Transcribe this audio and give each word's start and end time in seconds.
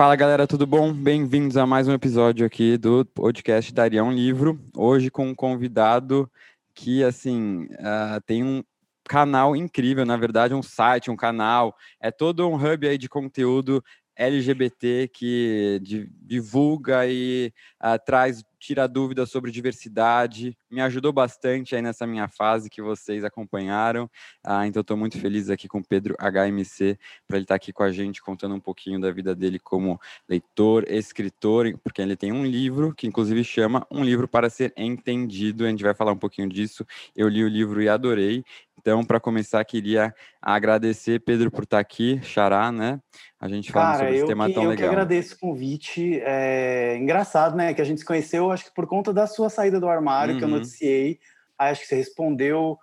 Fala 0.00 0.16
galera, 0.16 0.46
tudo 0.46 0.66
bom? 0.66 0.94
Bem-vindos 0.94 1.58
a 1.58 1.66
mais 1.66 1.86
um 1.86 1.92
episódio 1.92 2.46
aqui 2.46 2.78
do 2.78 3.04
podcast 3.04 3.70
Daria 3.70 4.02
um 4.02 4.10
Livro. 4.10 4.58
Hoje 4.74 5.10
com 5.10 5.28
um 5.28 5.34
convidado 5.34 6.26
que, 6.74 7.04
assim, 7.04 7.64
uh, 7.64 8.18
tem 8.24 8.42
um 8.42 8.64
canal 9.04 9.54
incrível, 9.54 10.06
na 10.06 10.16
verdade, 10.16 10.54
um 10.54 10.62
site, 10.62 11.10
um 11.10 11.16
canal, 11.16 11.76
é 12.00 12.10
todo 12.10 12.48
um 12.48 12.54
hub 12.54 12.88
aí 12.88 12.96
de 12.96 13.10
conteúdo 13.10 13.84
LGBT 14.16 15.06
que 15.12 15.78
divulga 16.22 17.06
e 17.06 17.52
uh, 17.84 18.02
traz, 18.02 18.42
tira 18.60 18.86
dúvidas 18.86 19.30
sobre 19.30 19.50
diversidade. 19.50 20.56
Me 20.70 20.80
ajudou 20.82 21.12
bastante 21.12 21.74
aí 21.74 21.80
nessa 21.80 22.06
minha 22.06 22.28
fase 22.28 22.68
que 22.68 22.82
vocês 22.82 23.24
acompanharam. 23.24 24.04
Uh, 24.46 24.64
então, 24.66 24.82
estou 24.82 24.96
muito 24.96 25.18
feliz 25.18 25.48
aqui 25.48 25.66
com 25.66 25.78
o 25.78 25.84
Pedro 25.84 26.14
HMC 26.20 26.98
para 27.26 27.38
ele 27.38 27.44
estar 27.44 27.54
tá 27.54 27.56
aqui 27.56 27.72
com 27.72 27.82
a 27.82 27.90
gente, 27.90 28.22
contando 28.22 28.54
um 28.54 28.60
pouquinho 28.60 29.00
da 29.00 29.10
vida 29.10 29.34
dele 29.34 29.58
como 29.58 29.98
leitor, 30.28 30.84
escritor, 30.88 31.76
porque 31.82 32.02
ele 32.02 32.14
tem 32.14 32.30
um 32.30 32.44
livro 32.44 32.94
que, 32.94 33.06
inclusive, 33.06 33.42
chama 33.42 33.86
Um 33.90 34.04
Livro 34.04 34.28
para 34.28 34.50
Ser 34.50 34.72
Entendido. 34.76 35.64
A 35.64 35.70
gente 35.70 35.82
vai 35.82 35.94
falar 35.94 36.12
um 36.12 36.18
pouquinho 36.18 36.48
disso. 36.48 36.84
Eu 37.16 37.28
li 37.28 37.42
o 37.42 37.48
livro 37.48 37.82
e 37.82 37.88
adorei. 37.88 38.44
Então, 38.80 39.04
para 39.04 39.20
começar, 39.20 39.62
queria 39.62 40.14
agradecer, 40.40 41.20
Pedro, 41.20 41.50
por 41.50 41.64
estar 41.64 41.76
tá 41.76 41.80
aqui, 41.80 42.18
Xará, 42.22 42.72
né? 42.72 42.98
A 43.38 43.46
gente 43.46 43.70
falando 43.70 43.98
sobre 43.98 44.16
esse 44.16 44.26
tema 44.26 44.46
que, 44.46 44.54
tão 44.54 44.64
eu 44.64 44.70
legal. 44.70 44.84
Eu 44.84 44.90
que 44.90 44.96
agradeço 44.96 45.34
o 45.34 45.38
convite. 45.38 46.18
É 46.22 46.96
engraçado, 46.96 47.56
né? 47.56 47.74
Que 47.74 47.82
a 47.82 47.84
gente 47.84 47.98
se 47.98 48.04
conheceu, 48.04 48.49
acho 48.52 48.64
que 48.64 48.74
por 48.74 48.86
conta 48.86 49.12
da 49.12 49.26
sua 49.26 49.48
saída 49.48 49.80
do 49.80 49.88
armário, 49.88 50.34
uhum. 50.34 50.38
que 50.38 50.44
eu 50.44 50.48
uhum. 50.48 50.54
noticiei. 50.56 51.18
Aí 51.58 51.70
acho 51.72 51.82
que 51.82 51.86
você 51.88 51.96
respondeu 51.96 52.78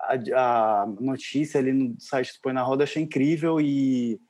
a, 0.00 0.82
a, 0.82 0.86
notícia 1.00 1.58
ali 1.60 1.72
no 1.72 1.94
site 2.00 2.32
do 2.34 2.40
Põe 2.42 2.52
na 2.52 2.62
Roda, 2.62 2.84
achei 2.84 3.02
incrível 3.02 3.60
e... 3.60 4.20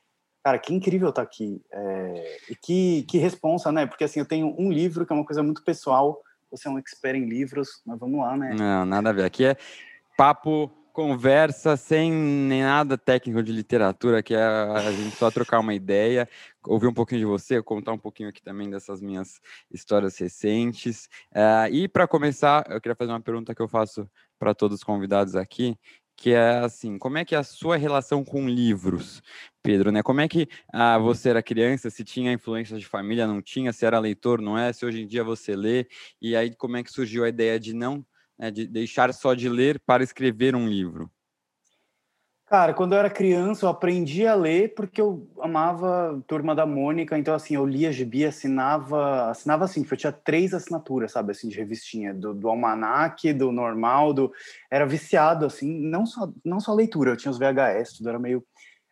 Cara, 0.42 0.58
que 0.58 0.72
incrível 0.72 1.10
estar 1.10 1.22
tá 1.22 1.28
aqui. 1.28 1.60
É, 1.70 2.38
e 2.48 2.56
que, 2.56 3.02
que 3.02 3.18
responsa, 3.18 3.70
né? 3.70 3.84
Porque, 3.84 4.04
assim, 4.04 4.20
eu 4.20 4.26
tenho 4.26 4.54
um 4.58 4.72
livro 4.72 5.04
que 5.04 5.12
é 5.12 5.16
uma 5.16 5.24
coisa 5.24 5.42
muito 5.42 5.62
pessoal. 5.62 6.18
Você 6.50 6.66
é 6.66 6.70
um 6.70 6.78
expert 6.78 7.14
em 7.14 7.26
livros, 7.26 7.82
mas 7.84 7.98
vamos 7.98 8.20
lá, 8.20 8.34
né? 8.38 8.56
Não, 8.58 8.86
nada 8.86 9.10
a 9.10 9.12
ver. 9.12 9.24
Aqui 9.24 9.44
é 9.44 9.56
papo 10.16 10.70
conversa 11.00 11.78
sem 11.78 12.12
nem 12.12 12.62
nada 12.62 12.98
técnico 12.98 13.42
de 13.42 13.50
literatura, 13.50 14.22
que 14.22 14.34
é 14.34 14.38
a 14.38 14.92
gente 14.92 15.16
só 15.16 15.30
trocar 15.30 15.58
uma 15.58 15.72
ideia, 15.72 16.28
ouvir 16.62 16.88
um 16.88 16.92
pouquinho 16.92 17.20
de 17.20 17.24
você, 17.24 17.62
contar 17.62 17.94
um 17.94 17.98
pouquinho 17.98 18.28
aqui 18.28 18.42
também 18.42 18.68
dessas 18.68 19.00
minhas 19.00 19.40
histórias 19.72 20.18
recentes. 20.18 21.08
Uh, 21.32 21.72
e 21.72 21.88
para 21.88 22.06
começar, 22.06 22.66
eu 22.68 22.78
queria 22.82 22.94
fazer 22.94 23.12
uma 23.12 23.20
pergunta 23.20 23.54
que 23.54 23.62
eu 23.62 23.66
faço 23.66 24.06
para 24.38 24.52
todos 24.54 24.76
os 24.76 24.84
convidados 24.84 25.36
aqui, 25.36 25.74
que 26.14 26.34
é 26.34 26.58
assim, 26.58 26.98
como 26.98 27.16
é 27.16 27.24
que 27.24 27.34
é 27.34 27.38
a 27.38 27.42
sua 27.42 27.78
relação 27.78 28.22
com 28.22 28.46
livros, 28.46 29.22
Pedro, 29.62 29.90
né? 29.90 30.02
Como 30.02 30.20
é 30.20 30.28
que 30.28 30.48
ah, 30.70 30.98
você 30.98 31.30
era 31.30 31.42
criança, 31.42 31.88
se 31.88 32.04
tinha 32.04 32.30
influência 32.30 32.76
de 32.76 32.84
família, 32.84 33.26
não 33.26 33.40
tinha, 33.40 33.72
se 33.72 33.86
era 33.86 33.98
leitor, 33.98 34.38
não 34.38 34.58
é, 34.58 34.70
se 34.70 34.84
hoje 34.84 35.00
em 35.00 35.06
dia 35.06 35.24
você 35.24 35.56
lê, 35.56 35.86
e 36.20 36.36
aí 36.36 36.54
como 36.54 36.76
é 36.76 36.82
que 36.82 36.92
surgiu 36.92 37.24
a 37.24 37.28
ideia 37.30 37.58
de 37.58 37.72
não 37.72 38.04
né, 38.40 38.50
de 38.50 38.66
deixar 38.66 39.12
só 39.12 39.34
de 39.34 39.48
ler 39.50 39.78
para 39.80 40.02
escrever 40.02 40.56
um 40.56 40.66
livro? 40.66 41.10
Cara, 42.46 42.74
quando 42.74 42.94
eu 42.94 42.98
era 42.98 43.08
criança, 43.08 43.64
eu 43.64 43.70
aprendi 43.70 44.26
a 44.26 44.34
ler 44.34 44.74
porque 44.74 45.00
eu 45.00 45.30
amava 45.40 46.20
Turma 46.26 46.52
da 46.52 46.66
Mônica, 46.66 47.16
então 47.16 47.32
assim, 47.32 47.54
eu 47.54 47.64
lia 47.64 47.92
gibi, 47.92 48.24
assinava, 48.24 49.30
assinava 49.30 49.66
assim, 49.66 49.86
eu 49.88 49.96
tinha 49.96 50.10
três 50.10 50.52
assinaturas, 50.52 51.12
sabe, 51.12 51.30
assim, 51.30 51.48
de 51.48 51.56
revistinha, 51.56 52.12
do, 52.12 52.34
do 52.34 52.48
almanac, 52.48 53.32
do 53.34 53.52
normal, 53.52 54.12
do... 54.12 54.32
Era 54.68 54.84
viciado, 54.84 55.46
assim, 55.46 55.70
não 55.70 56.04
só, 56.04 56.28
não 56.44 56.58
só 56.58 56.74
leitura, 56.74 57.12
eu 57.12 57.16
tinha 57.16 57.30
os 57.30 57.38
VHS, 57.38 57.98
tudo 57.98 58.08
era 58.08 58.18
meio... 58.18 58.44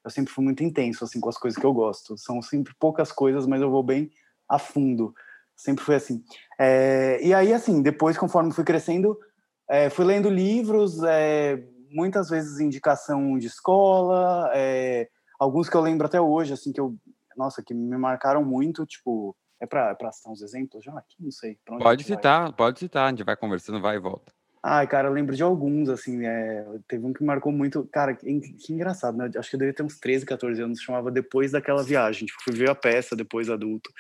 Eu 0.04 0.10
sempre 0.10 0.32
fui 0.32 0.44
muito 0.44 0.62
intenso, 0.62 1.03
assim, 1.03 1.19
com 1.19 1.28
as 1.28 1.36
coisas 1.36 1.59
que 1.59 1.66
eu 1.66 1.72
gosto. 1.72 2.16
São 2.16 2.41
sempre 2.41 2.72
poucas 2.78 3.10
coisas, 3.10 3.44
mas 3.44 3.60
eu 3.60 3.70
vou 3.70 3.82
bem 3.82 4.09
a 4.48 4.59
fundo. 4.59 5.12
Sempre 5.56 5.84
foi 5.84 5.97
assim. 5.97 6.22
É... 6.56 7.19
E 7.20 7.34
aí, 7.34 7.53
assim, 7.53 7.82
depois, 7.82 8.16
conforme 8.16 8.53
fui 8.53 8.65
crescendo, 8.65 9.19
é, 9.68 9.90
fui 9.90 10.04
lendo 10.04 10.30
livros, 10.30 11.02
é, 11.02 11.62
muitas 11.90 12.30
vezes 12.30 12.60
indicação 12.60 13.38
de 13.38 13.46
escola, 13.46 14.50
é, 14.54 15.08
alguns 15.38 15.68
que 15.68 15.76
eu 15.76 15.80
lembro 15.80 16.06
até 16.06 16.20
hoje, 16.20 16.52
assim, 16.52 16.72
que 16.72 16.80
eu, 16.80 16.96
nossa, 17.36 17.62
que 17.62 17.74
me 17.74 17.96
marcaram 17.96 18.44
muito, 18.44 18.86
tipo, 18.86 19.36
é 19.60 19.66
para 19.66 20.12
citar 20.12 20.32
uns 20.32 20.42
exemplos 20.42 20.84
já 20.84 20.92
aqui? 20.92 21.16
Não 21.20 21.30
sei. 21.30 21.58
Pode 21.64 22.04
citar, 22.04 22.44
vai. 22.44 22.52
pode 22.52 22.78
citar, 22.78 23.06
a 23.06 23.10
gente 23.10 23.24
vai 23.24 23.36
conversando, 23.36 23.80
vai 23.80 23.96
e 23.96 24.00
volta. 24.00 24.32
Ai, 24.62 24.88
cara, 24.88 25.08
eu 25.08 25.12
lembro 25.12 25.36
de 25.36 25.42
alguns, 25.42 25.88
assim, 25.88 26.26
é, 26.26 26.66
teve 26.88 27.06
um 27.06 27.12
que 27.12 27.22
marcou 27.22 27.52
muito, 27.52 27.88
cara, 27.92 28.14
que, 28.14 28.40
que, 28.40 28.72
engraçado, 28.72 29.16
né? 29.16 29.30
Acho 29.36 29.50
que 29.50 29.56
eu 29.56 29.60
devia 29.60 29.74
ter 29.74 29.84
uns 29.84 29.98
13, 29.98 30.26
14 30.26 30.60
anos, 30.60 30.80
chamava 30.80 31.12
Depois 31.12 31.52
daquela 31.52 31.82
viagem, 31.82 32.26
tipo, 32.26 32.42
fui 32.42 32.54
ver 32.54 32.68
a 32.68 32.74
peça 32.74 33.14
depois 33.14 33.48
adulto, 33.48 33.90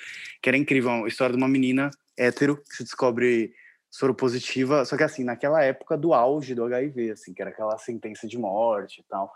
que 0.42 0.48
era 0.48 0.56
incrível, 0.56 1.04
a 1.04 1.08
história 1.08 1.36
de 1.36 1.40
uma 1.40 1.48
menina 1.48 1.90
hétero 2.16 2.56
que 2.56 2.76
se 2.76 2.82
descobre 2.82 3.52
soro 3.90 4.14
positiva, 4.14 4.84
só 4.84 4.96
que 4.96 5.02
assim, 5.02 5.24
naquela 5.24 5.62
época 5.62 5.96
do 5.96 6.12
auge 6.12 6.54
do 6.54 6.64
HIV, 6.64 7.12
assim, 7.12 7.32
que 7.32 7.40
era 7.40 7.50
aquela 7.50 7.76
sentença 7.78 8.26
de 8.26 8.38
morte 8.38 9.00
e 9.00 9.04
tal. 9.04 9.32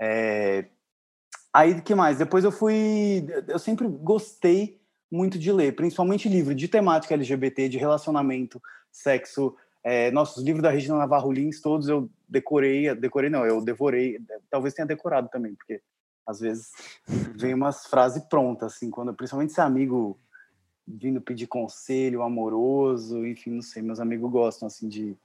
É... 0.00 0.66
Aí, 1.52 1.80
que 1.80 1.94
mais? 1.94 2.18
Depois 2.18 2.44
eu 2.44 2.52
fui... 2.52 3.26
Eu 3.48 3.58
sempre 3.58 3.86
gostei 3.88 4.80
muito 5.10 5.38
de 5.38 5.52
ler, 5.52 5.74
principalmente 5.74 6.28
livro 6.28 6.54
de 6.54 6.68
temática 6.68 7.14
LGBT, 7.14 7.68
de 7.68 7.78
relacionamento, 7.78 8.60
sexo. 8.90 9.56
É, 9.82 10.10
nossos 10.10 10.42
livros 10.42 10.62
da 10.62 10.70
Regina 10.70 10.98
Navarro 10.98 11.30
Lins, 11.30 11.60
todos 11.60 11.88
eu 11.88 12.10
decorei, 12.28 12.92
decorei 12.94 13.30
não, 13.30 13.46
eu 13.46 13.62
devorei, 13.62 14.18
talvez 14.50 14.74
tenha 14.74 14.84
decorado 14.84 15.28
também, 15.28 15.54
porque 15.54 15.80
às 16.26 16.40
vezes 16.40 16.72
vem 17.36 17.54
umas 17.54 17.86
frases 17.86 18.24
prontas, 18.24 18.74
assim, 18.74 18.90
quando, 18.90 19.14
principalmente 19.14 19.52
se 19.52 19.60
é 19.60 19.62
amigo 19.62 20.18
vindo 20.86 21.20
pedir 21.20 21.46
conselho 21.46 22.22
amoroso, 22.22 23.26
enfim, 23.26 23.50
não 23.50 23.62
sei, 23.62 23.82
meus 23.82 23.98
amigos 23.98 24.30
gostam, 24.30 24.68
assim, 24.68 24.88
de, 24.88 25.16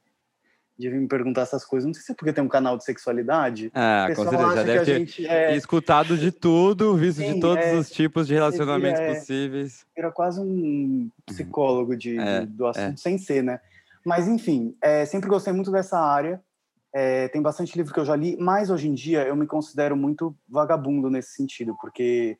de 0.78 0.90
vir 0.90 1.00
me 1.00 1.08
perguntar 1.08 1.42
essas 1.42 1.64
coisas. 1.64 1.86
Não 1.86 1.94
sei 1.94 2.02
se 2.02 2.12
é 2.12 2.16
porque 2.16 2.34
tem 2.34 2.44
um 2.44 2.48
canal 2.48 2.78
de 2.78 2.84
sexualidade. 2.84 3.72
Ah, 3.74 4.08
com 4.16 4.24
certeza, 4.24 4.56
já 4.56 4.64
deve 4.64 4.86
ter 4.86 5.00
gente, 5.00 5.28
é... 5.28 5.56
escutado 5.56 6.18
de 6.18 6.32
tudo, 6.32 6.96
visto 6.96 7.20
Sim, 7.20 7.36
de 7.36 7.40
todos 7.40 7.64
é... 7.64 7.76
os 7.76 7.90
tipos 7.92 8.28
de 8.28 8.34
relacionamentos 8.34 9.00
é... 9.00 9.14
possíveis. 9.14 9.86
Era 9.96 10.12
quase 10.12 10.42
um 10.42 11.10
psicólogo 11.26 11.96
de, 11.96 12.18
é, 12.18 12.46
do 12.46 12.66
assunto, 12.66 12.94
é. 12.94 12.98
sem 12.98 13.18
ser, 13.18 13.44
né? 13.44 13.60
Mas, 14.04 14.28
enfim, 14.28 14.76
sempre 15.06 15.30
gostei 15.30 15.54
muito 15.54 15.72
dessa 15.72 16.00
área. 16.00 16.42
Tem 17.32 17.42
bastante 17.42 17.78
livro 17.78 17.94
que 17.94 18.00
eu 18.00 18.06
já 18.06 18.16
li, 18.16 18.36
mas 18.40 18.72
hoje 18.72 18.88
em 18.88 18.94
dia 18.96 19.24
eu 19.28 19.36
me 19.36 19.46
considero 19.46 19.96
muito 19.96 20.36
vagabundo 20.50 21.08
nesse 21.08 21.36
sentido, 21.36 21.78
porque 21.80 22.36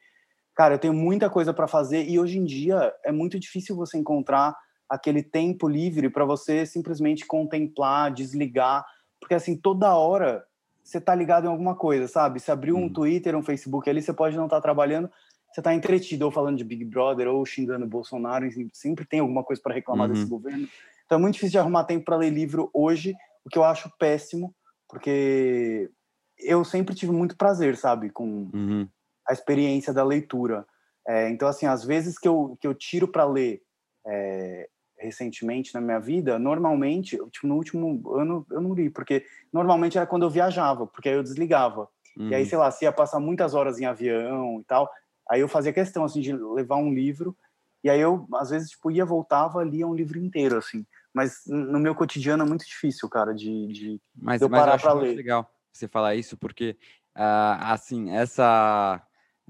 cara, 0.56 0.76
eu 0.76 0.80
tenho 0.80 0.94
muita 0.94 1.30
coisa 1.30 1.54
para 1.54 1.68
fazer 1.68 2.08
e 2.08 2.20
hoje 2.20 2.38
em 2.38 2.46
dia 2.46 2.94
é 3.04 3.12
muito 3.12 3.40
difícil 3.40 3.76
você 3.76 3.98
encontrar 3.98 4.56
aquele 4.90 5.24
tempo 5.24 5.68
livre 5.68 6.10
para 6.10 6.26
você 6.26 6.66
simplesmente 6.66 7.26
contemplar, 7.26 8.14
desligar, 8.14 8.86
porque 9.20 9.34
assim, 9.34 9.56
toda 9.56 9.96
hora 9.96 10.44
você 10.84 11.00
tá 11.00 11.16
ligado 11.16 11.46
em 11.46 11.48
alguma 11.48 11.76
coisa, 11.76 12.08
sabe? 12.08 12.40
Se 12.40 12.52
abriu 12.52 12.76
um 12.76 12.84
uhum. 12.84 12.94
Twitter, 12.94 13.36
um 13.36 13.44
Facebook 13.44 13.90
ali, 13.90 14.02
você 14.02 14.12
pode 14.12 14.36
não 14.36 14.46
estar 14.46 14.58
tá 14.58 14.62
trabalhando, 14.62 15.10
você 15.50 15.62
tá 15.62 15.74
entretido 15.74 16.26
ou 16.26 16.32
falando 16.32 16.58
de 16.58 16.64
Big 16.64 16.84
Brother 16.84 17.28
ou 17.28 17.46
xingando 17.46 17.86
o 17.86 17.90
Bolsonaro, 17.90 18.46
sempre 18.74 19.06
tem 19.06 19.20
alguma 19.20 19.44
coisa 19.44 19.62
para 19.62 19.74
reclamar 19.74 20.08
uhum. 20.08 20.14
desse 20.14 20.26
governo. 20.26 20.68
Então 21.06 21.18
é 21.18 21.22
muito 21.22 21.36
difícil 21.36 21.52
de 21.52 21.60
arrumar 21.60 21.86
tempo 21.86 22.06
para 22.06 22.18
ler 22.18 22.30
livro 22.30 22.70
hoje, 22.74 23.14
o 23.46 23.50
que 23.50 23.58
eu 23.58 23.64
acho 23.64 23.92
péssimo, 23.98 24.54
porque 24.90 25.90
eu 26.38 26.66
sempre 26.66 26.96
tive 26.96 27.12
muito 27.12 27.38
prazer, 27.38 27.78
sabe, 27.78 28.10
com 28.10 28.50
uhum 28.54 28.88
a 29.32 29.34
experiência 29.34 29.94
da 29.94 30.04
leitura. 30.04 30.66
É, 31.08 31.30
então, 31.30 31.48
assim, 31.48 31.66
às 31.66 31.84
vezes 31.84 32.20
que 32.20 32.28
eu, 32.28 32.58
que 32.60 32.68
eu 32.68 32.76
tiro 32.76 33.08
para 33.08 33.26
ler 33.26 33.62
é, 34.06 34.68
recentemente 35.00 35.74
na 35.74 35.82
minha 35.82 36.00
vida, 36.00 36.38
normalmente, 36.38 37.18
tipo, 37.32 37.48
no 37.48 37.56
último 37.56 38.16
ano 38.16 38.46
eu 38.52 38.62
não 38.62 38.74
li, 38.74 38.90
porque 38.90 39.26
normalmente 39.52 39.98
era 39.98 40.06
quando 40.06 40.24
eu 40.24 40.30
viajava, 40.30 40.86
porque 40.86 41.10
aí 41.10 41.16
eu 41.16 41.24
desligava. 41.24 41.88
Uhum. 42.18 42.28
E 42.28 42.36
aí, 42.36 42.44
uhum. 42.44 42.50
sei 42.50 42.58
lá, 42.58 42.70
se 42.70 42.86
ia 42.86 42.92
passar 42.92 43.20
muitas 43.20 43.54
horas 43.54 43.80
em 43.80 43.86
avião 43.86 44.60
e 44.60 44.64
tal, 44.66 44.90
aí 45.30 45.40
eu 45.40 45.48
fazia 45.48 45.74
questão, 45.74 46.04
assim, 46.04 46.20
de 46.20 46.34
levar 46.34 46.76
um 46.76 46.94
livro, 46.94 47.36
e 47.84 47.90
aí 47.90 48.00
eu, 48.00 48.28
às 48.36 48.50
vezes, 48.50 48.72
tipo, 48.72 48.92
ia, 48.92 49.06
voltava, 49.06 49.64
lia 49.64 49.88
um 49.88 49.96
livro 49.96 50.20
inteiro, 50.20 50.58
assim. 50.58 50.86
Mas 51.14 51.42
no 51.48 51.80
meu 51.80 51.96
cotidiano 51.96 52.44
é 52.44 52.48
muito 52.48 52.66
difícil, 52.66 53.10
cara, 53.10 53.34
de, 53.34 53.68
de, 53.68 54.02
mas, 54.16 54.42
eu 54.42 54.50
parar 54.50 54.80
para 54.80 54.94
ler. 54.94 55.16
legal 55.16 55.50
você 55.74 55.88
falar 55.88 56.16
isso, 56.16 56.38
porque, 56.38 56.78
uh, 57.18 57.58
assim, 57.62 58.12
essa 58.12 59.02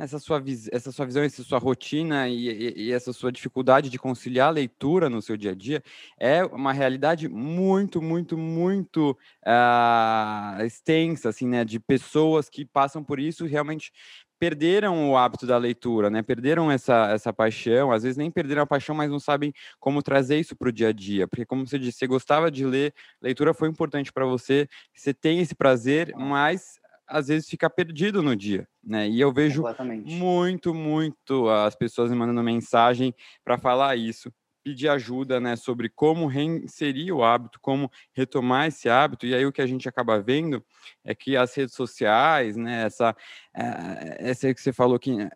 essa 0.01 0.17
sua, 0.17 0.43
essa 0.71 0.91
sua 0.91 1.05
visão, 1.05 1.23
essa 1.23 1.43
sua 1.43 1.59
rotina 1.59 2.27
e, 2.27 2.49
e, 2.49 2.73
e, 2.87 2.91
essa 2.91 3.13
sua 3.13 3.31
dificuldade 3.31 3.89
de 3.89 3.99
conciliar 3.99 4.47
a 4.47 4.51
leitura 4.51 5.09
no 5.09 5.21
seu 5.21 5.37
dia 5.37 5.51
a 5.51 5.55
dia 5.55 5.83
é 6.19 6.43
uma 6.43 6.73
realidade 6.73 7.29
muito, 7.29 8.01
muito, 8.01 8.37
muito 8.37 9.17
uh, 9.45 10.63
extensa, 10.63 11.29
assim, 11.29 11.47
né? 11.47 11.63
De 11.63 11.79
pessoas 11.79 12.49
que 12.49 12.65
passam 12.65 13.03
por 13.03 13.19
isso 13.19 13.45
e 13.45 13.49
realmente 13.49 13.91
perderam 14.39 15.11
o 15.11 15.15
hábito 15.15 15.45
da 15.45 15.55
leitura, 15.55 16.09
né? 16.09 16.23
Perderam 16.23 16.71
essa, 16.71 17.11
essa 17.11 17.31
paixão, 17.31 17.91
às 17.91 18.01
vezes 18.01 18.17
nem 18.17 18.31
perderam 18.31 18.63
a 18.63 18.65
paixão, 18.65 18.95
mas 18.95 19.11
não 19.11 19.19
sabem 19.19 19.53
como 19.79 20.01
trazer 20.01 20.39
isso 20.39 20.55
para 20.55 20.69
o 20.69 20.71
dia 20.71 20.87
a 20.87 20.91
dia. 20.91 21.27
Porque, 21.27 21.45
como 21.45 21.67
você 21.67 21.77
disse, 21.77 21.99
você 21.99 22.07
gostava 22.07 22.49
de 22.49 22.65
ler, 22.65 22.91
leitura 23.21 23.53
foi 23.53 23.69
importante 23.69 24.11
para 24.11 24.25
você, 24.25 24.67
você 24.95 25.13
tem 25.13 25.39
esse 25.39 25.53
prazer, 25.53 26.15
mas 26.17 26.80
às 27.11 27.27
vezes 27.27 27.49
fica 27.49 27.69
perdido 27.69 28.23
no 28.23 28.35
dia, 28.35 28.67
né? 28.83 29.07
E 29.07 29.19
eu 29.19 29.31
vejo 29.31 29.63
muito, 30.05 30.73
muito 30.73 31.49
as 31.49 31.75
pessoas 31.75 32.09
me 32.09 32.15
mandando 32.15 32.41
mensagem 32.41 33.13
para 33.43 33.57
falar 33.57 33.97
isso, 33.97 34.31
pedir 34.63 34.87
ajuda, 34.89 35.39
né, 35.39 35.55
sobre 35.55 35.89
como 35.89 36.27
reinserir 36.27 37.13
o 37.13 37.23
hábito, 37.23 37.59
como 37.59 37.91
retomar 38.13 38.67
esse 38.67 38.87
hábito. 38.87 39.25
E 39.25 39.33
aí 39.33 39.45
o 39.45 39.51
que 39.51 39.61
a 39.61 39.65
gente 39.65 39.89
acaba 39.89 40.21
vendo 40.21 40.63
é 41.03 41.15
que 41.15 41.35
as 41.35 41.53
redes 41.53 41.75
sociais, 41.75 42.55
né, 42.55 42.83
essa, 42.85 43.15
é, 43.55 44.29
essa 44.29 44.53
que 44.53 44.61
você 44.61 44.71
falou 44.71 44.99
que 44.99 45.19
é, 45.19 45.29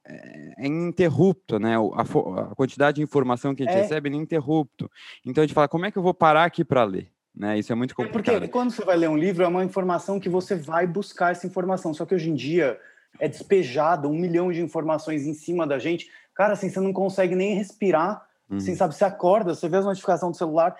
é 0.57 0.67
ininterrupto, 0.67 1.59
né? 1.59 1.75
A, 1.75 2.01
a 2.51 2.55
quantidade 2.55 2.97
de 2.97 3.01
informação 3.01 3.55
que 3.55 3.63
a 3.63 3.65
gente 3.65 3.77
é. 3.77 3.81
recebe 3.81 4.09
é 4.09 4.13
ininterrupto. 4.13 4.89
Então 5.25 5.43
a 5.43 5.47
gente 5.47 5.55
fala, 5.55 5.67
como 5.67 5.85
é 5.85 5.91
que 5.91 5.97
eu 5.97 6.03
vou 6.03 6.13
parar 6.13 6.45
aqui 6.45 6.63
para 6.63 6.83
ler? 6.83 7.14
Né? 7.35 7.59
Isso 7.59 7.71
é 7.71 7.75
muito 7.75 7.95
complicado. 7.95 8.35
É 8.35 8.39
porque 8.39 8.51
quando 8.51 8.71
você 8.71 8.83
vai 8.83 8.95
ler 8.95 9.09
um 9.09 9.17
livro, 9.17 9.43
é 9.43 9.47
uma 9.47 9.63
informação 9.63 10.19
que 10.19 10.29
você 10.29 10.55
vai 10.55 10.87
buscar 10.87 11.31
essa 11.31 11.45
informação. 11.45 11.93
Só 11.93 12.05
que 12.05 12.15
hoje 12.15 12.29
em 12.29 12.35
dia 12.35 12.79
é 13.19 13.27
despejado 13.27 14.07
um 14.07 14.13
milhão 14.13 14.51
de 14.51 14.61
informações 14.61 15.25
em 15.25 15.33
cima 15.33 15.67
da 15.67 15.77
gente. 15.77 16.09
Cara, 16.33 16.53
assim, 16.53 16.69
você 16.69 16.79
não 16.79 16.93
consegue 16.93 17.35
nem 17.35 17.55
respirar. 17.55 18.25
Uhum. 18.49 18.57
Assim, 18.57 18.75
sabe, 18.75 18.95
você 18.95 19.05
acorda, 19.05 19.55
você 19.55 19.67
vê 19.67 19.77
as 19.77 19.85
notificações 19.85 20.33
do 20.33 20.37
celular, 20.37 20.75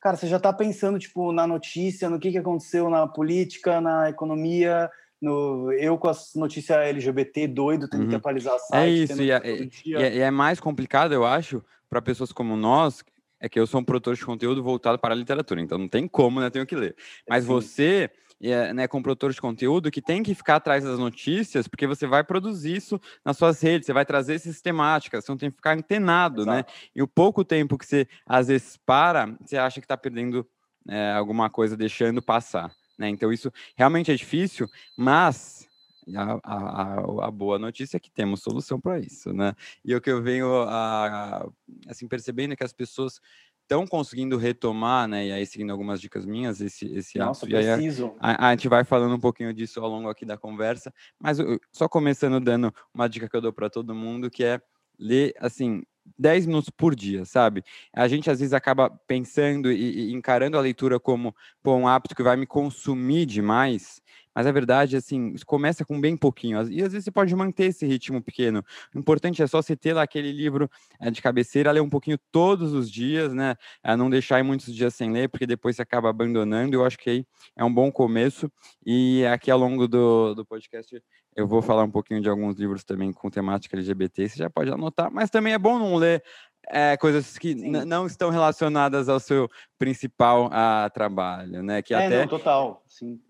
cara, 0.00 0.16
você 0.16 0.26
já 0.26 0.38
tá 0.38 0.52
pensando, 0.52 0.98
tipo, 0.98 1.32
na 1.32 1.46
notícia, 1.46 2.10
no 2.10 2.18
que, 2.18 2.30
que 2.30 2.38
aconteceu 2.38 2.90
na 2.90 3.06
política, 3.06 3.80
na 3.80 4.10
economia, 4.10 4.90
no, 5.20 5.72
eu 5.72 5.96
com 5.96 6.08
as 6.08 6.34
notícias 6.34 6.78
LGBT 6.78 7.48
doido, 7.48 7.88
tendo 7.88 8.02
uhum. 8.02 8.08
que 8.10 8.14
atualizar 8.14 8.52
a 8.52 8.56
é 8.56 8.58
site. 8.58 8.82
É 8.82 8.88
isso, 8.88 9.22
e 9.22 9.30
é, 9.30 9.40
e 9.84 9.94
é, 9.94 10.18
é 10.18 10.30
mais 10.30 10.60
complicado, 10.60 11.12
eu 11.12 11.24
acho, 11.24 11.64
para 11.88 12.02
pessoas 12.02 12.32
como 12.32 12.56
nós, 12.56 13.02
é 13.40 13.48
que 13.48 13.58
eu 13.58 13.66
sou 13.66 13.80
um 13.80 13.84
produtor 13.84 14.14
de 14.14 14.24
conteúdo 14.24 14.62
voltado 14.62 14.98
para 14.98 15.14
a 15.14 15.16
literatura, 15.16 15.60
então 15.60 15.78
não 15.78 15.88
tem 15.88 16.08
como, 16.08 16.40
né? 16.40 16.50
Tenho 16.50 16.66
que 16.66 16.76
ler. 16.76 16.96
Mas 17.28 17.44
Sim. 17.44 17.48
você, 17.48 18.10
é, 18.42 18.72
né, 18.72 18.88
como 18.88 19.02
produtor 19.02 19.32
de 19.32 19.40
conteúdo, 19.40 19.90
que 19.90 20.00
tem 20.00 20.22
que 20.22 20.34
ficar 20.34 20.56
atrás 20.56 20.84
das 20.84 20.98
notícias, 20.98 21.68
porque 21.68 21.86
você 21.86 22.06
vai 22.06 22.24
produzir 22.24 22.76
isso 22.76 23.00
nas 23.24 23.36
suas 23.36 23.60
redes, 23.60 23.86
você 23.86 23.92
vai 23.92 24.04
trazer 24.04 24.34
essas 24.34 24.60
temáticas, 24.60 25.24
você 25.24 25.32
não 25.32 25.38
tem 25.38 25.50
que 25.50 25.56
ficar 25.56 25.76
antenado, 25.76 26.46
né? 26.46 26.60
Exato. 26.60 26.72
né? 26.72 26.90
E 26.94 27.02
o 27.02 27.08
pouco 27.08 27.44
tempo 27.44 27.76
que 27.76 27.86
você, 27.86 28.08
às 28.26 28.48
vezes, 28.48 28.76
para, 28.84 29.36
você 29.40 29.56
acha 29.56 29.80
que 29.80 29.84
está 29.84 29.96
perdendo 29.96 30.46
é, 30.88 31.12
alguma 31.12 31.50
coisa, 31.50 31.76
deixando 31.76 32.22
passar. 32.22 32.70
Né? 32.98 33.08
Então, 33.08 33.32
isso 33.32 33.52
realmente 33.76 34.10
é 34.10 34.14
difícil, 34.14 34.68
mas 34.96 35.66
a, 36.14 36.38
a, 36.42 37.26
a, 37.26 37.30
boa 37.30 37.58
notícia 37.58 37.96
é 37.96 38.00
que 38.00 38.10
temos 38.10 38.42
solução 38.42 38.80
para 38.80 39.00
isso, 39.00 39.32
né? 39.32 39.54
E 39.84 39.94
o 39.94 40.00
que 40.00 40.10
eu 40.10 40.22
venho 40.22 40.62
a, 40.62 41.48
assim 41.86 42.08
percebendo 42.08 42.56
que 42.56 42.64
as 42.64 42.72
pessoas 42.72 43.20
estão 43.62 43.86
conseguindo 43.86 44.36
retomar, 44.36 45.08
né? 45.08 45.26
E 45.26 45.32
aí 45.32 45.46
seguindo 45.46 45.70
algumas 45.70 46.00
dicas 46.00 46.24
minhas, 46.24 46.60
esse 46.60 46.86
esse 46.94 47.18
Nossa, 47.18 47.46
hábito. 47.46 47.60
preciso. 47.60 48.14
A, 48.18 48.48
a, 48.48 48.50
gente 48.52 48.68
vai 48.68 48.84
falando 48.84 49.14
um 49.14 49.20
pouquinho 49.20 49.52
disso 49.52 49.80
ao 49.80 49.88
longo 49.88 50.08
aqui 50.08 50.24
da 50.24 50.36
conversa, 50.36 50.92
mas 51.18 51.38
só 51.72 51.88
começando 51.88 52.40
dando 52.40 52.72
uma 52.94 53.08
dica 53.08 53.28
que 53.28 53.36
eu 53.36 53.40
dou 53.40 53.52
para 53.52 53.68
todo 53.68 53.94
mundo, 53.94 54.30
que 54.30 54.44
é 54.44 54.60
ler 54.98 55.34
assim 55.38 55.82
10 56.18 56.46
minutos 56.46 56.70
por 56.70 56.94
dia, 56.94 57.24
sabe? 57.24 57.62
A 57.92 58.08
gente 58.08 58.30
às 58.30 58.40
vezes 58.40 58.52
acaba 58.52 58.90
pensando 59.06 59.70
e, 59.70 60.10
e 60.10 60.12
encarando 60.12 60.56
a 60.56 60.60
leitura 60.60 60.98
como 61.00 61.34
pô, 61.62 61.74
um 61.74 61.88
hábito 61.88 62.14
que 62.14 62.22
vai 62.22 62.36
me 62.36 62.46
consumir 62.46 63.26
demais, 63.26 64.00
mas 64.36 64.46
a 64.46 64.52
verdade, 64.52 64.98
assim, 64.98 65.34
começa 65.46 65.82
com 65.82 65.98
bem 65.98 66.14
pouquinho. 66.14 66.58
E 66.70 66.82
às 66.82 66.92
vezes 66.92 67.04
você 67.04 67.10
pode 67.10 67.34
manter 67.34 67.68
esse 67.68 67.86
ritmo 67.86 68.22
pequeno. 68.22 68.62
O 68.94 68.98
importante 68.98 69.42
é 69.42 69.46
só 69.46 69.62
você 69.62 69.74
ter 69.74 69.94
lá 69.94 70.02
aquele 70.02 70.30
livro 70.30 70.70
é, 71.00 71.10
de 71.10 71.22
cabeceira, 71.22 71.72
ler 71.72 71.80
um 71.80 71.88
pouquinho 71.88 72.18
todos 72.30 72.74
os 72.74 72.90
dias, 72.90 73.32
né? 73.32 73.56
É, 73.82 73.96
não 73.96 74.10
deixar 74.10 74.44
muitos 74.44 74.74
dias 74.74 74.94
sem 74.94 75.10
ler, 75.10 75.30
porque 75.30 75.46
depois 75.46 75.76
você 75.76 75.80
acaba 75.80 76.10
abandonando. 76.10 76.76
Eu 76.76 76.84
acho 76.84 76.98
que 76.98 77.08
aí 77.08 77.26
é 77.56 77.64
um 77.64 77.72
bom 77.72 77.90
começo. 77.90 78.52
E 78.84 79.24
aqui 79.24 79.50
ao 79.50 79.58
longo 79.58 79.88
do, 79.88 80.34
do 80.34 80.44
podcast 80.44 81.02
eu 81.36 81.46
vou 81.46 81.60
falar 81.60 81.84
um 81.84 81.90
pouquinho 81.90 82.20
de 82.20 82.28
alguns 82.28 82.56
livros 82.56 82.82
também 82.82 83.12
com 83.12 83.30
temática 83.30 83.76
LGBT, 83.76 84.28
você 84.28 84.38
já 84.38 84.50
pode 84.50 84.70
anotar, 84.70 85.10
mas 85.12 85.28
também 85.28 85.52
é 85.52 85.58
bom 85.58 85.78
não 85.78 85.96
ler 85.96 86.24
é, 86.68 86.96
coisas 86.96 87.36
que 87.38 87.54
não 87.54 88.06
estão 88.06 88.30
relacionadas 88.30 89.08
ao 89.08 89.20
seu 89.20 89.48
principal 89.78 90.48
a, 90.50 90.84
ah, 90.84 90.90
trabalho, 90.90 91.62
né? 91.62 91.82
Que 91.82 91.94
é, 91.94 92.06
até 92.06 92.20
não, 92.20 92.28
total, 92.28 92.82
sim. 92.88 93.20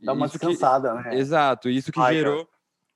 Dá 0.00 0.12
uma 0.12 0.26
isso 0.26 0.38
descansada, 0.38 0.96
que, 0.96 1.08
né? 1.08 1.16
Exato, 1.16 1.68
isso 1.70 1.90
que 1.90 1.98
Ai, 1.98 2.14
gerou 2.14 2.46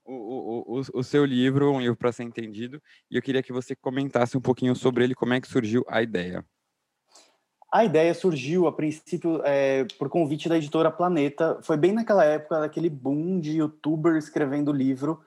o, 0.05 0.15
o, 0.15 0.79
o, 0.79 0.83
o, 0.95 1.03
seu 1.03 1.25
livro, 1.25 1.73
um 1.73 1.81
livro 1.81 1.97
para 1.97 2.13
ser 2.13 2.25
entendido, 2.25 2.83
e 3.11 3.17
eu 3.17 3.23
queria 3.23 3.43
que 3.43 3.53
você 3.53 3.75
comentasse 3.75 4.37
um 4.37 4.41
pouquinho 4.41 4.77
sobre 4.77 5.05
ele, 5.05 5.15
como 5.15 5.33
é 5.33 5.41
que 5.41 5.49
surgiu 5.49 5.85
a 5.89 6.03
ideia. 6.03 6.45
A 7.73 7.85
ideia 7.85 8.13
surgiu, 8.13 8.67
a 8.67 8.73
princípio, 8.73 9.41
é, 9.45 9.85
por 9.97 10.09
convite 10.09 10.49
da 10.49 10.57
editora 10.57 10.91
Planeta. 10.91 11.59
Foi 11.63 11.77
bem 11.77 11.93
naquela 11.93 12.25
época, 12.25 12.61
daquele 12.61 12.91
boom 12.91 13.39
de 13.39 13.59
youtuber 13.59 14.17
escrevendo 14.17 14.73
livro. 14.73 15.21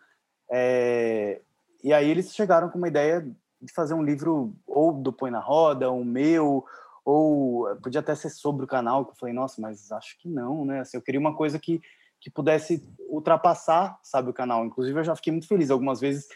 É, 0.52 1.42
e 1.82 1.94
aí 1.94 2.10
eles 2.10 2.36
chegaram 2.36 2.70
com 2.70 2.78
uma 2.78 2.90
ideia 2.90 3.22
de 3.62 3.74
fazer 3.74 3.94
um 3.94 4.04
livro 4.04 4.54
ou 4.68 4.92
do 4.92 5.14
Põe 5.14 5.32
na 5.32 5.40
Roda, 5.40 5.90
um 5.90 6.04
meu, 6.04 6.66
ou 7.06 7.74
podia 7.78 8.02
até 8.02 8.14
ser 8.14 8.30
sobre 8.30 8.66
o 8.66 8.68
canal, 8.68 9.06
que 9.06 9.12
eu 9.12 9.16
falei, 9.16 9.34
nossa, 9.34 9.62
mas 9.62 9.90
acho 9.92 10.18
que 10.20 10.28
não, 10.28 10.66
né? 10.66 10.82
Assim, 10.82 10.98
eu 10.98 11.02
queria 11.02 11.20
uma 11.20 11.36
coisa 11.36 11.58
que, 11.58 11.82
que 12.20 12.30
pudesse 12.30 12.84
ultrapassar, 13.10 13.98
sabe, 14.04 14.30
o 14.30 14.34
canal. 14.34 14.66
Inclusive, 14.66 15.00
eu 15.00 15.04
já 15.04 15.16
fiquei 15.16 15.32
muito 15.32 15.48
feliz 15.48 15.72
algumas 15.72 16.02
vezes 16.02 16.28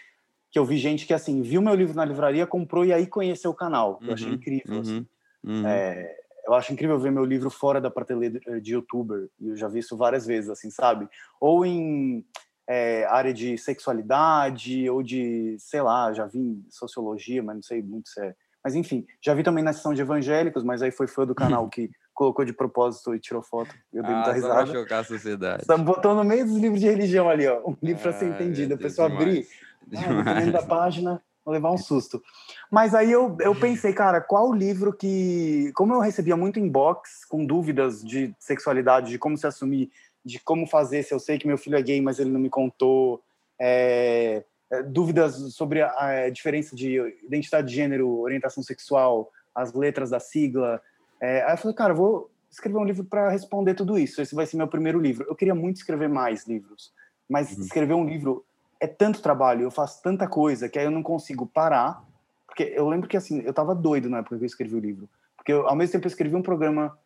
que 0.49 0.57
eu 0.57 0.65
vi 0.65 0.77
gente 0.77 1.05
que, 1.05 1.13
assim, 1.13 1.41
viu 1.41 1.61
meu 1.61 1.75
livro 1.75 1.95
na 1.95 2.05
livraria, 2.05 2.47
comprou 2.47 2.85
e 2.85 2.93
aí 2.93 3.05
conheceu 3.07 3.51
o 3.51 3.55
canal. 3.55 3.99
Eu 4.01 4.07
uhum, 4.07 4.13
achei 4.13 4.31
incrível, 4.31 4.75
uhum, 4.75 4.81
assim. 4.81 5.07
Uhum. 5.43 5.67
É, 5.67 6.15
eu 6.45 6.53
acho 6.53 6.71
incrível 6.71 6.97
ver 6.99 7.11
meu 7.11 7.25
livro 7.25 7.49
fora 7.49 7.81
da 7.81 7.91
prateleira 7.91 8.61
de 8.61 8.73
youtuber, 8.73 9.29
e 9.39 9.49
eu 9.49 9.55
já 9.55 9.67
vi 9.67 9.79
isso 9.79 9.97
várias 9.97 10.25
vezes, 10.25 10.49
assim, 10.49 10.69
sabe? 10.69 11.07
Ou 11.39 11.65
em 11.65 12.25
é, 12.67 13.05
área 13.05 13.33
de 13.33 13.57
sexualidade, 13.57 14.89
ou 14.89 15.03
de, 15.03 15.57
sei 15.59 15.81
lá, 15.81 16.13
já 16.13 16.25
vi 16.25 16.39
em 16.39 16.65
sociologia, 16.69 17.43
mas 17.43 17.55
não 17.55 17.63
sei 17.63 17.81
muito 17.81 18.09
se 18.09 18.21
é 18.21 18.35
mas 18.67 18.75
enfim, 18.75 19.05
já 19.21 19.33
vi 19.33 19.43
também 19.43 19.63
na 19.63 19.71
sessão 19.71 19.93
de 19.93 20.01
evangélicos, 20.01 20.61
mas 20.61 20.81
aí 20.81 20.91
foi 20.91 21.07
fã 21.07 21.25
do 21.25 21.33
canal 21.33 21.69
que 21.71 21.89
colocou 22.13 22.43
de 22.43 22.51
propósito 22.51 23.15
e 23.15 23.19
tirou 23.19 23.41
foto. 23.41 23.73
Eu 23.93 24.03
dei 24.03 24.11
ah, 24.11 24.15
muita 24.17 24.33
risada. 24.33 24.65
Só 24.65 24.73
chocar 24.73 24.99
a 24.99 25.03
sociedade. 25.05 25.63
Só 25.65 25.77
botou 25.77 26.13
no 26.13 26.25
meio 26.25 26.45
dos 26.45 26.57
livros 26.57 26.81
de 26.81 26.89
religião 26.89 27.29
ali, 27.29 27.47
ó. 27.47 27.61
Um 27.65 27.77
livro 27.81 28.01
ah, 28.01 28.03
para 28.03 28.11
ser 28.11 28.27
entendido. 28.27 28.73
A 28.73 28.77
pessoa 28.77 29.07
abrir, 29.07 29.47
ah, 29.95 30.51
da 30.51 30.63
página, 30.63 31.23
vou 31.47 31.53
levar 31.53 31.71
um 31.71 31.77
susto. 31.77 32.21
Mas 32.69 32.93
aí 32.93 33.09
eu, 33.09 33.37
eu 33.39 33.55
pensei, 33.55 33.93
cara, 33.93 34.19
qual 34.19 34.53
livro 34.53 34.91
que. 34.91 35.71
Como 35.73 35.93
eu 35.93 36.01
recebia 36.01 36.35
muito 36.35 36.59
inbox 36.59 37.23
com 37.23 37.45
dúvidas 37.45 38.03
de 38.03 38.35
sexualidade, 38.37 39.11
de 39.11 39.17
como 39.17 39.37
se 39.37 39.47
assumir, 39.47 39.89
de 40.25 40.41
como 40.41 40.67
fazer 40.67 41.03
se 41.03 41.13
eu 41.13 41.19
sei 41.19 41.39
que 41.39 41.47
meu 41.47 41.57
filho 41.57 41.77
é 41.77 41.81
gay, 41.81 42.01
mas 42.01 42.19
ele 42.19 42.29
não 42.29 42.39
me 42.39 42.49
contou. 42.49 43.23
É, 43.59 44.43
é, 44.69 44.83
dúvidas 44.83 45.53
sobre 45.53 45.81
a, 45.81 46.29
diferença 46.29 46.75
de 46.75 46.99
identidade 47.23 47.69
de 47.69 47.75
gênero, 47.75 48.19
orientação 48.19 48.61
sexual, 48.61 49.31
as 49.55 49.73
letras 49.73 50.09
da 50.09 50.19
sigla. 50.19 50.81
É, 51.21 51.43
aí 51.43 51.53
eu 51.53 51.57
falei, 51.57 51.75
cara, 51.77 51.93
eu 51.93 51.97
vou 51.97 52.29
escrever 52.51 52.77
um 52.77 52.83
livro 52.83 53.05
para 53.05 53.29
responder 53.29 53.73
tudo 53.73 53.97
isso. 53.97 54.21
Esse 54.21 54.35
vai 54.35 54.45
ser 54.45 54.57
meu 54.57 54.67
primeiro 54.67 54.99
livro. 54.99 55.25
Eu 55.29 55.35
queria 55.35 55.55
muito 55.55 55.77
escrever 55.77 56.09
mais 56.09 56.45
livros, 56.45 56.91
mas 57.29 57.55
uhum. 57.55 57.63
escrever 57.63 57.93
um 57.93 58.05
livro 58.05 58.45
é 58.79 58.87
tanto 58.87 59.21
trabalho, 59.21 59.63
eu 59.63 59.71
faço 59.71 60.01
tanta 60.01 60.27
coisa 60.27 60.69
que 60.69 60.77
aí 60.77 60.85
eu 60.85 60.91
não 60.91 61.03
consigo 61.03 61.45
parar. 61.45 62.03
Porque 62.45 62.73
eu 62.75 62.87
lembro 62.87 63.07
que 63.07 63.17
assim, 63.17 63.41
eu 63.41 63.53
tava 63.53 63.75
doido 63.75 64.09
na 64.09 64.19
época 64.19 64.37
que 64.37 64.43
eu 64.43 64.47
escrevi 64.47 64.75
o 64.75 64.79
livro. 64.79 65.09
Porque 65.35 65.53
eu, 65.53 65.67
ao 65.67 65.75
mesmo 65.75 65.93
tempo 65.93 66.05
eu 66.05 66.09
escrevi 66.09 66.35
um 66.35 66.41
programa 66.41 66.97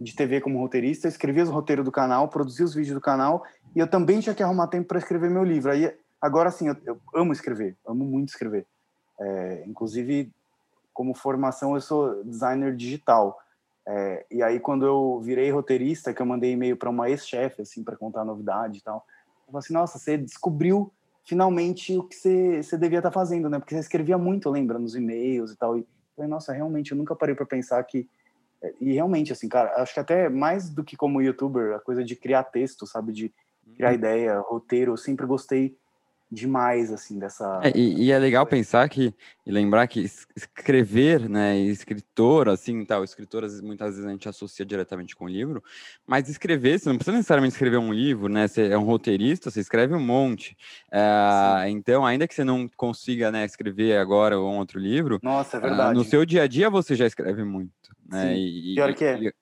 de 0.00 0.14
TV 0.14 0.40
como 0.40 0.58
roteirista, 0.58 1.06
eu 1.06 1.10
escrevia 1.10 1.44
os 1.44 1.48
roteiros 1.48 1.84
do 1.84 1.92
canal, 1.92 2.28
produzia 2.28 2.64
os 2.64 2.74
vídeos 2.74 2.94
do 2.94 3.00
canal, 3.00 3.44
e 3.76 3.78
eu 3.78 3.86
também 3.86 4.18
tinha 4.18 4.34
que 4.34 4.42
arrumar 4.42 4.66
tempo 4.66 4.88
para 4.88 4.98
escrever 4.98 5.30
meu 5.30 5.44
livro. 5.44 5.70
Aí 5.70 5.92
Agora, 6.24 6.50
sim, 6.50 6.68
eu, 6.68 6.76
eu, 6.86 6.98
amo 7.14 7.34
escrever, 7.34 7.76
amo 7.86 8.02
muito 8.02 8.30
escrever. 8.30 8.66
É, 9.20 9.62
inclusive, 9.66 10.32
como 10.94 11.12
formação, 11.12 11.74
eu 11.74 11.82
sou 11.82 12.24
designer 12.24 12.74
digital. 12.74 13.38
É, 13.86 14.24
e 14.30 14.42
aí, 14.42 14.58
quando 14.58 14.86
eu 14.86 15.20
virei 15.20 15.50
roteirista, 15.50 16.14
que 16.14 16.22
eu 16.22 16.24
mandei 16.24 16.52
e-mail 16.52 16.78
para 16.78 16.88
uma 16.88 17.10
ex-chefe, 17.10 17.60
assim, 17.60 17.84
para 17.84 17.94
contar 17.94 18.22
a 18.22 18.24
novidade 18.24 18.78
e 18.78 18.80
tal, 18.80 19.04
eu 19.46 19.52
falei 19.52 19.58
assim: 19.58 19.74
nossa, 19.74 19.98
você 19.98 20.16
descobriu 20.16 20.90
finalmente 21.24 21.96
o 21.96 22.04
que 22.04 22.14
você, 22.14 22.62
você 22.62 22.76
devia 22.76 22.98
estar 22.98 23.10
tá 23.10 23.14
fazendo, 23.14 23.48
né? 23.48 23.58
Porque 23.58 23.74
você 23.74 23.80
escrevia 23.80 24.18
muito, 24.18 24.50
lembra, 24.50 24.78
nos 24.78 24.94
e-mails 24.94 25.52
e 25.52 25.56
tal. 25.56 25.78
E 25.78 25.86
falei, 26.14 26.30
nossa, 26.30 26.52
realmente, 26.52 26.92
eu 26.92 26.98
nunca 26.98 27.16
parei 27.16 27.34
para 27.34 27.46
pensar 27.46 27.82
que. 27.84 28.08
É, 28.62 28.72
e 28.80 28.92
realmente, 28.92 29.32
assim, 29.32 29.48
cara, 29.48 29.82
acho 29.82 29.94
que 29.94 30.00
até 30.00 30.28
mais 30.28 30.70
do 30.70 30.84
que 30.84 30.96
como 30.96 31.20
youtuber, 31.20 31.74
a 31.74 31.80
coisa 31.80 32.04
de 32.04 32.14
criar 32.14 32.44
texto, 32.44 32.86
sabe? 32.86 33.12
De 33.12 33.32
criar 33.74 33.88
uhum. 33.90 33.94
ideia, 33.94 34.38
roteiro, 34.38 34.92
eu 34.92 34.96
sempre 34.96 35.26
gostei 35.26 35.76
demais, 36.30 36.92
assim, 36.92 37.18
dessa... 37.18 37.60
É, 37.62 37.72
e, 37.76 38.04
e, 38.04 38.12
é 38.12 38.18
legal 38.18 38.44
pensar 38.46 38.88
que, 38.88 39.14
e 39.46 39.52
lembrar 39.52 39.86
que 39.86 40.00
escrever, 40.34 41.28
né, 41.28 41.56
escritor, 41.58 42.48
assim, 42.48 42.84
tal, 42.84 43.04
escritor, 43.04 43.44
às 43.44 43.52
vezes, 43.52 43.64
muitas 43.64 43.90
vezes 43.90 44.04
a 44.04 44.10
gente 44.10 44.28
associa 44.28 44.64
diretamente 44.64 45.14
com 45.14 45.26
o 45.26 45.28
livro, 45.28 45.62
mas 46.06 46.28
escrever, 46.28 46.78
você 46.78 46.88
não 46.88 46.96
precisa 46.96 47.16
necessariamente 47.16 47.54
escrever 47.54 47.78
um 47.78 47.92
livro, 47.92 48.28
né, 48.28 48.48
você 48.48 48.68
é 48.68 48.78
um 48.78 48.84
roteirista, 48.84 49.50
você 49.50 49.60
escreve 49.60 49.94
um 49.94 50.00
monte, 50.00 50.56
é, 50.90 51.68
então, 51.68 52.04
ainda 52.04 52.26
que 52.26 52.34
você 52.34 52.44
não 52.44 52.68
consiga, 52.76 53.30
né, 53.30 53.44
escrever 53.44 53.98
agora 53.98 54.38
um 54.38 54.58
outro 54.58 54.78
livro, 54.78 55.20
Nossa, 55.22 55.56
é 55.56 55.60
verdade. 55.60 55.92
Uh, 55.92 55.94
no 55.94 56.04
seu 56.04 56.24
dia 56.24 56.42
a 56.42 56.46
dia 56.46 56.68
você 56.68 56.94
já 56.94 57.06
escreve 57.06 57.44
muito, 57.44 57.72
né, 58.08 58.34
Sim, 58.34 58.40
e, 58.40 58.74
pior 58.74 58.94
que 58.94 59.04
é. 59.04 59.32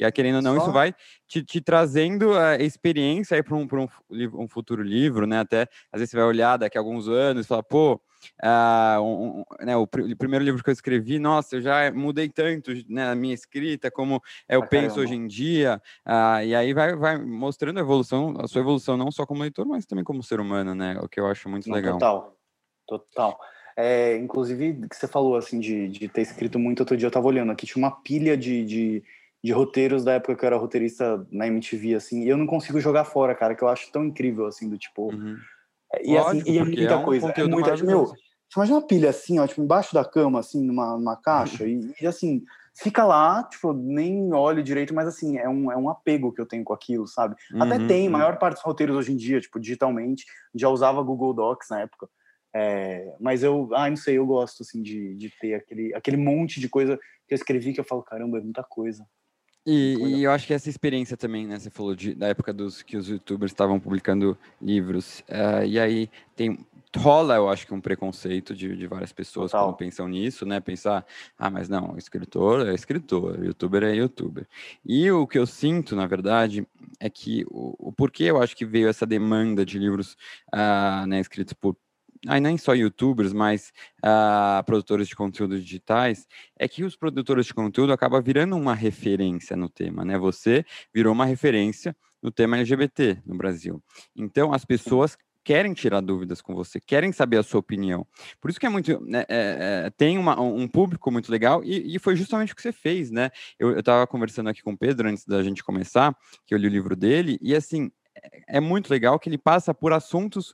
E, 0.00 0.04
aí, 0.04 0.10
querendo 0.10 0.36
ou 0.36 0.42
não, 0.42 0.56
Só... 0.56 0.62
isso 0.62 0.72
vai 0.72 0.94
te, 1.28 1.44
te 1.44 1.60
trazendo 1.60 2.34
a 2.34 2.56
experiência 2.56 3.36
aí 3.36 3.42
para 3.42 3.54
um, 3.54 3.68
um, 3.70 4.42
um, 4.42 4.48
futuro 4.48 4.82
livro, 4.82 5.26
né? 5.26 5.40
Até 5.40 5.68
às 5.92 6.00
vezes 6.00 6.10
você 6.10 6.16
vai 6.16 6.24
olhar 6.24 6.56
daqui 6.56 6.78
a 6.78 6.80
alguns 6.80 7.06
anos 7.06 7.44
e 7.44 7.48
falar, 7.48 7.62
pô, 7.62 8.00
uh, 8.42 9.02
um, 9.02 9.44
né, 9.60 9.76
o, 9.76 9.86
pr 9.86 10.00
o, 10.00 10.16
primeiro 10.16 10.42
livro 10.42 10.64
que 10.64 10.70
eu 10.70 10.72
escrevi, 10.72 11.18
nossa, 11.18 11.56
eu 11.56 11.60
já 11.60 11.92
mudei 11.92 12.30
tanto 12.30 12.72
né, 12.88 13.10
a 13.10 13.14
minha 13.14 13.34
escrita, 13.34 13.90
como 13.90 14.22
eu 14.48 14.62
ah, 14.62 14.66
penso 14.66 14.94
caramba. 14.94 15.02
hoje 15.02 15.14
em 15.14 15.26
dia. 15.26 15.82
Uh, 16.06 16.44
e 16.46 16.54
aí 16.54 16.72
vai, 16.72 16.96
vai 16.96 17.18
mostrando 17.18 17.76
a 17.76 17.82
evolução, 17.82 18.34
a 18.38 18.48
sua 18.48 18.62
evolução 18.62 18.96
não 18.96 19.10
só 19.10 19.26
como 19.26 19.42
leitor, 19.42 19.66
mas 19.66 19.84
também 19.84 20.02
como 20.02 20.22
ser 20.22 20.40
humano, 20.40 20.74
né? 20.74 20.98
O 21.02 21.08
que 21.08 21.20
eu 21.20 21.26
acho 21.26 21.46
muito 21.46 21.68
não, 21.68 21.76
legal. 21.76 21.98
Total, 21.98 22.36
total. 22.86 23.38
É, 23.76 24.16
inclusive, 24.16 24.88
que 24.88 24.96
você 24.96 25.06
falou 25.06 25.36
assim 25.36 25.60
de, 25.60 25.88
de 25.88 26.08
ter 26.08 26.22
escrito 26.22 26.58
muito 26.58 26.80
outro 26.80 26.96
dia, 26.96 27.06
eu 27.06 27.10
estava 27.10 27.26
olhando 27.26 27.52
aqui, 27.52 27.66
tinha 27.66 27.82
uma 27.82 27.90
pilha 27.90 28.36
de, 28.36 28.64
de 28.64 29.04
de 29.42 29.52
roteiros 29.52 30.04
da 30.04 30.12
época 30.12 30.36
que 30.36 30.44
eu 30.44 30.46
era 30.48 30.56
roteirista 30.56 31.26
na 31.30 31.46
MTV, 31.46 31.94
assim, 31.94 32.24
e 32.24 32.28
eu 32.28 32.36
não 32.36 32.46
consigo 32.46 32.78
jogar 32.80 33.04
fora, 33.04 33.34
cara, 33.34 33.54
que 33.54 33.62
eu 33.62 33.68
acho 33.68 33.90
tão 33.90 34.04
incrível, 34.04 34.46
assim, 34.46 34.68
do 34.68 34.76
tipo. 34.76 35.12
Uhum. 35.12 35.36
É, 35.92 36.06
e, 36.06 36.18
assim, 36.18 36.42
e 36.46 36.58
é 36.58 36.64
muita 36.64 36.82
é 36.82 36.96
um 36.96 37.04
coisa. 37.04 37.28
É 37.30 37.44
muita, 37.44 37.76
meu, 37.78 38.06
você 38.06 38.58
imagina 38.58 38.78
uma 38.78 38.86
pilha 38.86 39.10
assim, 39.10 39.38
ó, 39.38 39.46
tipo, 39.46 39.62
embaixo 39.62 39.94
da 39.94 40.04
cama, 40.04 40.40
assim, 40.40 40.62
numa, 40.64 40.96
numa 40.96 41.16
caixa, 41.16 41.64
e, 41.66 41.94
e, 42.00 42.06
assim, 42.06 42.42
fica 42.74 43.04
lá, 43.04 43.44
tipo, 43.44 43.72
nem 43.72 44.32
olho 44.32 44.62
direito, 44.62 44.94
mas 44.94 45.08
assim, 45.08 45.38
é 45.38 45.48
um, 45.48 45.70
é 45.72 45.76
um 45.76 45.88
apego 45.88 46.32
que 46.32 46.40
eu 46.40 46.46
tenho 46.46 46.64
com 46.64 46.72
aquilo, 46.72 47.06
sabe? 47.06 47.34
Uhum, 47.52 47.62
Até 47.62 47.86
tem, 47.86 48.06
uhum. 48.06 48.12
maior 48.12 48.38
parte 48.38 48.54
dos 48.56 48.64
roteiros 48.64 48.96
hoje 48.96 49.12
em 49.12 49.16
dia, 49.16 49.40
tipo, 49.40 49.58
digitalmente, 49.58 50.24
já 50.54 50.68
usava 50.68 51.02
Google 51.02 51.32
Docs 51.32 51.68
na 51.70 51.80
época. 51.80 52.08
É, 52.52 53.14
mas 53.20 53.42
eu, 53.44 53.68
ah, 53.72 53.88
não 53.88 53.96
sei, 53.96 54.18
eu 54.18 54.26
gosto, 54.26 54.62
assim, 54.62 54.82
de, 54.82 55.14
de 55.14 55.30
ter 55.40 55.54
aquele, 55.54 55.94
aquele 55.94 56.16
monte 56.16 56.60
de 56.60 56.68
coisa 56.68 56.98
que 57.28 57.34
eu 57.34 57.36
escrevi 57.36 57.72
que 57.72 57.80
eu 57.80 57.84
falo, 57.84 58.02
caramba, 58.02 58.38
é 58.38 58.40
muita 58.40 58.64
coisa. 58.64 59.06
E, 59.66 59.94
e, 59.94 60.24
eu 60.24 60.32
acho 60.32 60.46
que 60.46 60.54
essa 60.54 60.70
experiência 60.70 61.16
também, 61.16 61.46
né? 61.46 61.58
Você 61.58 61.68
falou 61.68 61.94
de, 61.94 62.14
da 62.14 62.28
época 62.28 62.52
dos 62.52 62.82
que 62.82 62.96
os 62.96 63.08
youtubers 63.08 63.52
estavam 63.52 63.78
publicando 63.78 64.36
livros. 64.60 65.20
Uh, 65.28 65.64
e 65.66 65.78
aí 65.78 66.10
tem. 66.34 66.58
Rola, 66.96 67.36
eu 67.36 67.48
acho 67.48 67.68
que 67.68 67.74
um 67.74 67.80
preconceito 67.80 68.52
de, 68.52 68.74
de 68.74 68.86
várias 68.88 69.12
pessoas 69.12 69.52
Total. 69.52 69.68
quando 69.68 69.76
pensam 69.76 70.08
nisso, 70.08 70.44
né? 70.44 70.58
Pensar, 70.58 71.06
ah, 71.38 71.48
mas 71.48 71.68
não, 71.68 71.96
escritor 71.96 72.66
é 72.66 72.74
escritor, 72.74 73.44
youtuber 73.44 73.84
é 73.84 73.94
youtuber. 73.94 74.48
E 74.84 75.08
o 75.12 75.24
que 75.24 75.38
eu 75.38 75.46
sinto, 75.46 75.94
na 75.94 76.08
verdade, 76.08 76.66
é 76.98 77.08
que 77.08 77.44
o, 77.48 77.76
o 77.90 77.92
porquê 77.92 78.24
eu 78.24 78.42
acho 78.42 78.56
que 78.56 78.64
veio 78.64 78.88
essa 78.88 79.06
demanda 79.06 79.64
de 79.64 79.78
livros 79.78 80.16
uh, 80.52 81.06
né, 81.06 81.20
escritos 81.20 81.52
por 81.52 81.76
aí 82.26 82.40
nem 82.40 82.58
só 82.58 82.74
youtubers, 82.74 83.32
mas 83.32 83.72
uh, 84.04 84.64
produtores 84.64 85.08
de 85.08 85.16
conteúdo 85.16 85.60
digitais, 85.60 86.26
é 86.58 86.68
que 86.68 86.84
os 86.84 86.96
produtores 86.96 87.46
de 87.46 87.54
conteúdo 87.54 87.92
acabam 87.92 88.22
virando 88.22 88.56
uma 88.56 88.74
referência 88.74 89.56
no 89.56 89.68
tema, 89.68 90.04
né? 90.04 90.18
Você 90.18 90.64
virou 90.92 91.12
uma 91.12 91.24
referência 91.24 91.96
no 92.22 92.30
tema 92.30 92.58
LGBT 92.58 93.18
no 93.24 93.36
Brasil. 93.36 93.82
Então, 94.14 94.52
as 94.52 94.64
pessoas 94.64 95.16
querem 95.42 95.72
tirar 95.72 96.00
dúvidas 96.00 96.40
com 96.40 96.54
você, 96.54 96.78
querem 96.80 97.12
saber 97.12 97.38
a 97.38 97.42
sua 97.42 97.60
opinião. 97.60 98.06
Por 98.40 98.50
isso 98.50 98.60
que 98.60 98.66
é 98.66 98.68
muito. 98.68 99.00
Né, 99.00 99.24
é, 99.28 99.84
é, 99.86 99.90
tem 99.90 100.18
uma, 100.18 100.40
um 100.40 100.68
público 100.68 101.10
muito 101.10 101.30
legal 101.30 101.64
e, 101.64 101.96
e, 101.96 101.98
foi 101.98 102.14
justamente 102.16 102.52
o 102.52 102.56
que 102.56 102.62
você 102.62 102.72
fez, 102.72 103.10
né? 103.10 103.30
Eu 103.58 103.78
estava 103.78 104.06
conversando 104.06 104.48
aqui 104.48 104.62
com 104.62 104.72
o 104.72 104.78
Pedro 104.78 105.08
antes 105.08 105.24
da 105.24 105.42
gente 105.42 105.64
começar, 105.64 106.14
que 106.46 106.54
eu 106.54 106.58
li 106.58 106.66
o 106.66 106.70
livro 106.70 106.96
dele, 106.96 107.38
e 107.40 107.54
assim. 107.54 107.90
É, 108.22 108.56
é 108.56 108.60
muito 108.60 108.90
legal 108.90 109.20
que 109.20 109.28
ele 109.28 109.38
passa 109.38 109.72
por 109.72 109.92
assuntos 109.92 110.52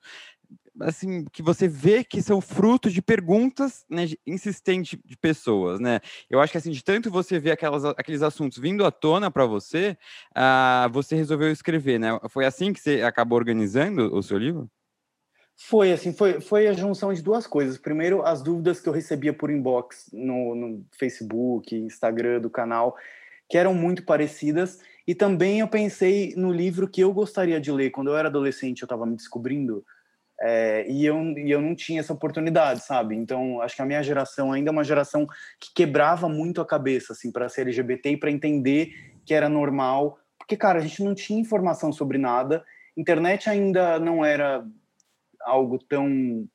assim, 0.81 1.25
que 1.33 1.43
você 1.43 1.67
vê 1.69 2.05
que 2.05 2.23
são 2.23 2.41
frutos 2.41 2.93
de 2.93 3.03
perguntas 3.03 3.85
né, 3.89 4.07
insistentes 4.27 4.99
de 5.05 5.17
pessoas, 5.17 5.81
né? 5.81 6.01
Eu 6.29 6.41
acho 6.41 6.53
que 6.53 6.59
assim, 6.59 6.71
de 6.71 6.83
tanto 6.83 7.11
você 7.11 7.39
ver 7.39 7.53
aquelas, 7.53 7.85
aqueles 7.85 8.23
assuntos 8.23 8.59
vindo 8.59 8.85
à 8.85 8.91
tona 8.91 9.31
para 9.31 9.47
você, 9.47 9.97
uh, 10.37 10.91
você 10.91 11.17
resolveu 11.17 11.51
escrever, 11.51 11.99
né? 11.99 12.19
Foi 12.29 12.45
assim 12.45 12.73
que 12.73 12.81
você 12.81 13.03
acabou 13.03 13.39
organizando 13.39 14.15
o 14.15 14.23
seu 14.23 14.39
livro? 14.39 14.71
Foi 15.59 15.91
assim, 15.91 16.13
foi, 16.13 16.41
foi 16.41 16.67
a 16.69 16.75
junção 16.75 17.15
de 17.15 17.23
duas 17.23 17.47
coisas. 17.47 17.79
Primeiro, 17.79 18.23
as 18.23 18.43
dúvidas 18.43 18.79
que 18.79 18.89
eu 18.89 18.93
recebia 18.93 19.33
por 19.33 19.51
inbox 19.51 20.11
no, 20.13 20.55
no 20.55 20.87
Facebook, 20.93 21.75
Instagram 21.75 22.41
do 22.41 22.51
canal, 22.51 22.95
que 23.49 23.57
eram 23.57 23.73
muito 23.73 24.05
parecidas. 24.05 24.81
E 25.07 25.15
também 25.15 25.61
eu 25.61 25.69
pensei 25.69 26.35
no 26.37 26.53
livro 26.53 26.87
que 26.87 27.01
eu 27.01 27.13
gostaria 27.13 27.59
de 27.59 27.73
ler. 27.73 27.91
Quando 27.91 28.09
eu 28.09 28.17
era 28.17 28.29
adolescente, 28.29 28.83
eu 28.83 28.87
estava 28.87 29.07
me 29.07 29.17
descobrindo. 29.17 29.85
É, 30.41 30.87
e, 30.89 31.07
eu, 31.07 31.17
e 31.39 31.51
eu 31.51 31.61
não 31.61 31.75
tinha 31.75 32.01
essa 32.01 32.13
oportunidade, 32.13 32.85
sabe? 32.85 33.15
Então, 33.15 33.61
acho 33.63 33.75
que 33.75 33.83
a 33.83 33.87
minha 33.87 34.03
geração 34.03 34.53
ainda 34.53 34.71
é 34.71 34.73
uma 34.73 34.85
geração 34.85 35.27
que 35.59 35.73
quebrava 35.75 36.29
muito 36.29 36.61
a 36.61 36.67
cabeça, 36.67 37.13
assim, 37.13 37.33
para 37.33 37.49
ser 37.49 37.63
LGBT 37.63 38.11
e 38.11 38.17
para 38.17 38.31
entender 38.31 38.93
que 39.25 39.33
era 39.33 39.49
normal. 39.49 40.19
Porque, 40.39 40.57
cara, 40.57 40.79
a 40.79 40.83
gente 40.83 41.03
não 41.03 41.15
tinha 41.15 41.41
informação 41.41 41.91
sobre 41.91 42.19
nada, 42.19 42.65
internet 42.97 43.49
ainda 43.49 43.99
não 43.99 44.25
era 44.25 44.65
algo 45.43 45.79
tão 45.79 46.47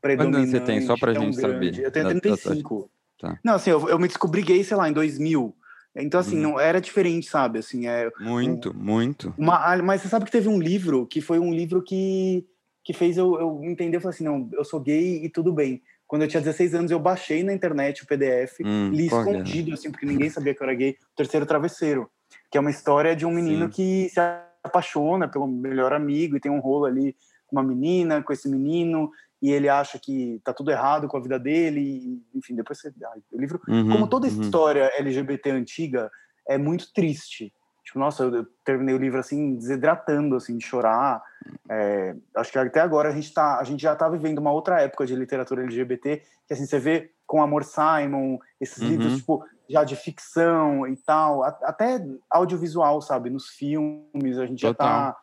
predominante. 0.00 0.50
Quando 0.50 0.50
você 0.50 0.60
tem, 0.60 0.80
só 0.80 0.96
pra 0.96 1.12
gente 1.12 1.36
grande. 1.36 1.40
saber? 1.40 1.78
Eu 1.78 1.90
tenho 1.90 2.08
35. 2.08 2.90
Tá. 3.20 3.38
Não, 3.44 3.54
assim, 3.54 3.70
eu, 3.70 3.88
eu, 3.88 3.98
me 3.98 4.08
descobri 4.08 4.42
gay, 4.42 4.64
sei 4.64 4.76
lá, 4.76 4.88
em 4.88 4.92
2000. 4.92 5.54
Então, 5.96 6.20
assim, 6.20 6.38
hum. 6.38 6.42
não 6.42 6.60
era 6.60 6.80
diferente, 6.80 7.28
sabe? 7.28 7.58
Assim, 7.58 7.86
é, 7.86 8.10
muito, 8.20 8.70
um, 8.70 8.74
muito. 8.74 9.34
Uma, 9.36 9.76
mas 9.78 10.02
você 10.02 10.08
sabe 10.08 10.24
que 10.24 10.30
teve 10.30 10.48
um 10.48 10.58
livro 10.58 11.06
que 11.06 11.20
foi 11.20 11.38
um 11.38 11.52
livro 11.52 11.82
que 11.82 12.46
que 12.84 12.92
fez 12.92 13.16
eu, 13.16 13.38
eu 13.38 13.60
entender, 13.64 13.96
eu 13.96 14.00
falei 14.00 14.14
assim, 14.14 14.24
não, 14.24 14.48
eu 14.52 14.64
sou 14.64 14.80
gay 14.80 15.24
e 15.24 15.28
tudo 15.28 15.52
bem. 15.52 15.82
Quando 16.06 16.22
eu 16.22 16.28
tinha 16.28 16.40
16 16.40 16.74
anos, 16.74 16.90
eu 16.90 16.98
baixei 16.98 17.44
na 17.44 17.52
internet 17.52 18.02
o 18.02 18.06
PDF, 18.06 18.58
hum, 18.64 18.90
li 18.90 19.06
escondido, 19.06 19.74
assim, 19.74 19.90
porque 19.90 20.06
ninguém 20.06 20.28
sabia 20.28 20.54
que 20.54 20.62
eu 20.62 20.66
era 20.66 20.74
gay, 20.74 20.90
o 20.90 21.16
Terceiro 21.16 21.46
Travesseiro, 21.46 22.10
que 22.50 22.58
é 22.58 22.60
uma 22.60 22.70
história 22.70 23.14
de 23.14 23.24
um 23.24 23.30
menino 23.30 23.66
Sim. 23.66 23.70
que 23.70 24.08
se 24.08 24.20
apaixona 24.62 25.28
pelo 25.28 25.46
melhor 25.46 25.92
amigo 25.92 26.36
e 26.36 26.40
tem 26.40 26.50
um 26.50 26.58
rolo 26.58 26.86
ali 26.86 27.14
com 27.46 27.56
uma 27.56 27.62
menina, 27.62 28.22
com 28.22 28.32
esse 28.32 28.48
menino, 28.48 29.10
e 29.42 29.50
ele 29.50 29.68
acha 29.68 29.98
que 29.98 30.40
tá 30.44 30.52
tudo 30.52 30.70
errado 30.70 31.08
com 31.08 31.16
a 31.16 31.20
vida 31.20 31.38
dele, 31.38 31.80
e, 31.80 32.38
enfim, 32.38 32.54
depois 32.54 32.80
você... 32.80 32.92
o 33.32 33.40
livro, 33.40 33.60
uhum, 33.68 33.90
como 33.90 34.08
toda 34.08 34.26
uhum. 34.26 34.40
história 34.40 34.90
LGBT 34.96 35.50
antiga, 35.50 36.10
é 36.48 36.58
muito 36.58 36.92
triste. 36.92 37.52
Tipo, 37.90 37.98
nossa, 37.98 38.22
eu, 38.22 38.46
terminei 38.64 38.94
o 38.94 38.98
livro 38.98 39.18
assim, 39.18 39.56
desidratando, 39.56 40.36
assim, 40.36 40.56
de 40.56 40.64
chorar. 40.64 41.20
É, 41.68 42.14
acho 42.36 42.52
que 42.52 42.58
até 42.58 42.78
agora 42.78 43.08
a 43.08 43.12
gente, 43.12 43.34
tá, 43.34 43.58
a 43.58 43.64
gente 43.64 43.82
já 43.82 43.94
está 43.94 44.08
vivendo 44.08 44.38
uma 44.38 44.52
outra 44.52 44.80
época 44.80 45.04
de 45.04 45.16
literatura 45.16 45.64
LGBT, 45.64 46.22
que 46.46 46.54
assim, 46.54 46.66
você 46.66 46.78
vê 46.78 47.10
com 47.26 47.42
Amor 47.42 47.64
Simon, 47.64 48.38
esses 48.60 48.80
uhum. 48.80 48.88
livros, 48.90 49.16
tipo, 49.16 49.44
já 49.68 49.82
de 49.82 49.96
ficção 49.96 50.86
e 50.86 50.96
tal, 50.98 51.42
até 51.42 52.00
audiovisual, 52.30 53.02
sabe? 53.02 53.28
Nos 53.28 53.48
filmes, 53.48 54.38
a 54.38 54.46
gente 54.46 54.60
Total. 54.60 54.86
já 54.86 55.12
tá 55.12 55.16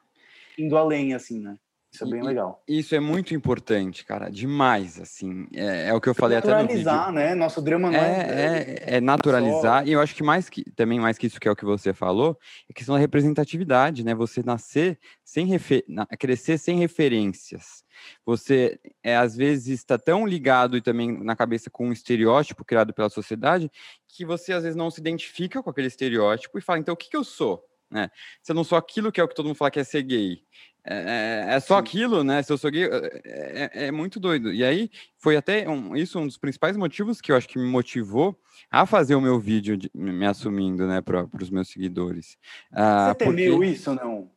indo 0.58 0.76
além, 0.76 1.14
assim, 1.14 1.40
né? 1.40 1.56
Isso 1.92 2.04
é 2.04 2.10
bem 2.10 2.20
e, 2.20 2.24
legal. 2.24 2.64
Isso 2.68 2.94
é 2.94 3.00
muito 3.00 3.34
importante, 3.34 4.06
cara, 4.06 4.30
demais, 4.30 5.00
assim. 5.00 5.48
É, 5.54 5.90
é 5.90 5.94
o 5.94 6.02
que 6.02 6.10
eu 6.10 6.14
falei 6.14 6.38
até 6.38 6.50
no 6.50 6.68
vídeo. 6.68 6.84
Naturalizar, 6.84 7.12
né? 7.12 7.34
Nosso 7.34 7.62
drama 7.62 7.90
não 7.90 7.98
é... 7.98 8.02
É, 8.02 8.94
é, 8.94 8.98
é 8.98 9.02
naturalizar, 9.02 9.84
só... 9.84 9.90
e 9.90 9.94
eu 9.94 10.02
acho 10.02 10.14
que 10.14 10.22
mais 10.22 10.50
que, 10.50 10.64
também 10.72 11.00
mais 11.00 11.18
que 11.18 11.28
isso 11.28 11.40
que 11.40 11.48
é 11.48 11.52
o 11.52 11.56
que 11.56 11.66
você 11.66 11.94
falou, 11.94 12.38
é 12.70 12.74
questão 12.74 12.96
da 12.96 13.00
representatividade, 13.00 14.04
né? 14.04 14.14
Você 14.14 14.44
nascer 14.44 15.00
sem, 15.24 15.48
refer... 15.48 15.86
crescer 16.20 16.58
sem 16.58 16.78
referências. 16.78 17.84
Você, 18.26 18.80
é, 19.02 19.16
às 19.16 19.36
vezes, 19.36 19.80
está 19.80 19.98
tão 19.98 20.28
ligado 20.28 20.78
e 20.78 20.82
também 20.82 21.18
na 21.24 21.36
cabeça 21.36 21.70
com 21.70 21.88
um 21.88 21.94
estereótipo 21.94 22.64
criado 22.64 22.94
pela 22.94 23.10
sociedade, 23.10 23.72
que 24.08 24.26
você, 24.26 24.54
às 24.54 24.64
vezes, 24.64 24.76
não 24.76 24.92
se 24.92 25.00
identifica 25.00 25.64
com 25.64 25.70
aquele 25.70 25.88
estereótipo 25.88 26.60
e 26.60 26.62
fala, 26.62 26.80
então, 26.80 26.94
o 26.94 26.98
que, 26.98 27.10
que 27.10 27.18
eu 27.18 27.24
sou? 27.24 27.64
Né? 27.90 28.12
Se 28.44 28.52
eu 28.52 28.56
não 28.56 28.64
sou 28.64 28.78
aquilo 28.78 29.12
que 29.12 29.22
é 29.22 29.24
o 29.24 29.28
que 29.28 29.36
todo 29.36 29.46
mundo 29.46 29.56
fala 29.56 29.72
que 29.72 29.80
é 29.80 29.84
ser 29.84 30.04
gay, 30.04 30.42
é, 30.90 31.46
é, 31.50 31.56
é 31.56 31.60
só 31.60 31.76
Sim. 31.76 31.82
aquilo, 31.82 32.24
né? 32.24 32.42
Se 32.42 32.52
eu 32.52 32.58
sou 32.58 32.72
gay, 32.72 32.86
é, 32.86 33.22
é, 33.26 33.86
é, 33.88 33.92
muito 33.92 34.20
doido. 34.20 34.54
E 34.54 34.64
aí 34.64 34.90
foi 35.18 35.36
até 35.36 35.68
um, 35.68 35.96
isso 35.96 36.18
um 36.18 36.26
dos 36.26 36.38
principais 36.38 36.78
motivos 36.78 37.20
que 37.20 37.32
eu 37.32 37.36
acho 37.36 37.48
que 37.48 37.60
me 37.60 37.68
motivou 37.68 38.40
a 38.72 38.86
fazer 38.86 39.16
o 39.16 39.22
meu 39.22 39.38
vídeo 39.38 39.76
de, 39.76 39.92
me 39.94 40.26
assumindo, 40.26 40.88
né, 40.88 41.02
para 41.02 41.28
os 41.42 41.50
meus 41.50 41.68
seguidores. 41.68 42.38
Ah, 42.72 43.10
Você 43.10 43.16
temeu 43.16 43.58
porque... 43.58 43.72
isso 43.72 43.90
ou 43.90 43.96
não? 43.98 44.32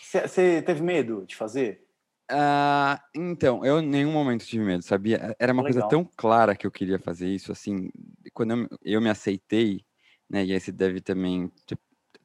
Você 0.00 0.62
teve 0.62 0.82
medo 0.82 1.24
de 1.26 1.34
fazer? 1.34 1.84
Ah, 2.30 3.02
então, 3.14 3.64
eu 3.64 3.80
em 3.80 3.86
nenhum 3.86 4.12
momento 4.12 4.44
tive 4.44 4.64
medo, 4.64 4.82
sabia? 4.84 5.34
Era 5.38 5.52
uma 5.52 5.62
Legal. 5.62 5.82
coisa 5.82 5.88
tão 5.88 6.08
clara 6.16 6.54
que 6.54 6.66
eu 6.66 6.70
queria 6.70 6.98
fazer 6.98 7.26
isso, 7.28 7.50
assim, 7.50 7.90
quando 8.32 8.52
eu, 8.52 8.68
eu 8.84 9.00
me 9.00 9.08
aceitei, 9.08 9.84
né? 10.28 10.44
E 10.44 10.52
aí 10.52 10.60
você 10.60 10.70
deve 10.70 11.00
também 11.00 11.50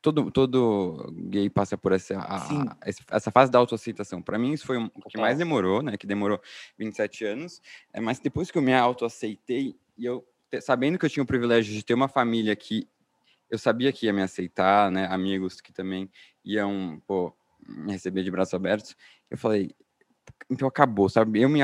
todo, 0.03 0.29
todo 0.29 1.11
gay 1.29 1.49
passa 1.49 1.77
por 1.77 1.93
essa, 1.93 2.19
a, 2.19 2.77
essa 3.09 3.31
fase 3.31 3.49
da 3.49 3.57
autoaceitação. 3.57 4.21
Para 4.21 4.37
mim, 4.37 4.51
isso 4.51 4.65
foi 4.65 4.77
o 4.77 4.89
que 5.09 5.17
mais 5.17 5.37
demorou, 5.37 5.81
né? 5.81 5.95
Que 5.95 6.05
demorou 6.05 6.41
27 6.77 7.23
anos. 7.23 7.61
É, 7.93 8.01
mas 8.01 8.19
depois 8.19 8.51
que 8.51 8.57
eu 8.57 8.61
me 8.61 8.73
autoaceitei, 8.73 9.75
e 9.97 10.05
eu, 10.05 10.27
sabendo 10.61 10.99
que 10.99 11.05
eu 11.05 11.09
tinha 11.09 11.23
o 11.23 11.25
privilégio 11.25 11.73
de 11.73 11.83
ter 11.83 11.93
uma 11.93 12.09
família 12.09 12.53
que 12.53 12.87
eu 13.49 13.57
sabia 13.57 13.93
que 13.93 14.05
ia 14.05 14.13
me 14.13 14.21
aceitar, 14.21 14.91
né? 14.91 15.07
Amigos 15.09 15.61
que 15.61 15.71
também 15.71 16.11
iam, 16.43 17.01
pô, 17.07 17.33
me 17.65 17.93
receber 17.93 18.23
de 18.23 18.29
braços 18.29 18.53
abertos. 18.53 18.97
Eu 19.31 19.37
falei, 19.37 19.73
então 20.49 20.67
acabou, 20.67 21.07
sabe? 21.07 21.41
Eu 21.41 21.47
me, 21.47 21.61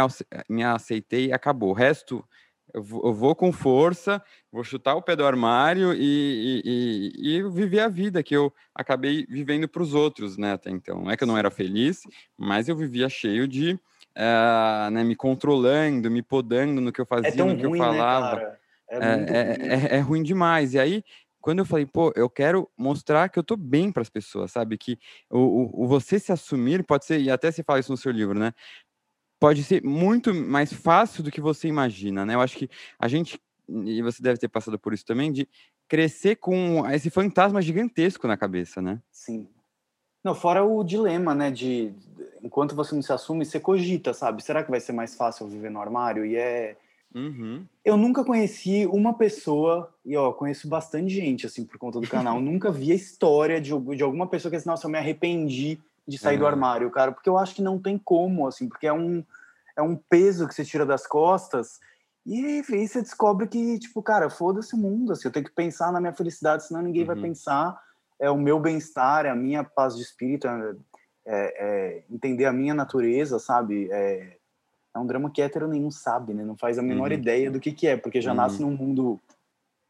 me 0.48 0.64
aceitei 0.64 1.28
e 1.28 1.34
acabou. 1.34 1.72
O 1.72 1.74
resto 1.74 2.26
eu 2.74 2.84
vou, 2.84 3.06
eu 3.06 3.14
vou, 3.14 3.36
com 3.36 3.52
força, 3.52 4.22
vou 4.52 4.64
chutar 4.64 4.96
o 4.96 5.02
pé 5.02 5.16
do 5.16 5.26
armário 5.26 5.94
e, 5.94 6.62
e, 6.66 7.12
e, 7.24 7.38
e 7.38 7.50
viver 7.50 7.80
a 7.80 7.88
vida 7.88 8.24
que 8.24 8.36
eu 8.36 8.54
acabei 8.74 9.26
vivendo 9.28 9.68
para 9.68 9.82
os 9.82 9.94
outros, 9.94 10.38
né? 10.38 10.54
Até 10.54 10.70
então. 10.70 11.04
Não 11.04 11.12
é 11.12 11.18
que 11.18 11.24
eu 11.24 11.28
não 11.28 11.38
era 11.38 11.50
feliz, 11.50 12.02
mas 12.38 12.70
eu 12.70 12.76
vivia 12.76 13.10
cheio 13.10 13.48
de. 13.48 13.80
Uh, 14.18 14.90
né, 14.92 15.04
me 15.04 15.16
controlando, 15.16 16.12
me 16.12 16.22
podando 16.22 16.82
no 16.82 16.92
que 16.92 17.00
eu 17.00 17.04
é 17.04 17.06
fazia, 17.06 17.42
é 17.42 17.46
no 17.46 17.56
que 17.56 17.66
ruim, 17.66 17.80
eu 17.80 17.86
né, 17.92 17.98
falava. 17.98 18.36
Né, 18.36 18.58
é, 18.90 18.98
é, 18.98 19.04
ruim. 19.04 19.88
É, 19.92 20.00
ruim 20.00 20.24
demais. 20.24 20.74
E 20.74 20.80
aí, 20.80 21.04
quando 21.42 21.60
eu 21.60 21.66
falei, 21.66 21.86
pô, 21.86 22.12
eu 22.16 22.30
quero 22.30 22.70
mostrar 22.78 23.30
que 23.30 23.40
eu 23.40 23.44
tô 23.44 23.56
bem 23.56 23.92
para 23.92 24.02
as 24.02 24.10
pessoas, 24.10 24.52
sabe? 24.52 24.78
Que 24.78 25.00
o, 25.30 25.40
o, 25.40 25.84
o, 25.84 25.88
você 25.88 26.20
se 26.20 26.32
assumir 26.32 26.84
pode 26.84 27.06
ser, 27.06 27.20
e 27.20 27.32
até 27.32 27.52
você 27.52 27.64
fala 27.64 27.80
isso 27.80 27.92
no 27.92 27.98
seu 27.98 28.12
livro, 28.12 28.38
né? 28.38 28.54
Pode 29.40 29.64
ser 29.64 29.84
muito 29.84 30.34
mais 30.34 30.74
fácil 30.74 31.24
do 31.24 31.32
que 31.32 31.40
você 31.40 31.68
imagina, 31.68 32.26
né? 32.26 32.36
Eu 32.36 32.42
acho 32.42 32.58
que 32.58 32.70
a 33.00 33.08
gente, 33.08 33.40
e 33.68 34.02
você 34.02 34.22
deve 34.22 34.38
ter 34.38 34.50
passado 34.50 34.78
por 34.78 34.94
isso 34.94 35.06
também, 35.06 35.32
de 35.32 35.48
crescer 35.88 36.36
com 36.36 36.88
esse 36.92 37.10
fantasma 37.10 37.62
gigantesco 37.62 38.28
na 38.28 38.38
cabeça, 38.38 38.82
né? 38.82 39.02
Sim. 39.12 39.48
Não, 40.24 40.36
fora 40.36 40.64
o 40.64 40.84
dilema, 40.84 41.34
né, 41.34 41.50
de 41.50 41.94
enquanto 42.44 42.76
você 42.76 42.94
não 42.94 43.02
se 43.02 43.12
assume, 43.12 43.46
você 43.46 43.60
cogita, 43.60 44.14
sabe? 44.14 44.44
Será 44.44 44.64
que 44.64 44.70
vai 44.70 44.80
ser 44.80 44.92
mais 44.92 45.16
fácil 45.16 45.48
viver 45.48 45.72
no 45.72 45.82
armário? 45.82 46.26
E 46.26 46.36
é... 46.36 46.76
Uhum. 47.16 47.66
Eu 47.84 47.98
nunca 47.98 48.24
conheci 48.24 48.86
uma 48.86 49.14
pessoa, 49.16 49.92
e 50.06 50.16
ó, 50.16 50.32
conheço 50.32 50.68
bastante 50.68 51.10
gente, 51.10 51.46
assim, 51.46 51.66
por 51.66 51.78
conta 51.80 52.00
do 52.00 52.08
canal, 52.08 52.40
nunca 52.40 52.72
vi 52.72 52.92
a 52.92 52.96
história 52.96 53.60
de, 53.60 53.72
de 53.96 54.04
alguma 54.04 54.28
pessoa 54.28 54.52
que 54.52 54.58
assim, 54.58 54.70
nossa, 54.70 54.86
eu 54.86 54.92
me 54.92 54.98
arrependi 54.98 55.80
de 56.10 56.18
sair 56.18 56.36
uhum. 56.36 56.42
do 56.42 56.48
armário, 56.48 56.90
cara, 56.90 57.12
porque 57.12 57.30
eu 57.30 57.38
acho 57.38 57.56
que 57.56 57.62
não 57.62 57.80
tem 57.80 57.98
como, 57.98 58.48
assim, 58.48 58.68
porque 58.68 58.88
é 58.88 58.94
um, 58.94 59.24
é 59.78 59.82
um 59.82 59.96
peso 59.96 60.48
que 60.48 60.54
você 60.56 60.66
tira 60.66 60.86
das 60.86 61.06
costas 61.06 61.80
e 62.26 62.46
aí 62.46 62.88
você 62.88 63.02
descobre 63.02 63.48
que, 63.48 63.80
tipo, 63.80 64.04
cara, 64.04 64.30
foda-se 64.30 64.76
o 64.76 64.78
mundo, 64.78 65.14
assim, 65.14 65.28
eu 65.28 65.32
tenho 65.32 65.46
que 65.46 65.52
pensar 65.52 65.92
na 65.92 66.00
minha 66.00 66.14
felicidade, 66.14 66.66
senão 66.66 66.82
ninguém 66.82 67.02
uhum. 67.02 67.08
vai 67.08 67.16
pensar, 67.16 67.82
é 68.20 68.30
o 68.30 68.38
meu 68.38 68.60
bem-estar, 68.60 69.26
é 69.26 69.30
a 69.30 69.36
minha 69.36 69.64
paz 69.64 69.96
de 69.96 70.02
espírito, 70.02 70.48
é, 70.48 70.76
é, 71.26 71.36
é 71.58 72.04
entender 72.10 72.46
a 72.46 72.54
minha 72.54 72.74
natureza, 72.74 73.40
sabe? 73.40 73.90
É, 73.92 74.38
é, 74.96 75.00
um 75.00 75.06
drama 75.06 75.32
que 75.32 75.42
hétero 75.42 75.68
nenhum 75.68 75.90
sabe, 75.90 76.34
né? 76.34 76.44
Não 76.44 76.58
faz 76.58 76.78
a 76.78 76.82
menor 76.82 77.12
uhum. 77.12 77.18
ideia 77.18 77.50
do 77.50 77.60
que 77.60 77.72
que 77.72 77.88
é, 77.88 77.96
porque 77.96 78.22
já 78.22 78.32
uhum. 78.32 78.38
nasce 78.38 78.62
num 78.62 78.76
mundo 78.76 79.20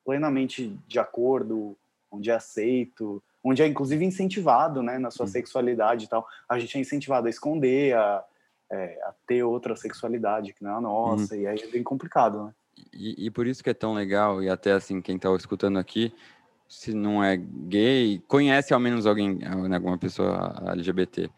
plenamente 0.06 0.78
de 0.88 1.00
acordo, 1.00 1.76
onde 2.12 2.30
é 2.30 2.36
aceito, 2.36 3.22
onde 3.44 3.62
é 3.62 3.68
inclusive 3.68 4.04
incentivado, 4.04 4.84
né, 4.84 4.98
na 4.98 5.12
sua 5.12 5.26
uhum. 5.26 5.32
sexualidade 5.32 6.06
e 6.06 6.08
tal. 6.08 6.28
A 6.48 6.60
gente 6.60 6.78
é 6.78 6.82
incentivado 6.82 7.28
a 7.28 7.30
esconder, 7.30 7.96
a, 7.96 8.24
é, 8.72 9.00
a 9.04 9.14
ter 9.26 9.44
outra 9.44 9.76
sexualidade 9.76 10.54
que 10.54 10.64
não 10.64 10.72
é 10.72 10.74
a 10.76 10.82
nossa, 10.82 11.36
uhum. 11.36 11.42
e 11.42 11.48
aí 11.48 11.60
é 11.60 11.68
bem 11.68 11.84
complicado, 11.84 12.46
né? 12.46 12.54
E, 12.94 13.26
e, 13.26 13.30
por 13.30 13.46
isso 13.46 13.62
que 13.64 13.70
é 13.70 13.74
tão 13.74 13.94
legal, 13.94 14.42
e 14.42 14.50
até 14.50 14.72
assim, 14.72 15.02
quem 15.02 15.18
está 15.18 15.30
escutando 15.36 15.78
aqui, 15.78 16.14
se 16.68 16.94
não 16.94 17.22
é 17.22 17.36
gay, 17.36 18.22
conhece 18.28 18.74
ao 18.74 18.80
menos 18.80 19.06
alguém, 19.06 19.36
né, 19.36 19.76
alguma 19.76 19.98
pessoa 19.98 20.56
LGBT. 20.68 21.30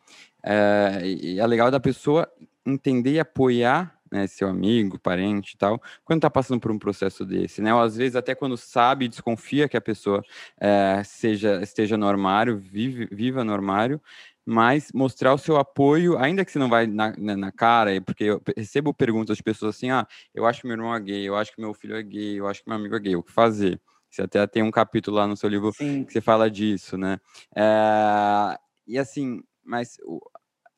É, 0.43 1.01
e 1.03 1.39
é 1.39 1.47
legal 1.47 1.71
da 1.71 1.79
pessoa 1.79 2.31
entender 2.65 3.13
e 3.13 3.19
apoiar 3.19 3.95
né, 4.11 4.27
seu 4.27 4.49
amigo, 4.49 4.99
parente 4.99 5.53
e 5.53 5.57
tal, 5.57 5.81
quando 6.03 6.17
está 6.17 6.29
passando 6.29 6.59
por 6.59 6.71
um 6.71 6.77
processo 6.77 7.25
desse, 7.25 7.61
né? 7.61 7.73
Ou 7.73 7.79
às 7.79 7.95
vezes 7.95 8.15
até 8.15 8.35
quando 8.35 8.57
sabe, 8.57 9.07
desconfia 9.07 9.69
que 9.69 9.77
a 9.77 9.81
pessoa 9.81 10.23
é, 10.59 11.01
seja 11.03 11.61
esteja 11.61 11.97
no 11.97 12.07
armário, 12.07 12.57
vive, 12.57 13.07
viva 13.11 13.43
no 13.43 13.53
armário, 13.53 14.01
mas 14.45 14.91
mostrar 14.93 15.33
o 15.33 15.37
seu 15.37 15.57
apoio, 15.57 16.17
ainda 16.17 16.43
que 16.43 16.51
você 16.51 16.59
não 16.59 16.69
vai 16.69 16.87
na, 16.87 17.13
na, 17.17 17.37
na, 17.37 17.51
cara, 17.51 18.01
porque 18.01 18.25
eu 18.25 18.41
recebo 18.57 18.93
perguntas 18.93 19.37
de 19.37 19.43
pessoas 19.43 19.75
assim, 19.75 19.91
ah, 19.91 20.05
eu 20.33 20.45
acho 20.45 20.61
que 20.61 20.67
meu 20.67 20.75
irmão 20.75 20.93
é 20.93 20.99
gay, 20.99 21.23
eu 21.27 21.35
acho 21.35 21.53
que 21.53 21.61
meu 21.61 21.73
filho 21.73 21.95
é 21.95 22.03
gay, 22.03 22.39
eu 22.39 22.47
acho 22.47 22.63
que 22.63 22.69
meu 22.69 22.77
amigo 22.77 22.95
é 22.95 22.99
gay, 22.99 23.15
o 23.15 23.23
que 23.23 23.31
fazer? 23.31 23.79
Você 24.09 24.23
até 24.23 24.45
tem 24.45 24.61
um 24.61 24.71
capítulo 24.71 25.17
lá 25.17 25.25
no 25.25 25.37
seu 25.37 25.47
livro 25.47 25.71
Sim. 25.71 26.03
que 26.03 26.11
você 26.11 26.19
fala 26.19 26.51
disso, 26.51 26.97
né? 26.97 27.17
É, 27.55 28.57
e 28.85 28.99
assim, 28.99 29.41
mas 29.63 29.97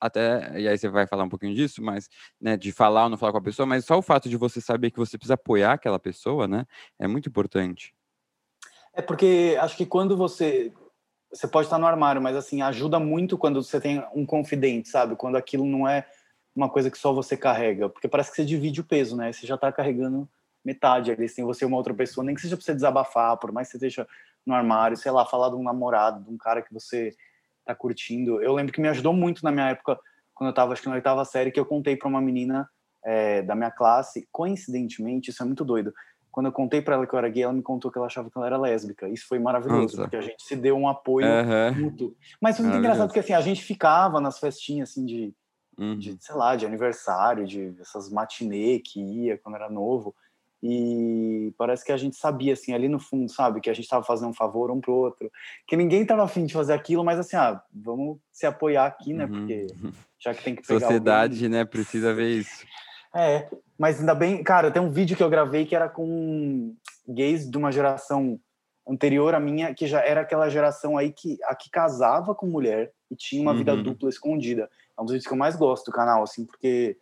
até, 0.04 0.60
e 0.60 0.68
aí 0.68 0.78
você 0.78 0.89
vai 0.89 1.08
falar 1.08 1.24
um 1.24 1.30
pouquinho 1.30 1.56
disso, 1.56 1.82
mas, 1.82 2.10
né, 2.39 2.58
de 2.58 2.74
falar 2.74 3.06
ou 3.06 3.10
não 3.10 3.18
falar 3.18 3.32
com 3.32 3.38
a 3.38 3.42
pessoa, 3.42 3.66
mas 3.66 3.86
só 3.86 3.98
o 3.98 4.02
fato 4.02 4.28
de 4.28 4.36
você 4.36 4.60
saber 4.60 4.92
que 4.92 5.00
você 5.00 5.18
precisa 5.18 5.36
apoiar 5.36 5.72
aquela 5.72 5.98
pessoa, 5.98 6.46
né, 6.46 6.66
é 7.00 7.08
muito 7.08 7.30
importante. 7.30 7.96
É 8.94 9.02
porque 9.02 9.58
acho 9.62 9.78
que 9.78 9.86
quando 9.86 10.18
você, 10.18 10.74
você 11.32 11.48
pode 11.48 11.68
estar 11.68 11.80
no 11.80 11.88
armário, 11.88 12.22
mas 12.22 12.36
assim, 12.36 12.62
ajuda 12.62 13.00
muito 13.00 13.38
quando 13.38 13.63
você 13.63 13.80
tem 13.80 14.06
um 14.13 14.26
confidente, 14.26 14.89
sabe? 14.89 15.16
Quando 15.16 15.38
aquilo 15.38 15.66
não 15.66 15.88
é 15.88 16.06
uma 16.54 16.70
coisa 16.70 16.92
que 16.92 16.98
só 16.98 17.13
você 17.13 17.36
carrega, 17.38 17.89
porque 17.89 18.08
parece 18.08 18.30
que 18.30 18.36
você 18.36 18.46
divide 18.46 18.82
o 18.82 18.84
peso, 18.84 19.16
né? 19.16 19.32
Você 19.32 19.48
já 19.48 19.56
está 19.56 19.72
carregando 19.72 20.30
metade 20.63 21.12
ali, 21.12 21.28
sem 21.30 21.46
você 21.46 21.63
uma 21.66 21.78
outra 21.78 21.94
pessoa, 21.94 22.26
nem 22.26 22.36
que 22.36 22.42
seja 22.42 22.58
para 22.58 22.66
você 22.66 22.76
desabafar, 22.76 23.38
por 23.38 23.52
mais 23.52 23.68
que 23.68 23.72
você 23.72 23.78
esteja 23.78 24.08
no 24.46 24.54
armário, 24.54 24.98
sei 24.98 25.12
lá, 25.12 25.26
falar 25.26 25.50
de 25.50 25.56
um 25.56 25.63
namorado, 25.63 26.24
de 26.24 26.30
um 26.30 26.38
cara 26.38 26.62
que 26.62 26.74
você 26.74 27.16
tá 27.65 27.76
curtindo. 27.76 28.41
Eu 28.41 28.54
lembro 28.54 28.73
que 28.73 28.82
me 28.82 28.89
ajudou 28.89 29.13
muito 29.13 29.43
na 29.43 29.52
minha 29.52 29.69
época, 29.69 29.99
quando 30.34 30.49
eu 30.49 30.54
tava, 30.54 30.73
acho 30.73 30.82
que 30.82 30.89
na 30.89 30.95
oitava 30.95 31.23
série, 31.26 31.52
que 31.52 31.60
eu 31.60 31.65
contei 31.65 31.95
para 31.95 32.08
uma 32.08 32.21
menina 32.21 32.67
é, 33.04 33.41
da 33.41 33.56
minha 33.56 33.71
classe, 33.71 34.28
coincidentemente, 34.32 35.30
isso 35.30 35.43
é 35.43 35.45
muito 35.45 35.63
doido. 35.65 35.93
Quando 36.32 36.47
eu 36.47 36.52
contei 36.52 36.82
para 36.82 36.95
ela 36.95 37.06
que 37.06 37.13
eu 37.13 37.19
era 37.19 37.30
gay, 37.30 37.43
ela 37.43 37.54
me 37.54 37.62
contou 37.62 37.91
que 37.91 37.97
ela 37.97 38.08
achava 38.08 38.30
que 38.30 38.36
ela 38.36 38.47
era 38.47 38.58
lésbica. 38.58 39.08
Isso 39.08 39.28
foi 39.28 39.38
maravilhoso, 39.38 39.97
Nossa. 39.97 40.02
porque 40.02 40.15
a 40.15 40.21
gente 40.21 40.41
se 40.43 40.56
deu 40.56 40.76
um 40.76 40.88
apoio 40.88 41.28
uhum. 41.28 41.82
mútuo. 41.84 42.15
Mas 42.41 42.58
foi 42.58 42.65
muito 42.65 42.80
engraçado 42.80 43.08
porque 43.08 43.19
assim, 43.19 43.34
a 43.34 43.41
gente 43.41 43.63
ficava 43.63 44.19
nas 44.19 44.39
festinhas 44.39 44.89
assim 44.89 45.06
de, 45.06 45.34
uhum. 45.78 45.97
de, 45.97 46.17
sei 46.19 46.36
lá, 46.36 46.56
de 46.56 46.65
aniversário, 46.65 47.45
de 47.45 47.76
essas 47.80 48.10
matinê 48.10 48.80
que 48.80 48.99
ia 48.99 49.38
quando 49.38 49.56
era 49.56 49.69
novo. 49.69 50.15
E 50.65 51.54
parece 51.58 51.84
que 51.84 51.91
a 51.91 51.97
gente 51.97 52.15
sabia, 52.15 52.54
assim, 52.54 52.73
ali 52.73 52.88
no 52.88 52.97
fundo, 52.97 53.30
sabe? 53.30 53.60
Que 53.60 53.69
a 53.69 53.73
gente 53.73 53.84
estava 53.84 54.02
fazendo 54.02 54.30
um 54.30 54.34
favor 54.34 54.71
um 54.71 54.80
pro 54.80 54.93
outro. 54.93 55.30
Que 55.67 55.76
ninguém 55.76 56.04
estava 56.04 56.23
afim 56.23 56.45
de 56.45 56.54
fazer 56.54 56.71
aquilo, 56.71 57.04
mas 57.04 57.19
assim, 57.19 57.36
ah, 57.36 57.62
vamos 57.69 58.17
se 58.32 58.45
apoiar 58.45 58.86
aqui, 58.86 59.13
né? 59.13 59.28
Porque 59.28 59.67
uhum. 59.84 59.91
já 60.17 60.34
que 60.34 60.41
tem 60.41 60.56
que 60.56 60.65
pegar 60.65 60.80
Sociedade, 60.80 61.36
alguém... 61.36 61.49
né? 61.49 61.65
Precisa 61.65 62.13
ver 62.13 62.30
isso. 62.30 62.65
É, 63.13 63.49
mas 63.78 63.99
ainda 63.99 64.15
bem... 64.15 64.41
Cara, 64.41 64.71
tem 64.71 64.82
um 64.82 64.89
vídeo 64.89 65.17
que 65.17 65.23
eu 65.23 65.30
gravei 65.30 65.65
que 65.65 65.76
era 65.76 65.89
com 65.89 66.73
gays 67.06 67.49
de 67.49 67.58
uma 67.58 67.69
geração 67.69 68.39
anterior 68.88 69.36
à 69.36 69.41
minha, 69.41 69.73
que 69.73 69.86
já 69.86 69.99
era 69.99 70.21
aquela 70.21 70.47
geração 70.47 70.97
aí 70.97 71.12
que, 71.12 71.38
a 71.43 71.56
que 71.56 71.69
casava 71.69 72.34
com 72.34 72.47
mulher 72.47 72.93
e 73.12 73.17
tinha 73.17 73.41
uma 73.41 73.52
uhum. 73.52 73.58
vida 73.58 73.76
dupla 73.76 74.08
escondida. 74.10 74.69
É 74.97 75.02
um 75.02 75.04
dos 75.04 75.12
vídeos 75.12 75.28
que 75.28 75.34
eu 75.34 75.38
mais 75.38 75.58
gosto 75.58 75.88
do 75.88 75.91
canal, 75.91 76.23
assim, 76.23 76.45
porque 76.45 76.95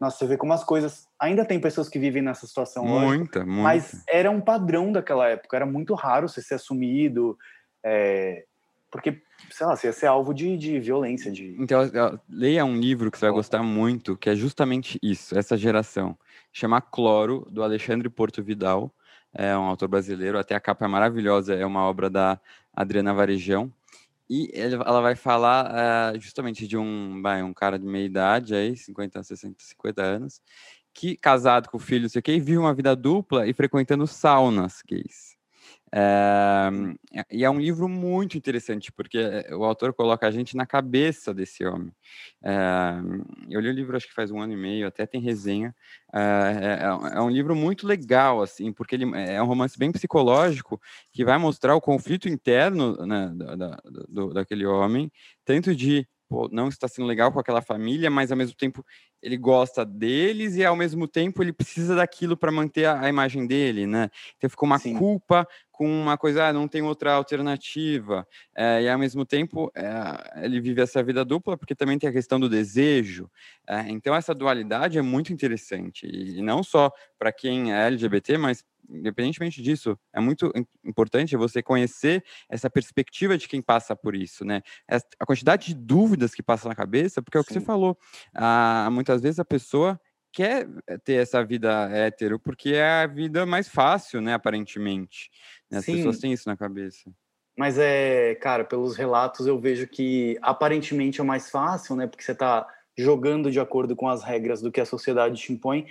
nossa, 0.00 0.16
você 0.16 0.26
vê 0.26 0.36
como 0.38 0.54
as 0.54 0.64
coisas. 0.64 1.06
Ainda 1.20 1.44
tem 1.44 1.60
pessoas 1.60 1.88
que 1.88 1.98
vivem 1.98 2.22
nessa 2.22 2.46
situação 2.46 2.84
muita, 2.86 3.44
muita. 3.44 3.44
Mas 3.44 4.02
era 4.08 4.30
um 4.30 4.40
padrão 4.40 4.90
daquela 4.90 5.28
época. 5.28 5.56
Era 5.56 5.66
muito 5.66 5.94
raro 5.94 6.26
você 6.26 6.40
ser 6.40 6.54
assumido. 6.54 7.36
É, 7.84 8.44
porque, 8.90 9.22
sei 9.50 9.66
lá, 9.66 9.76
você 9.76 9.88
ia 9.88 9.92
ser 9.92 10.06
alvo 10.06 10.32
de, 10.32 10.56
de 10.56 10.80
violência. 10.80 11.30
De... 11.30 11.54
Então, 11.58 11.80
leia 12.28 12.64
um 12.64 12.76
livro 12.76 13.10
que 13.10 13.18
você 13.18 13.26
vai 13.26 13.34
gostar 13.34 13.62
muito, 13.62 14.16
que 14.16 14.30
é 14.30 14.34
justamente 14.34 14.98
isso, 15.02 15.38
essa 15.38 15.56
geração. 15.56 16.18
Chama 16.50 16.80
Cloro, 16.80 17.46
do 17.50 17.62
Alexandre 17.62 18.08
Porto 18.08 18.42
Vidal. 18.42 18.90
É 19.32 19.56
um 19.56 19.62
autor 19.62 19.86
brasileiro, 19.86 20.38
até 20.38 20.56
a 20.56 20.60
capa 20.60 20.86
é 20.86 20.88
maravilhosa, 20.88 21.54
é 21.54 21.64
uma 21.64 21.84
obra 21.84 22.10
da 22.10 22.40
Adriana 22.74 23.14
Varejão. 23.14 23.72
E 24.32 24.48
ela 24.54 25.00
vai 25.00 25.16
falar 25.16 26.14
uh, 26.14 26.20
justamente 26.20 26.68
de 26.68 26.78
um, 26.78 27.20
vai, 27.20 27.42
um 27.42 27.52
cara 27.52 27.76
de 27.76 27.84
meia 27.84 28.04
idade, 28.04 28.54
aí, 28.54 28.76
50, 28.76 29.20
60, 29.24 29.56
50 29.58 30.02
anos, 30.02 30.40
que 30.94 31.16
casado 31.16 31.68
com 31.68 31.80
filho, 31.80 32.02
não 32.02 32.08
sei 32.08 32.20
o 32.20 32.22
que, 32.22 32.38
vive 32.38 32.56
uma 32.56 32.72
vida 32.72 32.94
dupla 32.94 33.48
e 33.48 33.52
frequentando 33.52 34.06
saunas 34.06 34.82
gays. 34.86 35.39
É, 35.92 36.70
e 37.32 37.44
é 37.44 37.50
um 37.50 37.58
livro 37.58 37.88
muito 37.88 38.38
interessante, 38.38 38.92
porque 38.92 39.18
o 39.52 39.64
autor 39.64 39.92
coloca 39.92 40.26
a 40.26 40.30
gente 40.30 40.56
na 40.56 40.64
cabeça 40.64 41.34
desse 41.34 41.64
homem. 41.64 41.92
É, 42.42 42.92
eu 43.48 43.60
li 43.60 43.68
o 43.68 43.72
livro 43.72 43.96
acho 43.96 44.06
que 44.06 44.14
faz 44.14 44.30
um 44.30 44.40
ano 44.40 44.52
e 44.52 44.56
meio, 44.56 44.86
até 44.86 45.04
tem 45.04 45.20
resenha. 45.20 45.74
É, 46.14 46.80
é, 47.14 47.20
um 47.20 47.30
livro 47.30 47.56
muito 47.56 47.86
legal, 47.86 48.40
assim, 48.40 48.72
porque 48.72 48.94
ele 48.94 49.10
é 49.16 49.42
um 49.42 49.46
romance 49.46 49.76
bem 49.76 49.90
psicológico 49.90 50.80
que 51.12 51.24
vai 51.24 51.38
mostrar 51.38 51.74
o 51.74 51.80
conflito 51.80 52.28
interno 52.28 52.96
né, 53.04 53.32
da, 53.34 53.56
da, 53.56 53.82
do, 54.08 54.32
daquele 54.32 54.66
homem, 54.66 55.10
tanto 55.44 55.74
de 55.74 56.06
não 56.50 56.68
está 56.68 56.86
sendo 56.88 57.06
legal 57.06 57.32
com 57.32 57.40
aquela 57.40 57.62
família, 57.62 58.10
mas 58.10 58.30
ao 58.30 58.38
mesmo 58.38 58.54
tempo 58.54 58.84
ele 59.22 59.36
gosta 59.36 59.84
deles 59.84 60.56
e 60.56 60.64
ao 60.64 60.76
mesmo 60.76 61.06
tempo 61.06 61.42
ele 61.42 61.52
precisa 61.52 61.94
daquilo 61.94 62.36
para 62.36 62.52
manter 62.52 62.86
a, 62.86 63.00
a, 63.00 63.08
imagem 63.08 63.46
dele, 63.46 63.86
né? 63.86 64.10
Então 64.36 64.48
ficou 64.48 64.66
uma 64.66 64.78
Sim. 64.78 64.96
culpa 64.96 65.46
com 65.70 65.86
uma 65.86 66.16
coisa, 66.16 66.46
ah, 66.46 66.52
não 66.52 66.68
tem 66.68 66.82
outra 66.82 67.14
alternativa. 67.14 68.26
É, 68.54 68.82
e 68.82 68.88
ao 68.88 68.98
mesmo 68.98 69.24
tempo 69.24 69.70
é, 69.74 70.44
ele 70.44 70.60
vive 70.60 70.82
essa 70.82 71.02
vida 71.02 71.24
dupla 71.24 71.56
porque 71.56 71.74
também 71.74 71.98
tem 71.98 72.08
a 72.08 72.12
questão 72.12 72.38
do 72.38 72.48
desejo. 72.48 73.30
É, 73.68 73.88
então 73.88 74.14
essa 74.14 74.34
dualidade 74.34 74.98
é 74.98 75.02
muito 75.02 75.32
interessante 75.32 76.06
e, 76.06 76.38
e 76.38 76.42
não 76.42 76.62
só 76.62 76.90
para 77.18 77.32
quem 77.32 77.72
é 77.72 77.86
LGBT, 77.86 78.38
mas 78.38 78.64
independentemente 78.90 79.62
disso, 79.62 79.98
é 80.12 80.20
muito 80.20 80.52
importante 80.84 81.36
você 81.36 81.62
conhecer 81.62 82.24
essa 82.48 82.68
perspectiva 82.68 83.38
de 83.38 83.48
quem 83.48 83.62
passa 83.62 83.94
por 83.94 84.14
isso, 84.14 84.44
né? 84.44 84.62
A 85.18 85.26
quantidade 85.26 85.68
de 85.68 85.74
dúvidas 85.74 86.34
que 86.34 86.42
passa 86.42 86.68
na 86.68 86.74
cabeça, 86.74 87.22
porque 87.22 87.38
é 87.38 87.40
o 87.40 87.44
que 87.44 87.52
Sim. 87.52 87.60
você 87.60 87.66
falou. 87.66 87.96
Ah, 88.34 88.88
muitas 88.90 89.22
vezes 89.22 89.38
a 89.38 89.44
pessoa 89.44 90.00
quer 90.32 90.68
ter 91.04 91.14
essa 91.14 91.44
vida 91.44 91.88
hétero 91.92 92.38
porque 92.38 92.70
é 92.70 93.02
a 93.02 93.06
vida 93.06 93.44
mais 93.44 93.68
fácil, 93.68 94.20
né? 94.20 94.34
Aparentemente. 94.34 95.30
Né? 95.70 95.78
As 95.78 95.84
Sim. 95.84 95.96
pessoas 95.96 96.18
têm 96.18 96.32
isso 96.32 96.48
na 96.48 96.56
cabeça. 96.56 97.10
Mas 97.56 97.78
é, 97.78 98.34
cara, 98.36 98.64
pelos 98.64 98.96
relatos 98.96 99.46
eu 99.46 99.58
vejo 99.58 99.86
que 99.86 100.38
aparentemente 100.40 101.20
é 101.20 101.24
mais 101.24 101.50
fácil, 101.50 101.96
né? 101.96 102.06
Porque 102.06 102.22
você 102.22 102.32
está 102.32 102.66
jogando 102.96 103.50
de 103.50 103.60
acordo 103.60 103.96
com 103.96 104.08
as 104.08 104.22
regras 104.22 104.60
do 104.60 104.70
que 104.70 104.80
a 104.80 104.86
sociedade 104.86 105.40
te 105.40 105.52
impõe. 105.52 105.86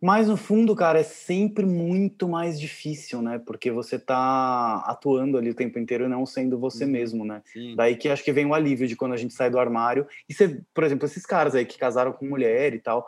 Mas 0.00 0.28
no 0.28 0.36
fundo, 0.36 0.76
cara, 0.76 1.00
é 1.00 1.02
sempre 1.02 1.64
muito 1.64 2.28
mais 2.28 2.60
difícil, 2.60 3.22
né? 3.22 3.40
Porque 3.44 3.70
você 3.70 3.98
tá 3.98 4.82
atuando 4.86 5.38
ali 5.38 5.50
o 5.50 5.54
tempo 5.54 5.78
inteiro 5.78 6.04
e 6.04 6.08
não 6.08 6.26
sendo 6.26 6.58
você 6.58 6.84
uhum. 6.84 6.90
mesmo, 6.90 7.24
né? 7.24 7.42
Sim. 7.46 7.74
Daí 7.74 7.96
que 7.96 8.08
acho 8.08 8.22
que 8.22 8.32
vem 8.32 8.44
o 8.44 8.52
alívio 8.52 8.86
de 8.86 8.94
quando 8.94 9.14
a 9.14 9.16
gente 9.16 9.32
sai 9.32 9.50
do 9.50 9.58
armário. 9.58 10.06
E 10.28 10.34
você, 10.34 10.60
por 10.74 10.84
exemplo, 10.84 11.06
esses 11.06 11.24
caras 11.24 11.54
aí 11.54 11.64
que 11.64 11.78
casaram 11.78 12.12
com 12.12 12.26
mulher 12.26 12.74
e 12.74 12.78
tal, 12.78 13.06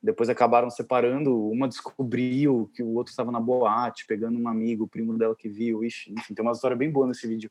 depois 0.00 0.28
acabaram 0.28 0.70
separando, 0.70 1.36
uma 1.50 1.66
descobriu 1.66 2.70
que 2.72 2.84
o 2.84 2.94
outro 2.94 3.10
estava 3.10 3.32
na 3.32 3.40
boate, 3.40 4.06
pegando 4.06 4.38
um 4.38 4.46
amigo, 4.46 4.84
o 4.84 4.88
primo 4.88 5.18
dela 5.18 5.34
que 5.36 5.48
viu. 5.48 5.82
Ixi, 5.82 6.12
enfim, 6.12 6.34
tem 6.34 6.44
uma 6.44 6.52
história 6.52 6.76
bem 6.76 6.90
boa 6.90 7.08
nesse 7.08 7.26
vídeo. 7.26 7.50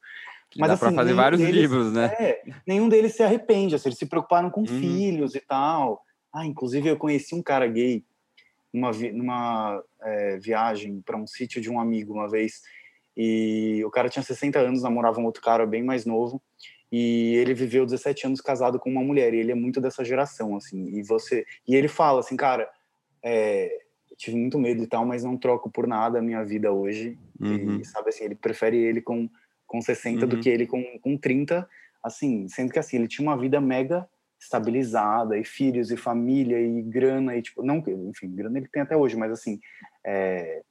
Mas, 0.57 0.69
Dá 0.69 0.73
assim, 0.75 0.85
para 0.85 0.95
fazer 0.95 1.13
vários 1.13 1.41
deles, 1.41 1.55
livros, 1.55 1.91
né? 1.91 2.05
É, 2.17 2.41
nenhum 2.65 2.87
deles 2.87 3.13
se 3.15 3.21
arrepende, 3.21 3.75
assim, 3.75 3.89
eles 3.89 3.99
se 3.99 4.05
preocuparam 4.05 4.49
com 4.49 4.61
uhum. 4.61 4.65
filhos 4.65 5.35
e 5.35 5.41
tal. 5.41 6.01
Ah, 6.33 6.45
inclusive 6.45 6.87
eu 6.87 6.95
conheci 6.95 7.35
um 7.35 7.43
cara 7.43 7.67
gay 7.67 8.05
numa, 8.73 8.91
numa 8.91 9.83
é, 10.01 10.37
viagem 10.37 11.01
para 11.01 11.17
um 11.17 11.27
sítio 11.27 11.61
de 11.61 11.69
um 11.69 11.79
amigo 11.79 12.13
uma 12.13 12.29
vez 12.29 12.61
e 13.15 13.83
o 13.83 13.89
cara 13.89 14.09
tinha 14.09 14.21
60 14.21 14.59
anos, 14.59 14.83
namorava 14.83 15.19
um 15.19 15.25
outro 15.25 15.41
cara 15.41 15.65
bem 15.65 15.83
mais 15.83 16.05
novo 16.05 16.41
e 16.91 17.35
ele 17.35 17.53
viveu 17.53 17.85
17 17.85 18.27
anos 18.27 18.41
casado 18.41 18.79
com 18.79 18.89
uma 18.89 19.03
mulher 19.03 19.33
e 19.33 19.37
ele 19.37 19.51
é 19.51 19.55
muito 19.55 19.81
dessa 19.81 20.05
geração 20.05 20.55
assim 20.55 20.87
e 20.97 21.03
você 21.03 21.45
e 21.67 21.75
ele 21.75 21.87
fala 21.87 22.21
assim 22.21 22.37
cara 22.37 22.69
é, 23.21 23.69
tive 24.15 24.37
muito 24.37 24.57
medo 24.57 24.83
e 24.83 24.87
tal 24.87 25.05
mas 25.05 25.23
não 25.23 25.37
troco 25.37 25.69
por 25.69 25.85
nada 25.85 26.19
a 26.19 26.21
minha 26.21 26.43
vida 26.45 26.71
hoje 26.71 27.17
uhum. 27.41 27.79
e 27.79 27.85
sabe 27.85 28.09
assim 28.09 28.23
ele 28.23 28.35
prefere 28.35 28.77
ele 28.77 29.01
com 29.01 29.29
com 29.65 29.81
60 29.81 30.21
uhum. 30.21 30.29
do 30.29 30.39
que 30.39 30.49
ele 30.49 30.65
com, 30.65 30.81
com 30.99 31.17
30 31.17 31.67
assim 32.01 32.47
sendo 32.47 32.71
que 32.71 32.79
assim 32.79 32.97
ele 32.97 33.07
tinha 33.07 33.27
uma 33.27 33.37
vida 33.37 33.59
mega 33.59 34.07
estabilizada 34.39 35.37
e 35.37 35.43
filhos 35.43 35.91
e 35.91 35.97
família 35.97 36.59
e 36.59 36.81
grana 36.81 37.35
e 37.35 37.41
tipo 37.41 37.63
não 37.63 37.83
enfim 38.09 38.33
grana 38.33 38.57
ele 38.57 38.67
tem 38.67 38.81
até 38.81 38.95
hoje 38.95 39.15
mas 39.15 39.31
assim 39.31 39.59
é, 40.05 40.61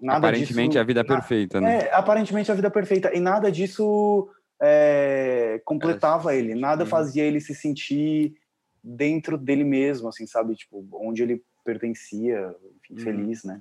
nada 0.00 0.18
aparentemente 0.18 0.70
disso, 0.70 0.80
a 0.80 0.84
vida 0.84 1.04
perfeita 1.04 1.60
né 1.60 1.78
é, 1.78 1.94
aparentemente 1.94 2.50
a 2.50 2.54
vida 2.54 2.70
perfeita 2.70 3.14
e 3.14 3.18
nada 3.18 3.50
disso 3.50 4.28
é, 4.62 5.60
completava 5.64 6.34
é, 6.34 6.38
ele 6.38 6.54
nada 6.54 6.84
sim. 6.84 6.90
fazia 6.90 7.24
ele 7.24 7.40
se 7.40 7.54
sentir 7.54 8.34
dentro 8.82 9.36
dele 9.36 9.64
mesmo 9.64 10.08
assim 10.08 10.26
sabe 10.26 10.54
tipo 10.54 10.86
onde 10.92 11.22
ele 11.22 11.42
pertencia 11.64 12.54
enfim, 12.84 12.94
hum. 12.94 12.98
feliz 12.98 13.42
né 13.42 13.60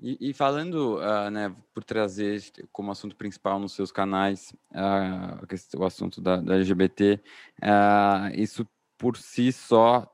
e, 0.00 0.30
e, 0.30 0.32
falando, 0.32 0.98
uh, 0.98 1.28
né, 1.30 1.54
por 1.74 1.82
trazer 1.82 2.40
como 2.70 2.92
assunto 2.92 3.16
principal 3.16 3.58
nos 3.58 3.72
seus 3.72 3.90
canais 3.90 4.54
uh, 4.70 5.76
o 5.76 5.84
assunto 5.84 6.20
da, 6.20 6.36
da 6.36 6.54
LGBT, 6.54 7.14
uh, 7.14 7.20
ah, 7.62 8.30
isso 8.34 8.66
por 8.96 9.16
si 9.16 9.52
só 9.52 10.08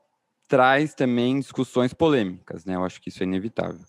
traz 0.47 0.93
também 0.93 1.39
discussões 1.39 1.93
polêmicas, 1.93 2.65
né? 2.65 2.75
Eu 2.75 2.83
acho 2.83 3.01
que 3.01 3.09
isso 3.09 3.23
é 3.23 3.25
inevitável. 3.25 3.83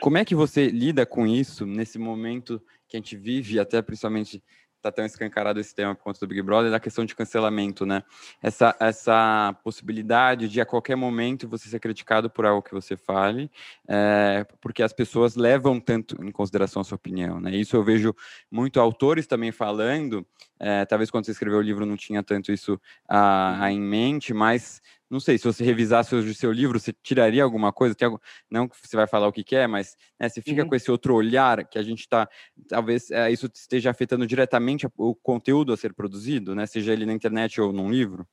como 0.00 0.18
é 0.18 0.24
que 0.24 0.34
você 0.34 0.66
lida 0.68 1.06
com 1.06 1.24
isso 1.24 1.64
nesse 1.64 2.00
momento 2.00 2.60
que 2.88 2.96
a 2.96 3.00
gente 3.00 3.16
vive, 3.16 3.60
até 3.60 3.80
principalmente 3.80 4.42
tá 4.82 4.90
tão 4.90 5.06
escancarado 5.06 5.60
esse 5.60 5.74
tema 5.74 5.94
por 5.94 6.02
conta 6.02 6.18
do 6.20 6.26
Big 6.26 6.42
Brother, 6.42 6.70
da 6.70 6.80
questão 6.80 7.04
de 7.04 7.14
cancelamento, 7.14 7.86
né? 7.86 8.02
Essa, 8.42 8.74
essa 8.80 9.56
possibilidade 9.62 10.48
de 10.48 10.60
a 10.60 10.66
qualquer 10.66 10.96
momento 10.96 11.48
você 11.48 11.68
ser 11.68 11.78
criticado 11.78 12.28
por 12.28 12.44
algo 12.44 12.62
que 12.62 12.72
você 12.72 12.96
fale, 12.96 13.50
é, 13.86 14.44
porque 14.60 14.82
as 14.82 14.92
pessoas 14.92 15.36
levam 15.36 15.78
tanto 15.78 16.22
em 16.24 16.32
consideração 16.32 16.82
a 16.82 16.84
sua 16.84 16.96
opinião, 16.96 17.40
né? 17.40 17.54
Isso 17.54 17.76
eu 17.76 17.84
vejo 17.84 18.14
muito 18.50 18.80
autores 18.80 19.26
também 19.26 19.52
falando, 19.52 20.26
é, 20.58 20.84
talvez 20.84 21.10
quando 21.10 21.24
você 21.24 21.30
escreveu 21.30 21.60
o 21.60 21.62
livro 21.62 21.86
não 21.86 21.96
tinha 21.96 22.22
tanto 22.22 22.52
isso 22.52 22.80
a, 23.08 23.64
a 23.64 23.72
em 23.72 23.80
mente, 23.80 24.34
mas 24.34 24.82
não 25.12 25.20
sei, 25.20 25.36
se 25.36 25.44
você 25.44 25.62
revisasse 25.62 26.14
hoje 26.14 26.30
o 26.30 26.34
seu 26.34 26.50
livro, 26.50 26.80
você 26.80 26.90
tiraria 26.90 27.44
alguma 27.44 27.70
coisa? 27.70 27.94
Tem 27.94 28.08
não 28.50 28.66
que 28.66 28.74
você 28.82 28.96
vai 28.96 29.06
falar 29.06 29.28
o 29.28 29.32
que 29.32 29.44
quer, 29.44 29.68
mas 29.68 29.94
né, 30.18 30.26
você 30.26 30.40
fica 30.40 30.62
uhum. 30.62 30.68
com 30.70 30.74
esse 30.74 30.90
outro 30.90 31.14
olhar 31.14 31.68
que 31.68 31.78
a 31.78 31.82
gente 31.82 32.00
está. 32.00 32.26
Talvez 32.66 33.10
é, 33.10 33.30
isso 33.30 33.46
esteja 33.54 33.90
afetando 33.90 34.26
diretamente 34.26 34.88
o 34.96 35.14
conteúdo 35.14 35.70
a 35.70 35.76
ser 35.76 35.92
produzido, 35.92 36.54
né? 36.54 36.64
Seja 36.64 36.94
ele 36.94 37.04
na 37.04 37.12
internet 37.12 37.60
ou 37.60 37.74
num 37.74 37.90
livro? 37.90 38.26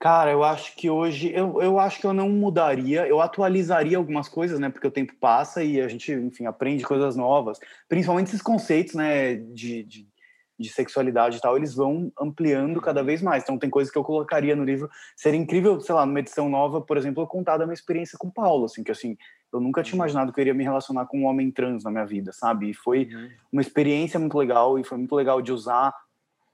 Cara, 0.00 0.30
eu 0.30 0.42
acho 0.42 0.74
que 0.76 0.88
hoje 0.88 1.30
eu, 1.30 1.60
eu 1.60 1.78
acho 1.78 2.00
que 2.00 2.06
eu 2.06 2.14
não 2.14 2.30
mudaria, 2.30 3.06
eu 3.06 3.20
atualizaria 3.20 3.98
algumas 3.98 4.30
coisas, 4.30 4.58
né? 4.58 4.70
Porque 4.70 4.86
o 4.86 4.90
tempo 4.90 5.14
passa 5.20 5.62
e 5.62 5.78
a 5.78 5.88
gente, 5.88 6.10
enfim, 6.10 6.46
aprende 6.46 6.84
coisas 6.84 7.16
novas, 7.16 7.60
principalmente 7.86 8.28
esses 8.28 8.40
conceitos, 8.40 8.94
né? 8.94 9.34
De, 9.34 9.84
de 9.84 10.11
de 10.58 10.68
sexualidade 10.68 11.38
e 11.38 11.40
tal, 11.40 11.56
eles 11.56 11.74
vão 11.74 12.12
ampliando 12.18 12.80
cada 12.80 13.02
vez 13.02 13.20
mais. 13.20 13.42
Então, 13.42 13.58
tem 13.58 13.70
coisas 13.70 13.92
que 13.92 13.98
eu 13.98 14.04
colocaria 14.04 14.54
no 14.54 14.64
livro. 14.64 14.88
Seria 15.16 15.40
incrível, 15.40 15.80
sei 15.80 15.94
lá, 15.94 16.06
numa 16.06 16.20
edição 16.20 16.48
nova, 16.48 16.80
por 16.80 16.96
exemplo, 16.96 17.22
eu 17.22 17.26
contar 17.26 17.56
da 17.56 17.64
minha 17.64 17.74
experiência 17.74 18.18
com 18.18 18.28
o 18.28 18.32
Paulo, 18.32 18.66
assim, 18.66 18.82
que 18.84 18.90
assim, 18.90 19.16
eu 19.52 19.60
nunca 19.60 19.82
tinha 19.82 19.94
uhum. 19.94 20.04
imaginado 20.04 20.32
que 20.32 20.40
eu 20.40 20.42
iria 20.42 20.54
me 20.54 20.64
relacionar 20.64 21.06
com 21.06 21.20
um 21.20 21.26
homem 21.26 21.50
trans 21.50 21.84
na 21.84 21.90
minha 21.90 22.06
vida, 22.06 22.32
sabe? 22.32 22.70
E 22.70 22.74
foi 22.74 23.08
uhum. 23.12 23.30
uma 23.52 23.62
experiência 23.62 24.18
muito 24.18 24.36
legal 24.38 24.78
e 24.78 24.84
foi 24.84 24.98
muito 24.98 25.14
legal 25.14 25.42
de 25.42 25.52
usar 25.52 25.92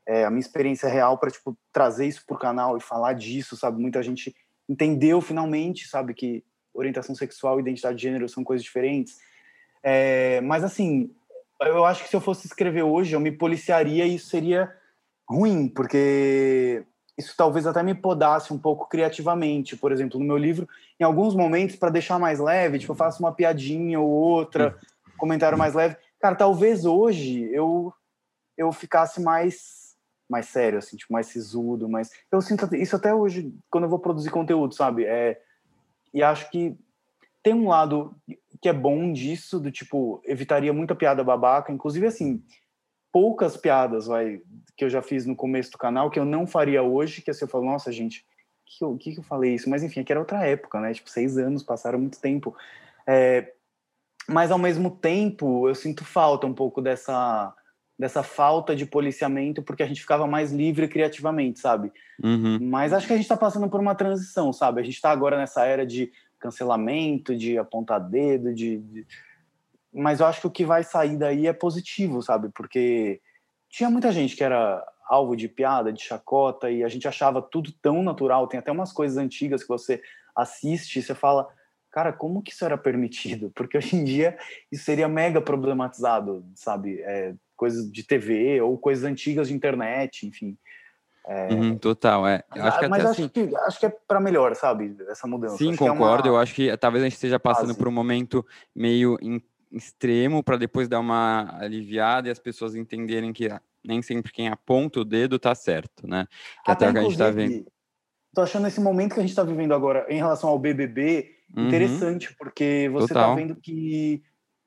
é, 0.06 0.24
a 0.24 0.30
minha 0.30 0.40
experiência 0.40 0.88
real 0.88 1.18
para 1.18 1.30
tipo 1.30 1.56
trazer 1.72 2.06
isso 2.06 2.24
pro 2.26 2.38
canal 2.38 2.76
e 2.76 2.80
falar 2.80 3.12
disso, 3.12 3.56
sabe? 3.56 3.80
Muita 3.80 4.02
gente 4.02 4.34
entendeu 4.68 5.20
finalmente, 5.20 5.86
sabe, 5.86 6.14
que 6.14 6.44
orientação 6.74 7.14
sexual 7.14 7.58
e 7.58 7.62
identidade 7.62 7.96
de 7.96 8.02
gênero 8.02 8.28
são 8.28 8.42
coisas 8.42 8.64
diferentes. 8.64 9.16
É, 9.82 10.40
mas 10.40 10.64
assim, 10.64 11.14
eu 11.60 11.84
acho 11.84 12.02
que 12.02 12.08
se 12.08 12.16
eu 12.16 12.20
fosse 12.20 12.46
escrever 12.46 12.82
hoje, 12.82 13.14
eu 13.14 13.20
me 13.20 13.32
policiaria 13.32 14.06
e 14.06 14.14
isso 14.14 14.28
seria 14.28 14.72
ruim, 15.28 15.68
porque 15.68 16.84
isso 17.18 17.34
talvez 17.36 17.66
até 17.66 17.82
me 17.82 17.94
podasse 17.94 18.52
um 18.52 18.58
pouco 18.58 18.88
criativamente. 18.88 19.76
Por 19.76 19.90
exemplo, 19.90 20.20
no 20.20 20.24
meu 20.26 20.36
livro, 20.36 20.68
em 20.98 21.04
alguns 21.04 21.34
momentos, 21.34 21.76
para 21.76 21.90
deixar 21.90 22.18
mais 22.18 22.38
leve, 22.38 22.78
tipo, 22.78 22.92
eu 22.92 22.96
faço 22.96 23.22
uma 23.22 23.32
piadinha 23.32 23.98
ou 24.00 24.08
outra, 24.08 24.78
comentário 25.18 25.58
mais 25.58 25.74
leve. 25.74 25.96
Cara, 26.20 26.36
talvez 26.36 26.84
hoje 26.84 27.50
eu 27.52 27.92
eu 28.56 28.72
ficasse 28.72 29.20
mais 29.20 29.86
mais 30.28 30.46
sério, 30.46 30.78
assim, 30.78 30.96
tipo, 30.96 31.12
mais 31.12 31.26
sisudo, 31.26 31.88
mas 31.88 32.10
eu 32.30 32.42
sinto 32.42 32.72
isso 32.76 32.94
até 32.94 33.14
hoje 33.14 33.52
quando 33.70 33.84
eu 33.84 33.90
vou 33.90 33.98
produzir 33.98 34.30
conteúdo, 34.30 34.74
sabe? 34.74 35.04
É, 35.04 35.40
e 36.12 36.22
acho 36.22 36.50
que 36.50 36.76
tem 37.42 37.54
um 37.54 37.68
lado 37.68 38.14
que 38.60 38.68
é 38.68 38.72
bom 38.72 39.12
disso, 39.12 39.60
do 39.60 39.70
tipo, 39.70 40.20
evitaria 40.24 40.72
muita 40.72 40.94
piada 40.94 41.22
babaca, 41.22 41.72
inclusive 41.72 42.06
assim, 42.06 42.42
poucas 43.12 43.56
piadas, 43.56 44.06
vai, 44.06 44.40
que 44.76 44.84
eu 44.84 44.90
já 44.90 45.02
fiz 45.02 45.26
no 45.26 45.36
começo 45.36 45.70
do 45.70 45.78
canal, 45.78 46.10
que 46.10 46.18
eu 46.18 46.24
não 46.24 46.46
faria 46.46 46.82
hoje, 46.82 47.22
que 47.22 47.30
assim, 47.30 47.44
eu 47.44 47.48
falo, 47.48 47.64
nossa, 47.64 47.90
gente, 47.92 48.24
que 48.66 48.84
eu, 48.84 48.96
que, 48.96 49.12
que 49.12 49.20
eu 49.20 49.24
falei 49.24 49.54
isso? 49.54 49.70
Mas 49.70 49.82
enfim, 49.82 50.00
aqui 50.00 50.12
era 50.12 50.20
outra 50.20 50.46
época, 50.46 50.80
né? 50.80 50.92
Tipo, 50.92 51.08
seis 51.08 51.38
anos, 51.38 51.62
passaram 51.62 51.98
muito 51.98 52.20
tempo. 52.20 52.54
É, 53.06 53.52
mas 54.28 54.50
ao 54.50 54.58
mesmo 54.58 54.90
tempo, 54.90 55.68
eu 55.68 55.74
sinto 55.74 56.04
falta 56.04 56.46
um 56.46 56.54
pouco 56.54 56.82
dessa 56.82 57.54
dessa 57.98 58.22
falta 58.22 58.76
de 58.76 58.86
policiamento, 58.86 59.60
porque 59.60 59.82
a 59.82 59.86
gente 59.86 60.00
ficava 60.00 60.24
mais 60.24 60.52
livre 60.52 60.86
criativamente, 60.86 61.58
sabe? 61.58 61.90
Uhum. 62.22 62.60
Mas 62.62 62.92
acho 62.92 63.08
que 63.08 63.12
a 63.12 63.16
gente 63.16 63.24
está 63.24 63.36
passando 63.36 63.68
por 63.68 63.80
uma 63.80 63.94
transição, 63.94 64.52
sabe? 64.52 64.80
A 64.80 64.84
gente 64.84 64.94
está 64.94 65.10
agora 65.10 65.36
nessa 65.36 65.64
era 65.66 65.84
de 65.84 66.12
cancelamento, 66.38 67.36
de 67.36 67.58
apontar 67.58 68.00
dedo, 68.00 68.54
de, 68.54 68.78
de, 68.78 69.06
Mas 69.92 70.20
eu 70.20 70.26
acho 70.26 70.40
que 70.40 70.46
o 70.46 70.50
que 70.50 70.64
vai 70.64 70.82
sair 70.82 71.16
daí 71.16 71.46
é 71.46 71.52
positivo, 71.52 72.22
sabe? 72.22 72.48
Porque 72.54 73.20
tinha 73.68 73.90
muita 73.90 74.12
gente 74.12 74.36
que 74.36 74.44
era 74.44 74.84
alvo 75.08 75.34
de 75.34 75.48
piada, 75.48 75.92
de 75.92 76.02
chacota, 76.02 76.70
e 76.70 76.84
a 76.84 76.88
gente 76.88 77.08
achava 77.08 77.40
tudo 77.40 77.72
tão 77.80 78.02
natural. 78.02 78.46
Tem 78.46 78.60
até 78.60 78.70
umas 78.70 78.92
coisas 78.92 79.16
antigas 79.16 79.62
que 79.62 79.68
você 79.68 80.02
assiste 80.36 80.98
e 80.98 81.02
você 81.02 81.14
fala, 81.14 81.48
cara, 81.90 82.12
como 82.12 82.42
que 82.42 82.52
isso 82.52 82.64
era 82.64 82.76
permitido? 82.76 83.50
Porque 83.56 83.78
hoje 83.78 83.96
em 83.96 84.04
dia 84.04 84.38
isso 84.70 84.84
seria 84.84 85.08
mega 85.08 85.40
problematizado, 85.40 86.44
sabe? 86.54 87.00
É, 87.00 87.34
coisas 87.56 87.90
de 87.90 88.04
TV 88.04 88.60
ou 88.60 88.78
coisas 88.78 89.04
antigas 89.04 89.48
de 89.48 89.54
internet, 89.54 90.26
enfim. 90.26 90.56
É, 91.30 91.52
uhum, 91.52 91.76
total, 91.76 92.26
é. 92.26 92.42
Eu 92.56 92.64
acho 92.64 92.78
que 92.78 92.88
mas 92.88 93.04
acho, 93.04 93.10
assim... 93.10 93.28
que, 93.28 93.54
acho 93.54 93.78
que 93.78 93.84
é 93.84 93.90
para 93.90 94.18
melhor, 94.18 94.56
sabe? 94.56 94.96
Essa 95.10 95.26
mudança. 95.26 95.58
Sim, 95.58 95.70
acho 95.70 95.78
concordo. 95.78 96.26
É 96.26 96.30
uma... 96.30 96.38
Eu 96.38 96.40
acho 96.40 96.54
que 96.54 96.74
talvez 96.78 97.04
a 97.04 97.06
gente 97.06 97.16
esteja 97.16 97.38
passando 97.38 97.74
por 97.74 97.86
um 97.86 97.92
momento 97.92 98.44
meio 98.74 99.18
em, 99.20 99.42
extremo 99.70 100.42
para 100.42 100.56
depois 100.56 100.88
dar 100.88 101.00
uma 101.00 101.54
aliviada 101.60 102.28
e 102.28 102.30
as 102.30 102.38
pessoas 102.38 102.74
entenderem 102.74 103.30
que 103.32 103.48
nem 103.84 104.00
sempre 104.00 104.32
quem 104.32 104.48
aponta 104.48 105.00
o 105.00 105.04
dedo 105.04 105.38
tá 105.38 105.54
certo, 105.54 106.08
né? 106.08 106.26
Que 106.64 106.70
até, 106.70 106.86
até 106.86 106.90
o 106.90 106.92
que 106.92 106.98
a 106.98 107.10
gente 107.10 107.18
tá 107.18 107.30
vendo. 107.30 107.66
Tô 108.34 108.42
achando 108.42 108.66
esse 108.66 108.80
momento 108.80 109.14
que 109.14 109.20
a 109.20 109.22
gente 109.22 109.30
está 109.30 109.42
vivendo 109.42 109.74
agora 109.74 110.06
em 110.08 110.16
relação 110.16 110.48
ao 110.48 110.58
BBB 110.58 111.30
uhum. 111.54 111.66
interessante, 111.66 112.34
porque 112.36 112.88
você 112.92 113.06
está 113.06 113.34
vendo 113.34 113.56
que 113.56 114.22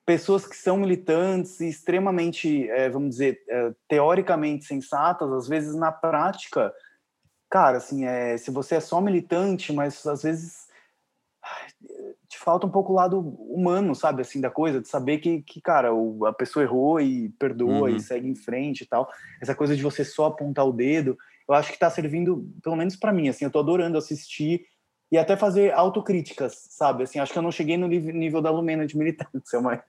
pessoas 0.05 0.45
que 0.45 0.55
são 0.55 0.77
militantes 0.77 1.59
e 1.59 1.69
extremamente, 1.69 2.69
é, 2.69 2.89
vamos 2.89 3.11
dizer, 3.11 3.43
é, 3.47 3.73
teoricamente 3.87 4.65
sensatas, 4.65 5.31
às 5.31 5.47
vezes 5.47 5.75
na 5.75 5.91
prática, 5.91 6.73
cara, 7.49 7.77
assim, 7.77 8.05
é, 8.05 8.37
se 8.37 8.51
você 8.51 8.75
é 8.75 8.79
só 8.79 8.99
militante, 8.99 9.71
mas 9.73 10.05
às 10.05 10.23
vezes 10.23 10.69
te 12.27 12.37
falta 12.37 12.65
um 12.65 12.69
pouco 12.71 12.93
o 12.93 12.95
lado 12.95 13.19
humano, 13.19 13.93
sabe, 13.93 14.21
assim, 14.21 14.39
da 14.39 14.49
coisa, 14.49 14.79
de 14.79 14.87
saber 14.87 15.17
que, 15.17 15.41
que 15.41 15.59
cara, 15.59 15.93
o, 15.93 16.25
a 16.25 16.33
pessoa 16.33 16.63
errou 16.63 16.99
e 16.99 17.29
perdoa 17.37 17.89
uhum. 17.89 17.95
e 17.95 17.99
segue 17.99 18.27
em 18.27 18.35
frente 18.35 18.81
e 18.81 18.85
tal. 18.85 19.09
Essa 19.41 19.53
coisa 19.53 19.75
de 19.75 19.83
você 19.83 20.05
só 20.05 20.27
apontar 20.27 20.65
o 20.65 20.71
dedo, 20.71 21.17
eu 21.47 21.53
acho 21.53 21.69
que 21.69 21.75
está 21.75 21.89
servindo, 21.89 22.49
pelo 22.63 22.75
menos 22.75 22.95
para 22.95 23.11
mim, 23.11 23.27
assim, 23.27 23.43
eu 23.43 23.51
tô 23.51 23.59
adorando 23.59 23.97
assistir 23.97 24.65
e 25.11 25.17
até 25.17 25.35
fazer 25.35 25.73
autocríticas, 25.73 26.67
sabe? 26.69 27.03
Assim, 27.03 27.19
acho 27.19 27.33
que 27.33 27.37
eu 27.37 27.43
não 27.43 27.51
cheguei 27.51 27.75
no 27.75 27.87
nível 27.87 28.41
da 28.41 28.49
Lumena 28.49 28.87
de 28.87 28.97
militância, 28.97 29.59
mas, 29.61 29.81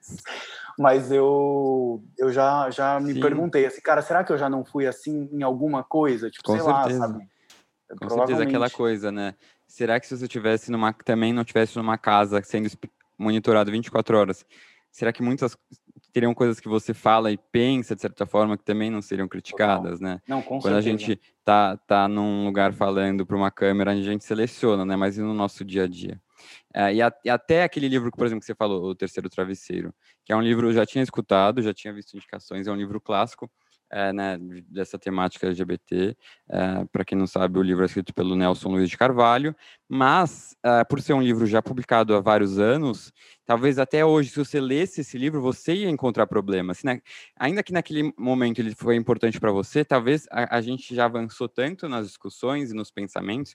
mas 0.77 1.11
eu, 1.11 2.03
eu 2.17 2.31
já, 2.31 2.69
já 2.69 2.99
me 2.99 3.13
Sim. 3.13 3.21
perguntei, 3.21 3.65
assim, 3.65 3.81
cara, 3.81 4.01
será 4.01 4.23
que 4.23 4.33
eu 4.33 4.37
já 4.37 4.49
não 4.49 4.65
fui 4.65 4.85
assim 4.85 5.29
em 5.31 5.41
alguma 5.41 5.83
coisa? 5.83 6.29
Tipo, 6.29 6.47
Com 6.47 6.59
sei 6.59 6.61
certeza. 6.61 6.99
lá, 6.99 7.07
sabe? 7.07 7.27
Com 7.97 8.09
certeza 8.09 8.43
aquela 8.43 8.69
coisa, 8.69 9.11
né? 9.11 9.35
Será 9.67 9.99
que 9.99 10.07
se 10.07 10.17
você 10.17 10.27
tivesse 10.27 10.71
numa 10.71 10.91
também 10.91 11.31
não 11.31 11.43
tivesse 11.43 11.77
numa 11.77 11.97
casa 11.97 12.41
sendo 12.43 12.69
monitorado 13.17 13.71
24 13.71 14.17
horas, 14.17 14.45
será 14.91 15.13
que 15.13 15.21
muitas 15.23 15.55
teriam 16.13 16.33
coisas 16.33 16.59
que 16.59 16.69
você 16.69 16.93
fala 16.93 17.31
e 17.31 17.37
pensa 17.37 17.95
de 17.95 18.01
certa 18.01 18.25
forma 18.25 18.55
que 18.55 18.63
também 18.63 18.91
não 18.91 19.01
seriam 19.01 19.27
criticadas, 19.27 19.99
né? 19.99 20.21
Não, 20.27 20.41
com 20.41 20.59
Quando 20.59 20.75
certeza. 20.75 20.77
a 20.77 20.81
gente 20.81 21.19
tá 21.43 21.75
tá 21.75 22.07
num 22.07 22.45
lugar 22.45 22.71
falando 22.71 23.25
para 23.25 23.35
uma 23.35 23.49
câmera, 23.49 23.91
a 23.91 23.95
gente 23.95 24.23
seleciona, 24.23 24.85
né? 24.85 24.95
Mas 24.95 25.17
e 25.17 25.21
no 25.21 25.33
nosso 25.33 25.65
dia 25.65 25.83
a 25.83 25.87
dia? 25.87 26.21
É, 26.73 26.93
e, 26.93 27.01
a, 27.01 27.11
e, 27.25 27.29
até 27.29 27.63
aquele 27.63 27.87
livro, 27.87 28.11
por 28.11 28.25
exemplo, 28.25 28.41
que 28.41 28.45
você 28.45 28.55
falou, 28.55 28.83
O 28.89 28.95
Terceiro 28.95 29.29
Travesseiro, 29.29 29.93
que 30.23 30.31
é 30.31 30.35
um 30.35 30.41
livro 30.41 30.69
eu 30.69 30.73
já 30.73 30.85
tinha 30.85 31.03
escutado, 31.03 31.61
já 31.61 31.73
tinha 31.73 31.93
visto 31.93 32.15
indicações, 32.15 32.67
é 32.67 32.71
um 32.71 32.75
livro 32.75 32.99
clássico, 32.99 33.49
é, 33.89 34.11
né, 34.11 34.39
dessa 34.67 34.97
temática 34.97 35.45
LGBT. 35.47 36.17
É, 36.49 36.85
Para 36.91 37.05
quem 37.05 37.17
não 37.17 37.27
sabe, 37.27 37.59
o 37.59 37.61
livro 37.61 37.83
é 37.83 37.85
escrito 37.85 38.13
pelo 38.13 38.35
Nelson 38.35 38.69
Luiz 38.69 38.89
de 38.89 38.97
Carvalho, 38.97 39.55
mas 39.93 40.57
é, 40.63 40.83
por 40.83 40.99
ser 40.99 41.13
um 41.13 41.21
livro 41.21 41.45
já 41.45 41.61
publicado 41.61 42.15
há 42.15 42.19
vários 42.19 42.57
anos, 42.57 43.13
talvez 43.45 43.77
até 43.77 44.05
hoje, 44.05 44.29
se 44.29 44.39
você 44.39 44.59
lesse 44.59 45.01
esse 45.01 45.17
livro, 45.17 45.41
você 45.41 45.73
ia 45.73 45.89
encontrar 45.89 46.25
problemas. 46.25 46.81
Ainda 47.37 47.61
que 47.61 47.73
naquele 47.73 48.13
momento 48.17 48.59
ele 48.59 48.73
foi 48.73 48.95
importante 48.95 49.39
para 49.39 49.51
você, 49.51 49.83
talvez 49.83 50.25
a, 50.31 50.57
a, 50.57 50.61
gente 50.61 50.95
já 50.95 51.05
avançou 51.05 51.47
tanto 51.47 51.87
nas 51.89 52.07
discussões 52.07 52.71
e 52.71 52.75
nos 52.75 52.89
pensamentos 52.89 53.53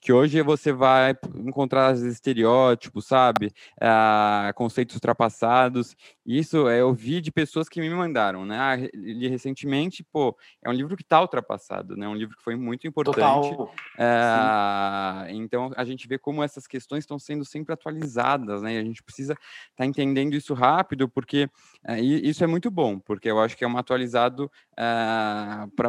que 0.00 0.12
hoje 0.12 0.40
você 0.42 0.72
vai 0.72 1.16
encontrar 1.36 1.96
estereótipos, 1.96 3.06
sabe, 3.06 3.50
ah, 3.80 4.52
conceitos 4.54 4.94
ultrapassados. 4.94 5.96
Isso 6.24 6.68
eu 6.68 6.92
vi 6.92 7.20
de 7.20 7.32
pessoas 7.32 7.68
que 7.68 7.80
me 7.80 7.90
mandaram, 7.90 8.44
né? 8.44 8.58
Ah, 8.58 8.76
li 8.94 9.26
recentemente, 9.28 10.04
pô, 10.04 10.36
é 10.62 10.68
um 10.68 10.72
livro 10.72 10.96
que 10.96 11.02
está 11.02 11.20
ultrapassado, 11.20 11.96
né? 11.96 12.06
É 12.06 12.08
um 12.08 12.14
livro 12.14 12.36
que 12.36 12.42
foi 12.42 12.54
muito 12.54 12.86
importante. 12.86 13.56
É, 13.98 15.32
então 15.32 15.72
a 15.80 15.84
gente 15.84 16.06
vê 16.06 16.18
como 16.18 16.42
essas 16.42 16.66
questões 16.66 17.04
estão 17.04 17.18
sendo 17.18 17.44
sempre 17.44 17.72
atualizadas, 17.72 18.60
né? 18.60 18.74
E 18.74 18.78
a 18.78 18.84
gente 18.84 19.02
precisa 19.02 19.32
estar 19.32 19.42
tá 19.78 19.86
entendendo 19.86 20.34
isso 20.34 20.52
rápido, 20.52 21.08
porque 21.08 21.48
é, 21.84 21.98
isso 22.00 22.44
é 22.44 22.46
muito 22.46 22.70
bom, 22.70 22.98
porque 22.98 23.30
eu 23.30 23.40
acho 23.40 23.56
que 23.56 23.64
é 23.64 23.68
um 23.68 23.78
atualizado 23.78 24.50
é, 24.76 24.84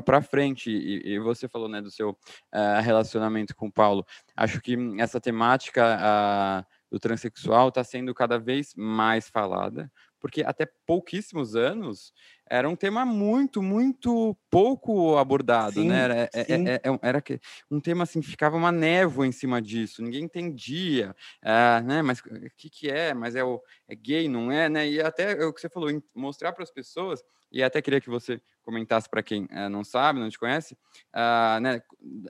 para 0.06 0.22
frente. 0.22 0.72
E, 0.72 1.16
e, 1.16 1.20
você 1.20 1.48
falou, 1.48 1.68
né, 1.68 1.82
do 1.82 1.92
seu 1.92 2.18
é, 2.52 2.80
relacionamento 2.80 3.56
com 3.56 3.68
o 3.68 3.72
Paulo. 3.72 4.06
Acho 4.36 4.62
que 4.62 4.78
essa 4.98 5.20
temática 5.20 6.66
do 6.90 7.00
transexual 7.00 7.70
está 7.70 7.84
sendo 7.84 8.14
cada 8.14 8.38
vez 8.38 8.74
mais 8.76 9.30
falada, 9.30 9.92
porque 10.22 10.44
até 10.44 10.68
pouquíssimos 10.86 11.56
anos 11.56 12.14
era 12.48 12.70
um 12.70 12.76
tema 12.76 13.04
muito, 13.06 13.62
muito 13.62 14.38
pouco 14.50 15.18
abordado, 15.18 15.82
sim, 15.82 15.88
né? 15.88 16.00
Era, 16.00 16.16
é, 16.22 16.30
é, 16.34 16.54
é, 16.54 16.74
é 16.76 17.00
era, 17.02 17.24
um 17.72 17.80
tema 17.80 18.04
assim, 18.04 18.22
ficava 18.22 18.56
uma 18.56 18.72
névoa 18.72 19.26
em 19.26 19.32
cima 19.32 19.62
disso, 19.62 20.04
ninguém 20.04 20.26
entendia, 20.26 21.16
uh, 21.42 21.84
né? 21.84 22.02
Mas 22.02 22.20
o 22.20 22.24
que, 22.56 22.70
que 22.70 22.90
é? 22.90 23.14
Mas 23.14 23.36
é, 23.36 23.44
o, 23.44 23.60
é 23.88 23.96
gay, 23.96 24.30
não 24.30 24.52
é, 24.52 24.70
né? 24.70 24.88
E 24.88 25.02
até 25.02 25.44
o 25.44 25.52
que 25.52 25.60
você 25.60 25.70
falou, 25.70 25.90
mostrar 26.14 26.52
para 26.52 26.64
as 26.64 26.72
pessoas, 26.72 27.24
e 27.52 27.64
até 27.64 27.82
queria 27.82 28.00
que 28.00 28.10
você 28.10 28.40
comentasse 28.62 29.10
para 29.10 29.24
quem 29.24 29.46
uh, 29.46 29.70
não 29.70 29.84
sabe, 29.84 30.20
não 30.20 30.30
te 30.30 30.38
conhece, 30.38 30.78
uh, 31.16 31.60
né, 31.60 31.82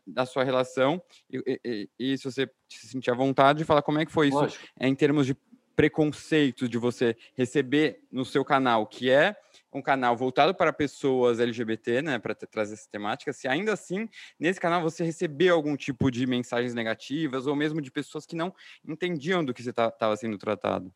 da 0.07 0.25
sua 0.25 0.43
relação, 0.43 1.01
e, 1.29 1.59
e, 1.65 1.89
e, 1.99 2.17
se 2.17 2.23
você 2.23 2.49
se 2.69 2.87
sentir 2.87 3.11
à 3.11 3.15
vontade 3.15 3.59
de 3.59 3.65
falar 3.65 3.81
como 3.81 3.99
é 3.99 4.05
que 4.05 4.11
foi 4.11 4.29
isso 4.29 4.57
é, 4.79 4.87
em 4.87 4.95
termos 4.95 5.25
de 5.25 5.35
preconceito 5.75 6.67
de 6.67 6.77
você 6.77 7.15
receber 7.35 8.01
no 8.11 8.25
seu 8.25 8.43
canal, 8.43 8.85
que 8.85 9.09
é 9.09 9.35
um 9.73 9.81
canal 9.81 10.17
voltado 10.17 10.53
para 10.53 10.73
pessoas 10.73 11.39
LGBT, 11.39 12.01
né, 12.01 12.19
para 12.19 12.35
trazer 12.35 12.73
essa 12.73 12.89
temática, 12.91 13.31
se 13.31 13.47
ainda 13.47 13.71
assim, 13.73 14.09
nesse 14.39 14.59
canal 14.59 14.81
você 14.81 15.03
recebeu 15.03 15.55
algum 15.55 15.77
tipo 15.77 16.11
de 16.11 16.27
mensagens 16.27 16.73
negativas 16.73 17.47
ou 17.47 17.55
mesmo 17.55 17.81
de 17.81 17.89
pessoas 17.89 18.25
que 18.25 18.35
não 18.35 18.53
entendiam 18.85 19.43
do 19.43 19.53
que 19.53 19.63
você 19.63 19.69
estava 19.69 20.15
sendo 20.17 20.37
tratado. 20.37 20.93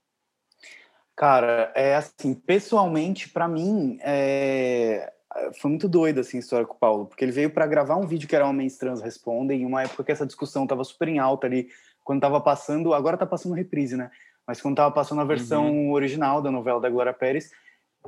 Cara, 1.16 1.72
é 1.74 1.96
assim, 1.96 2.34
pessoalmente, 2.34 3.30
para 3.30 3.48
mim, 3.48 3.98
é... 4.02 5.14
foi 5.62 5.70
muito 5.70 5.88
doido 5.88 6.20
assim, 6.20 6.36
a 6.36 6.40
história 6.42 6.68
com 6.68 6.74
o 6.74 6.78
Paulo, 6.80 7.06
porque 7.06 7.24
ele 7.24 7.32
veio 7.32 7.50
para 7.50 7.66
gravar 7.66 7.96
um 7.96 8.06
vídeo 8.06 8.28
que 8.28 8.36
era 8.36 8.46
Homens 8.46 8.78
Trans 8.78 9.02
Respondem, 9.02 9.62
em 9.62 9.66
uma 9.66 9.84
época 9.84 10.04
que 10.04 10.12
essa 10.12 10.26
discussão 10.26 10.64
estava 10.64 10.84
super 10.84 11.08
em 11.08 11.18
alta 11.18 11.48
ali, 11.48 11.70
quando 12.04 12.18
estava 12.18 12.42
passando, 12.42 12.94
agora 12.94 13.16
está 13.16 13.26
passando 13.26 13.56
reprise, 13.56 13.96
né? 13.96 14.12
Mas 14.48 14.62
quando 14.62 14.74
estava 14.74 14.94
passando 14.94 15.22
a 15.22 15.26
versão 15.26 15.72
uhum. 15.72 15.92
original 15.92 16.42
da 16.42 16.52
novela 16.52 16.80
da 16.80 16.90
Glória 16.90 17.14
Pérez. 17.14 17.52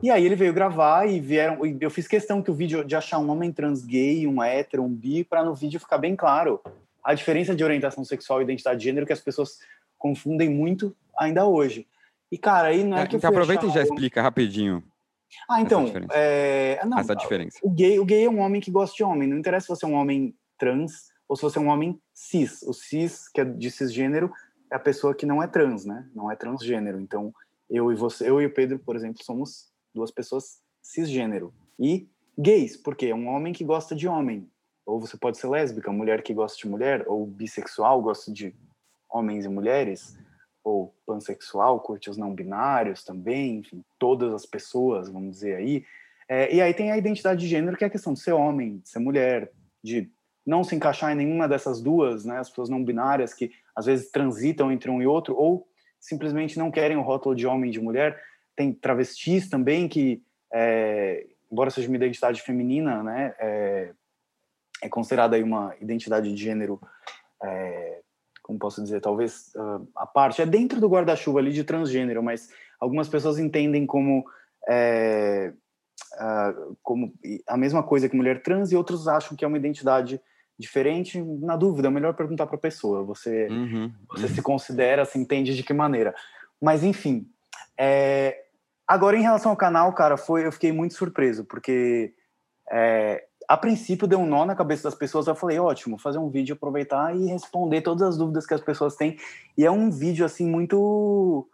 E 0.01 0.11
aí 0.11 0.25
ele 0.25 0.35
veio 0.35 0.53
gravar 0.53 1.07
e 1.07 1.19
vieram. 1.19 1.59
Eu 1.81 1.89
fiz 1.89 2.07
questão 2.07 2.41
que 2.41 2.51
o 2.51 2.53
vídeo 2.53 2.83
de 2.83 2.95
achar 2.95 3.17
um 3.17 3.31
homem 3.31 3.51
trans 3.51 3.83
gay, 3.83 4.27
um 4.27 4.43
hétero, 4.43 4.83
um 4.83 4.93
bi, 4.93 5.23
para 5.23 5.43
no 5.43 5.55
vídeo 5.55 5.79
ficar 5.79 5.97
bem 5.97 6.15
claro 6.15 6.61
a 7.03 7.13
diferença 7.13 7.55
de 7.55 7.63
orientação 7.63 8.03
sexual 8.03 8.41
e 8.41 8.43
identidade 8.43 8.79
de 8.79 8.85
gênero 8.85 9.05
que 9.05 9.13
as 9.13 9.19
pessoas 9.19 9.59
confundem 9.97 10.49
muito 10.49 10.95
ainda 11.17 11.45
hoje. 11.45 11.87
E 12.31 12.37
cara, 12.37 12.67
aí 12.67 12.83
não 12.83 12.97
é, 12.97 13.03
é 13.03 13.07
que 13.07 13.15
então 13.15 13.29
aproveita 13.29 13.65
e 13.65 13.71
já 13.71 13.81
explica 13.81 14.21
rapidinho. 14.21 14.83
Ah, 15.49 15.61
então, 15.61 15.83
essa 15.83 15.87
diferença. 15.87 16.13
É... 16.15 16.85
Não, 16.85 16.99
essa 16.99 17.15
diferença. 17.15 17.59
O 17.63 17.69
gay, 17.69 17.99
o 17.99 18.05
gay 18.05 18.25
é 18.25 18.29
um 18.29 18.39
homem 18.39 18.61
que 18.61 18.69
gosta 18.69 18.95
de 18.95 19.03
homem. 19.03 19.27
Não 19.27 19.37
interessa 19.37 19.65
se 19.65 19.69
você 19.69 19.85
é 19.85 19.87
um 19.87 19.95
homem 19.95 20.35
trans 20.57 21.09
ou 21.27 21.35
se 21.35 21.41
você 21.41 21.57
é 21.57 21.61
um 21.61 21.69
homem 21.69 21.99
cis. 22.13 22.61
O 22.63 22.73
cis, 22.73 23.27
que 23.29 23.41
é 23.41 23.45
de 23.45 23.71
cisgênero, 23.71 24.31
é 24.71 24.75
a 24.75 24.79
pessoa 24.79 25.15
que 25.15 25.25
não 25.25 25.41
é 25.41 25.47
trans, 25.47 25.85
né? 25.85 26.09
Não 26.13 26.31
é 26.31 26.35
transgênero. 26.35 26.99
Então, 26.99 27.33
eu 27.69 27.91
e 27.91 27.95
você, 27.95 28.29
eu 28.29 28.41
e 28.41 28.45
o 28.45 28.53
Pedro, 28.53 28.79
por 28.79 28.95
exemplo, 28.95 29.23
somos 29.23 29.71
duas 29.93 30.11
pessoas 30.11 30.59
cisgênero. 30.81 31.53
E 31.79 32.09
gays, 32.37 32.77
porque 32.77 33.07
é 33.07 33.15
um 33.15 33.27
homem 33.27 33.53
que 33.53 33.63
gosta 33.63 33.95
de 33.95 34.07
homem. 34.07 34.49
Ou 34.85 34.99
você 34.99 35.17
pode 35.17 35.37
ser 35.37 35.47
lésbica, 35.47 35.91
mulher 35.91 36.21
que 36.21 36.33
gosta 36.33 36.57
de 36.57 36.67
mulher, 36.67 37.03
ou 37.07 37.25
bissexual, 37.25 38.01
gosta 38.01 38.31
de 38.31 38.55
homens 39.09 39.45
e 39.45 39.49
mulheres, 39.49 40.17
ou 40.63 40.93
pansexual, 41.05 41.79
curte 41.79 42.09
os 42.09 42.17
não 42.17 42.33
binários 42.33 43.03
também, 43.03 43.59
enfim, 43.59 43.83
todas 43.97 44.33
as 44.33 44.45
pessoas, 44.45 45.09
vamos 45.09 45.31
dizer 45.31 45.55
aí. 45.55 45.85
É, 46.29 46.53
e 46.53 46.61
aí 46.61 46.73
tem 46.73 46.91
a 46.91 46.97
identidade 46.97 47.39
de 47.39 47.47
gênero, 47.47 47.77
que 47.77 47.83
é 47.83 47.87
a 47.87 47.89
questão 47.89 48.13
de 48.13 48.19
ser 48.19 48.33
homem, 48.33 48.79
de 48.79 48.89
ser 48.89 48.99
mulher, 48.99 49.51
de 49.83 50.09
não 50.45 50.63
se 50.63 50.75
encaixar 50.75 51.11
em 51.11 51.15
nenhuma 51.15 51.47
dessas 51.47 51.81
duas, 51.81 52.25
né, 52.25 52.37
as 52.37 52.49
pessoas 52.49 52.69
não 52.69 52.83
binárias 52.83 53.33
que 53.33 53.51
às 53.77 53.85
vezes 53.85 54.09
transitam 54.09 54.71
entre 54.71 54.89
um 54.89 54.99
e 54.99 55.05
outro, 55.05 55.35
ou 55.37 55.67
simplesmente 55.99 56.57
não 56.57 56.71
querem 56.71 56.97
o 56.97 57.03
rótulo 57.03 57.35
de 57.35 57.45
homem 57.45 57.69
e 57.69 57.73
de 57.73 57.79
mulher. 57.79 58.19
Tem 58.55 58.73
travestis 58.73 59.47
também 59.47 59.87
que, 59.87 60.23
é, 60.51 61.27
embora 61.51 61.69
seja 61.69 61.87
uma 61.87 61.95
identidade 61.95 62.41
feminina, 62.41 63.03
né, 63.03 63.35
é, 63.39 63.91
é 64.81 64.89
considerada 64.89 65.35
aí 65.35 65.43
uma 65.43 65.75
identidade 65.79 66.33
de 66.33 66.43
gênero, 66.43 66.81
é, 67.43 68.01
como 68.41 68.57
posso 68.57 68.81
dizer, 68.81 68.99
talvez 68.99 69.53
uh, 69.55 69.87
a 69.95 70.07
parte, 70.07 70.41
é 70.41 70.45
dentro 70.45 70.79
do 70.79 70.87
guarda-chuva 70.87 71.39
ali 71.39 71.51
de 71.51 71.65
transgênero, 71.65 72.23
mas 72.23 72.49
algumas 72.79 73.09
pessoas 73.09 73.37
entendem 73.37 73.85
como 73.85 74.21
uh, 74.21 75.57
como 76.81 77.13
a 77.47 77.57
mesma 77.57 77.83
coisa 77.83 78.07
que 78.07 78.15
mulher 78.15 78.41
trans 78.41 78.71
e 78.71 78.75
outros 78.75 79.07
acham 79.07 79.35
que 79.35 79.43
é 79.43 79.47
uma 79.47 79.57
identidade 79.57 80.21
diferente, 80.57 81.21
na 81.21 81.55
dúvida, 81.55 81.87
é 81.87 81.91
melhor 81.91 82.13
perguntar 82.13 82.47
para 82.47 82.55
a 82.55 82.59
pessoa. 82.59 83.03
Você, 83.03 83.47
uhum, 83.47 83.91
você 84.09 84.25
uhum. 84.25 84.29
se 84.29 84.41
considera, 84.41 85.05
se 85.05 85.19
entende 85.19 85.55
de 85.55 85.63
que 85.63 85.73
maneira. 85.73 86.15
Mas, 86.61 86.83
enfim. 86.83 87.27
É... 87.79 88.43
Agora, 88.87 89.17
em 89.17 89.21
relação 89.21 89.51
ao 89.51 89.57
canal, 89.57 89.93
cara, 89.93 90.17
foi, 90.17 90.45
eu 90.45 90.51
fiquei 90.51 90.71
muito 90.71 90.93
surpreso, 90.93 91.45
porque 91.45 92.13
é... 92.71 93.23
a 93.47 93.55
princípio 93.57 94.07
deu 94.07 94.19
um 94.19 94.25
nó 94.25 94.45
na 94.45 94.55
cabeça 94.55 94.83
das 94.83 94.95
pessoas. 94.95 95.27
Eu 95.27 95.35
falei, 95.35 95.59
ótimo, 95.59 95.99
fazer 95.99 96.17
um 96.17 96.29
vídeo, 96.29 96.55
aproveitar 96.55 97.15
e 97.15 97.27
responder 97.27 97.81
todas 97.81 98.07
as 98.07 98.17
dúvidas 98.17 98.45
que 98.45 98.53
as 98.53 98.61
pessoas 98.61 98.95
têm. 98.95 99.17
E 99.57 99.65
é 99.65 99.71
um 99.71 99.91
vídeo 99.91 100.25
assim 100.25 100.49
muito 100.49 101.47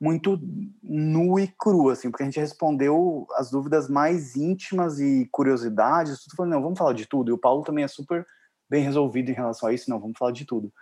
muito 0.00 0.38
nu 0.82 1.38
e 1.38 1.48
cru, 1.48 1.88
assim, 1.88 2.10
porque 2.10 2.22
a 2.22 2.26
gente 2.26 2.40
respondeu 2.40 3.26
as 3.34 3.50
dúvidas 3.50 3.88
mais 3.88 4.36
íntimas 4.36 5.00
e 5.00 5.26
curiosidades, 5.32 6.22
tudo 6.22 6.36
falando, 6.36 6.52
não, 6.52 6.62
vamos 6.62 6.78
falar 6.78 6.92
de 6.92 7.06
tudo. 7.06 7.30
E 7.30 7.32
o 7.32 7.38
Paulo 7.38 7.62
também 7.62 7.84
é 7.84 7.88
super 7.88 8.26
bem 8.68 8.84
resolvido 8.84 9.30
em 9.30 9.34
relação 9.34 9.68
a 9.68 9.72
isso, 9.72 9.88
não, 9.88 9.98
vamos 9.98 10.18
falar 10.18 10.32
de 10.32 10.44
tudo. 10.44 10.72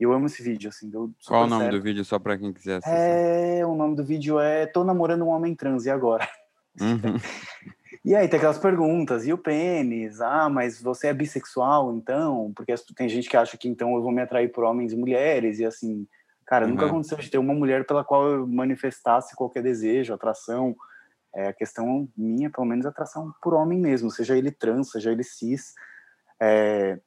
Eu 0.00 0.12
amo 0.12 0.26
esse 0.26 0.42
vídeo, 0.42 0.70
assim. 0.70 0.90
Qual 1.26 1.44
o 1.44 1.46
nome 1.46 1.64
certo. 1.64 1.76
do 1.76 1.82
vídeo, 1.82 2.04
só 2.04 2.18
para 2.18 2.36
quem 2.36 2.52
quiser 2.52 2.78
assistir? 2.78 2.98
É, 2.98 3.66
o 3.66 3.74
nome 3.74 3.94
do 3.94 4.04
vídeo 4.04 4.40
é 4.40 4.66
Tô 4.66 4.82
namorando 4.82 5.22
um 5.22 5.28
homem 5.28 5.54
trans, 5.54 5.84
e 5.84 5.90
agora? 5.90 6.28
Uhum. 6.80 7.16
e 8.04 8.14
aí 8.14 8.26
tem 8.26 8.38
aquelas 8.38 8.58
perguntas, 8.58 9.26
e 9.26 9.32
o 9.32 9.38
pênis? 9.38 10.20
Ah, 10.20 10.48
mas 10.48 10.82
você 10.82 11.08
é 11.08 11.14
bissexual, 11.14 11.94
então? 11.94 12.52
Porque 12.56 12.74
tem 12.96 13.08
gente 13.08 13.28
que 13.28 13.36
acha 13.36 13.56
que 13.56 13.68
então 13.68 13.94
eu 13.94 14.02
vou 14.02 14.10
me 14.10 14.22
atrair 14.22 14.50
por 14.50 14.64
homens 14.64 14.92
e 14.92 14.96
mulheres, 14.96 15.58
e 15.58 15.66
assim... 15.66 16.08
Cara, 16.46 16.64
uhum. 16.64 16.72
nunca 16.72 16.86
aconteceu 16.86 17.18
de 17.18 17.30
ter 17.30 17.38
uma 17.38 17.54
mulher 17.54 17.86
pela 17.86 18.04
qual 18.04 18.30
eu 18.30 18.46
manifestasse 18.46 19.34
qualquer 19.34 19.62
desejo, 19.62 20.12
atração. 20.12 20.76
É, 21.34 21.48
a 21.48 21.52
questão 21.52 22.08
minha, 22.16 22.50
pelo 22.50 22.66
menos, 22.66 22.84
é 22.84 22.88
atração 22.88 23.34
por 23.42 23.54
homem 23.54 23.78
mesmo, 23.78 24.10
seja 24.10 24.36
ele 24.36 24.50
trans, 24.50 24.90
seja 24.90 25.10
ele 25.10 25.24
cis. 25.24 25.74
É, 26.40 26.98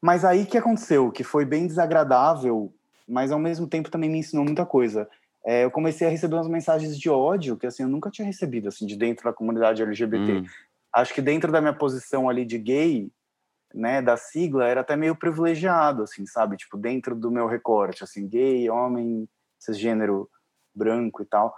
mas 0.00 0.24
aí 0.24 0.46
que 0.46 0.56
aconteceu, 0.56 1.10
que 1.10 1.22
foi 1.22 1.44
bem 1.44 1.66
desagradável, 1.66 2.72
mas 3.06 3.30
ao 3.30 3.38
mesmo 3.38 3.66
tempo 3.66 3.90
também 3.90 4.08
me 4.08 4.18
ensinou 4.18 4.44
muita 4.44 4.64
coisa. 4.64 5.08
É, 5.44 5.64
eu 5.64 5.70
comecei 5.70 6.06
a 6.06 6.10
receber 6.10 6.34
umas 6.34 6.48
mensagens 6.48 6.98
de 6.98 7.08
ódio 7.08 7.56
que 7.56 7.66
assim 7.66 7.82
eu 7.82 7.88
nunca 7.88 8.10
tinha 8.10 8.26
recebido 8.26 8.68
assim 8.68 8.86
de 8.86 8.96
dentro 8.96 9.24
da 9.24 9.32
comunidade 9.32 9.82
LGBT. 9.82 10.32
Hum. 10.32 10.44
Acho 10.92 11.14
que 11.14 11.22
dentro 11.22 11.52
da 11.52 11.60
minha 11.60 11.72
posição 11.72 12.28
ali 12.28 12.44
de 12.44 12.58
gay, 12.58 13.10
né, 13.74 14.02
da 14.02 14.16
sigla, 14.16 14.66
era 14.66 14.80
até 14.80 14.96
meio 14.96 15.14
privilegiado, 15.14 16.02
assim, 16.02 16.26
sabe? 16.26 16.56
Tipo, 16.56 16.76
dentro 16.76 17.14
do 17.14 17.30
meu 17.30 17.46
recorte, 17.46 18.04
assim, 18.04 18.28
gay, 18.28 18.68
homem, 18.68 19.28
cisgênero 19.58 20.28
branco 20.74 21.22
e 21.22 21.26
tal. 21.26 21.54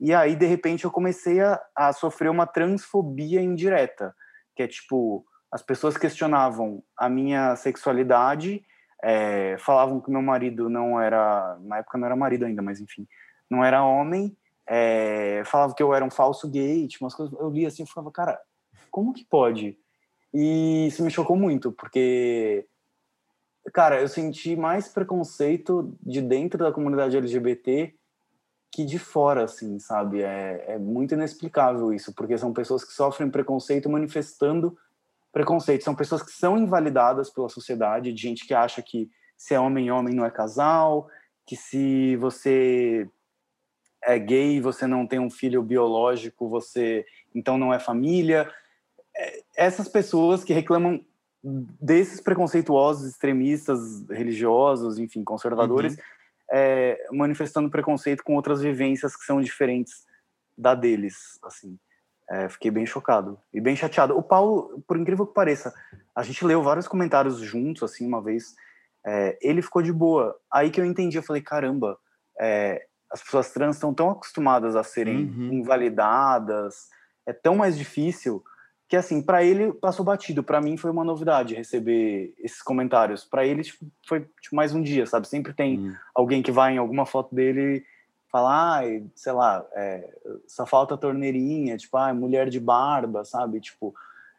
E 0.00 0.12
aí, 0.12 0.34
de 0.34 0.46
repente, 0.46 0.84
eu 0.84 0.90
comecei 0.90 1.40
a, 1.40 1.60
a 1.76 1.92
sofrer 1.92 2.30
uma 2.30 2.46
transfobia 2.46 3.40
indireta, 3.40 4.14
que 4.56 4.62
é 4.62 4.68
tipo, 4.68 5.24
as 5.50 5.62
pessoas 5.62 5.96
questionavam 5.96 6.82
a 6.96 7.08
minha 7.08 7.54
sexualidade, 7.56 8.64
é, 9.02 9.56
falavam 9.58 10.00
que 10.00 10.10
meu 10.10 10.22
marido 10.22 10.68
não 10.68 11.00
era, 11.00 11.56
na 11.60 11.78
época 11.78 11.98
não 11.98 12.06
era 12.06 12.16
marido 12.16 12.44
ainda, 12.44 12.62
mas 12.62 12.80
enfim, 12.80 13.06
não 13.50 13.64
era 13.64 13.84
homem, 13.84 14.36
é, 14.66 15.42
falavam 15.44 15.74
que 15.74 15.82
eu 15.82 15.94
era 15.94 16.04
um 16.04 16.10
falso 16.10 16.48
gay, 16.48 16.86
tipo, 16.88 17.04
umas 17.04 17.14
coisas, 17.14 17.38
eu 17.38 17.50
li 17.50 17.66
assim 17.66 17.82
e 17.82 17.88
falava, 17.88 18.10
cara, 18.10 18.40
como 18.90 19.12
que 19.12 19.24
pode? 19.24 19.78
E 20.32 20.86
isso 20.86 21.02
me 21.02 21.10
chocou 21.10 21.36
muito, 21.36 21.70
porque, 21.72 22.66
cara, 23.72 24.00
eu 24.00 24.08
senti 24.08 24.56
mais 24.56 24.88
preconceito 24.88 25.94
de 26.02 26.22
dentro 26.22 26.58
da 26.58 26.72
comunidade 26.72 27.16
LGBT 27.16 27.94
que 28.70 28.86
de 28.86 28.98
fora, 28.98 29.44
assim, 29.44 29.78
sabe? 29.78 30.22
É, 30.22 30.64
é 30.68 30.78
muito 30.78 31.12
inexplicável 31.12 31.92
isso, 31.92 32.14
porque 32.14 32.38
são 32.38 32.54
pessoas 32.54 32.82
que 32.82 32.92
sofrem 32.94 33.30
preconceito 33.30 33.90
manifestando 33.90 34.76
preconceito. 35.30 35.84
São 35.84 35.94
pessoas 35.94 36.22
que 36.22 36.32
são 36.32 36.56
invalidadas 36.56 37.28
pela 37.28 37.50
sociedade, 37.50 38.12
de 38.12 38.22
gente 38.22 38.46
que 38.46 38.54
acha 38.54 38.82
que 38.82 39.10
se 39.36 39.54
é 39.54 39.60
homem, 39.60 39.90
homem 39.90 40.14
não 40.14 40.24
é 40.24 40.30
casal, 40.30 41.08
que 41.46 41.54
se 41.54 42.16
você 42.16 43.08
é 44.04 44.18
gay, 44.18 44.60
você 44.60 44.86
não 44.86 45.06
tem 45.06 45.18
um 45.18 45.30
filho 45.30 45.62
biológico, 45.62 46.48
você 46.48 47.04
então 47.34 47.58
não 47.58 47.72
é 47.74 47.78
família. 47.78 48.50
Essas 49.56 49.88
pessoas 49.88 50.42
que 50.42 50.52
reclamam 50.52 51.04
desses 51.42 52.20
preconceituosos, 52.20 53.10
extremistas, 53.10 54.06
religiosos, 54.08 54.98
enfim, 54.98 55.24
conservadores, 55.24 55.94
uhum. 55.94 56.02
é, 56.52 57.08
manifestando 57.10 57.68
preconceito 57.68 58.22
com 58.22 58.34
outras 58.36 58.60
vivências 58.60 59.16
que 59.16 59.24
são 59.24 59.40
diferentes 59.40 60.06
da 60.56 60.74
deles, 60.74 61.38
assim. 61.42 61.78
É, 62.30 62.48
fiquei 62.48 62.70
bem 62.70 62.86
chocado 62.86 63.38
e 63.52 63.60
bem 63.60 63.74
chateado. 63.74 64.16
O 64.16 64.22
Paulo, 64.22 64.82
por 64.86 64.96
incrível 64.96 65.26
que 65.26 65.34
pareça, 65.34 65.74
a 66.14 66.22
gente 66.22 66.44
leu 66.44 66.62
vários 66.62 66.86
comentários 66.86 67.38
juntos, 67.38 67.82
assim, 67.82 68.06
uma 68.06 68.22
vez. 68.22 68.54
É, 69.04 69.36
ele 69.42 69.60
ficou 69.60 69.82
de 69.82 69.92
boa. 69.92 70.34
Aí 70.50 70.70
que 70.70 70.80
eu 70.80 70.84
entendi, 70.84 71.18
eu 71.18 71.22
falei, 71.22 71.42
caramba, 71.42 71.98
é, 72.40 72.86
as 73.10 73.22
pessoas 73.22 73.50
trans 73.50 73.76
estão 73.76 73.92
tão 73.92 74.10
acostumadas 74.10 74.76
a 74.76 74.84
serem 74.84 75.24
uhum. 75.24 75.52
invalidadas, 75.52 76.88
é 77.26 77.32
tão 77.32 77.56
mais 77.56 77.76
difícil 77.76 78.42
que, 78.92 78.96
assim, 78.96 79.22
para 79.22 79.42
ele 79.42 79.72
passou 79.72 80.04
batido. 80.04 80.42
Para 80.42 80.60
mim 80.60 80.76
foi 80.76 80.90
uma 80.90 81.02
novidade 81.02 81.54
receber 81.54 82.34
esses 82.38 82.60
comentários. 82.60 83.24
Para 83.24 83.46
ele 83.46 83.62
tipo, 83.62 83.86
foi 84.06 84.20
tipo, 84.38 84.54
mais 84.54 84.74
um 84.74 84.82
dia, 84.82 85.06
sabe? 85.06 85.26
Sempre 85.26 85.54
tem 85.54 85.78
uhum. 85.78 85.94
alguém 86.14 86.42
que 86.42 86.52
vai 86.52 86.74
em 86.74 86.76
alguma 86.76 87.06
foto 87.06 87.34
dele 87.34 87.86
falar, 88.30 88.84
ah, 88.84 89.00
sei 89.14 89.32
lá, 89.32 89.64
é, 89.72 90.06
só 90.46 90.66
falta 90.66 90.94
torneirinha, 90.98 91.78
tipo, 91.78 91.96
ah, 91.96 92.12
mulher 92.12 92.50
de 92.50 92.60
barba, 92.60 93.24
sabe? 93.24 93.62
Tipo, 93.62 93.94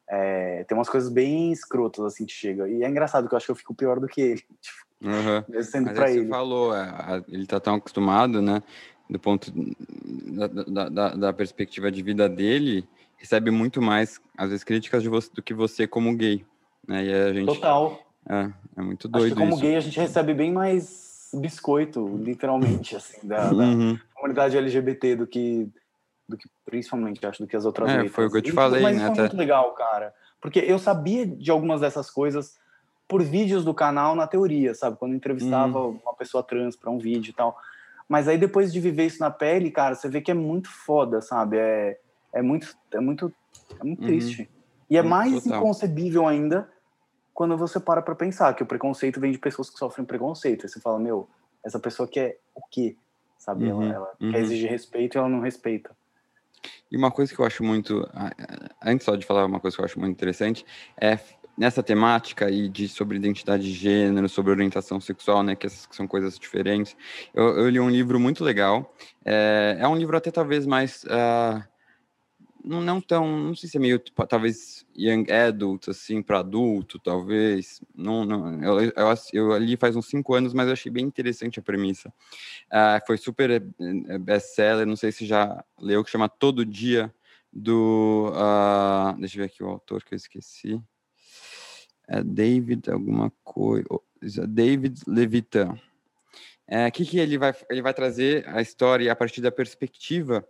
é, 0.08 0.64
tem 0.66 0.78
umas 0.78 0.88
coisas 0.88 1.10
bem 1.10 1.52
escrotas 1.52 2.06
assim 2.06 2.24
que 2.24 2.34
chega. 2.34 2.70
E 2.70 2.84
é 2.84 2.88
engraçado 2.88 3.28
que 3.28 3.34
eu 3.34 3.38
acho 3.38 3.48
que 3.48 3.52
eu 3.52 3.56
fico 3.56 3.74
pior 3.74 4.00
do 4.00 4.08
que 4.08 4.22
ele. 4.22 4.44
Tipo, 4.62 4.86
uhum. 5.02 5.64
Sendo 5.64 5.86
Mas 5.88 5.96
pra 5.96 6.12
ele. 6.12 6.26
Você 6.26 6.30
falou, 6.30 6.76
é, 6.76 7.24
ele 7.28 7.48
tá 7.48 7.60
tão 7.60 7.74
acostumado, 7.74 8.40
né? 8.40 8.62
Do 9.10 9.18
ponto 9.18 9.52
da, 9.52 10.46
da, 10.46 10.90
da, 10.90 11.10
da, 11.16 11.34
perspectiva 11.34 11.92
de 11.92 12.04
vida 12.04 12.30
dele, 12.30 12.88
recebe 13.24 13.50
muito 13.50 13.82
mais, 13.82 14.20
às 14.38 14.50
vezes, 14.50 14.66
críticas 14.66 15.02
de 15.02 15.08
você, 15.08 15.32
do 15.34 15.42
que 15.42 15.54
você 15.54 15.88
como 15.88 16.14
gay. 16.14 16.46
Né? 16.86 17.06
E 17.06 17.14
a 17.14 17.34
gente, 17.34 17.46
Total. 17.46 17.98
É, 18.30 18.52
é 18.78 18.82
muito 18.82 19.08
doido. 19.08 19.26
Acho 19.26 19.34
que 19.34 19.40
como 19.40 19.54
isso. 19.54 19.62
gay 19.62 19.76
a 19.78 19.80
gente 19.80 19.98
recebe 19.98 20.34
bem 20.34 20.52
mais 20.52 21.32
biscoito, 21.34 22.06
literalmente, 22.18 22.96
assim, 22.98 23.26
da, 23.26 23.50
uhum. 23.50 23.94
da, 23.94 24.00
comunidade 24.14 24.58
LGBT 24.58 25.16
do 25.16 25.26
que, 25.26 25.70
do 26.28 26.38
que 26.38 26.50
principalmente, 26.66 27.26
acho, 27.26 27.42
do 27.42 27.48
que 27.48 27.56
as 27.56 27.66
outras 27.66 27.90
é, 27.90 27.94
letras. 27.94 28.12
Foi 28.12 28.28
o 28.28 28.32
que 28.32 28.38
eu 28.38 28.42
te 28.42 28.52
falei, 28.52 28.82
mas 28.82 28.98
né? 28.98 29.08
Mas 29.08 29.18
muito 29.18 29.38
legal, 29.38 29.74
cara. 29.74 30.14
Porque 30.42 30.60
eu 30.60 30.78
sabia 30.78 31.26
de 31.26 31.50
algumas 31.50 31.80
dessas 31.80 32.12
coisas 32.12 32.58
por 33.08 33.24
vídeos 33.24 33.64
do 33.64 33.74
canal 33.74 34.16
na 34.16 34.28
teoria, 34.28 34.74
sabe? 34.76 34.98
Quando 34.98 35.16
entrevistava 35.16 35.80
uhum. 35.80 36.00
uma 36.04 36.14
pessoa 36.14 36.44
trans 36.44 36.76
para 36.76 36.92
um 36.92 36.98
vídeo 36.98 37.32
e 37.32 37.34
tal. 37.34 37.58
Mas 38.08 38.28
aí 38.28 38.38
depois 38.38 38.74
de 38.74 38.82
viver 38.82 39.06
isso 39.06 39.22
na 39.22 39.32
pele, 39.32 39.72
cara, 39.72 39.96
você 39.96 40.10
vê 40.10 40.20
que 40.20 40.32
é 40.32 40.34
muito 40.34 40.70
foda, 40.70 41.22
sabe? 41.22 41.58
É, 41.58 41.98
é 42.34 42.42
muito, 42.42 42.76
é 42.94 43.00
muito, 43.00 43.34
é 43.80 43.84
muito 43.84 44.02
uhum. 44.02 44.08
triste. 44.08 44.50
E 44.90 44.98
é 44.98 45.02
mais 45.02 45.44
Total. 45.44 45.60
inconcebível 45.60 46.28
ainda 46.28 46.70
quando 47.34 47.58
você 47.58 47.80
para 47.80 48.02
para 48.02 48.16
pensar 48.16 48.54
que 48.54 48.64
o 48.64 48.66
preconceito 48.66 49.20
vem 49.20 49.32
de 49.32 49.40
pessoas 49.40 49.70
que 49.70 49.78
sofrem 49.78 50.06
preconceito. 50.06 50.66
Aí 50.66 50.70
você 50.70 50.80
fala, 50.80 51.00
meu, 51.00 51.28
essa 51.64 51.80
pessoa 51.80 52.08
quer 52.08 52.40
o 52.54 52.62
quê? 52.70 52.96
Sabe? 53.38 53.66
Uhum, 53.66 53.84
ela, 53.84 53.96
ela 53.96 54.14
uhum. 54.22 54.32
quer 54.32 54.42
exigir 54.42 54.70
respeito 54.70 55.16
e 55.16 55.18
ela 55.18 55.30
não 55.30 55.40
respeita. 55.40 55.96
E 56.92 56.98
uma 56.98 57.12
coisa 57.12 57.34
que 57.34 57.40
eu 57.40 57.46
acho 57.46 57.64
muito, 57.64 58.08
antes 58.82 59.06
só 59.06 59.16
de 59.16 59.26
falar 59.26 59.46
uma 59.46 59.60
coisa 59.60 59.76
que 59.76 59.82
eu 59.82 59.86
acho 59.86 60.00
muito 60.00 60.12
interessante, 60.12 60.66
é 61.02 61.18
nessa 61.58 61.84
temática 61.84 62.50
e 62.50 62.68
de 62.68 62.88
sobre 62.88 63.18
identidade 63.18 63.64
de 63.64 63.74
gênero, 63.74 64.28
sobre 64.28 64.52
orientação 64.52 65.00
sexual, 65.00 65.44
né, 65.44 65.56
que 65.56 65.66
essas 65.66 65.88
são 65.92 66.08
coisas 66.08 66.38
diferentes. 66.38 66.96
Eu, 67.34 67.58
eu 67.58 67.70
li 67.70 67.80
um 67.80 67.90
livro 67.90 68.20
muito 68.20 68.44
legal. 68.44 68.94
É, 69.26 69.78
é 69.80 69.88
um 69.88 69.96
livro 69.96 70.16
até 70.18 70.32
talvez 70.32 70.66
mais 70.66 71.04
uh, 71.04 71.64
não, 72.64 73.02
tão, 73.02 73.28
não 73.28 73.56
sei 73.56 73.70
se 73.70 73.78
é 73.78 73.80
meio, 73.80 74.00
tipo, 74.00 74.26
talvez 74.26 74.86
young 74.96 75.30
adult, 75.32 75.90
assim, 75.90 76.22
para 76.22 76.40
adulto, 76.40 76.98
talvez. 76.98 77.82
Não, 77.94 78.24
não, 78.24 78.64
eu, 78.64 78.82
eu, 78.82 78.94
eu 79.34 79.52
ali 79.52 79.76
faz 79.76 79.96
uns 79.96 80.08
cinco 80.08 80.34
anos, 80.34 80.54
mas 80.54 80.68
eu 80.68 80.74
achei 80.74 80.92
bem 80.92 81.06
interessante 81.06 81.60
a 81.60 81.64
premissa. 81.64 82.10
Uh, 82.72 83.06
foi 83.06 83.18
super 83.18 83.52
eh, 83.52 84.18
best-seller, 84.18 84.86
não 84.86 84.96
sei 84.96 85.12
se 85.12 85.26
já 85.26 85.64
leu, 85.78 86.04
que 86.04 86.10
chama 86.10 86.30
Todo 86.30 86.66
Dia, 86.66 87.14
do, 87.52 88.32
uh, 88.32 89.20
deixa 89.20 89.38
eu 89.38 89.42
ver 89.42 89.46
aqui 89.46 89.64
o 89.64 89.68
autor 89.68 90.04
que 90.04 90.14
eu 90.14 90.18
esqueci. 90.18 90.82
É 92.08 92.24
David 92.24 92.90
alguma 92.90 93.32
coisa, 93.44 93.88
David 94.48 95.02
Levitan. 95.08 95.74
O 95.74 95.80
é, 96.68 96.90
que, 96.90 97.06
que 97.06 97.20
ele 97.20 97.38
vai, 97.38 97.54
ele 97.70 97.82
vai 97.82 97.94
trazer 97.94 98.48
a 98.48 98.62
história 98.62 99.12
a 99.12 99.16
partir 99.16 99.42
da 99.42 99.52
perspectiva 99.52 100.48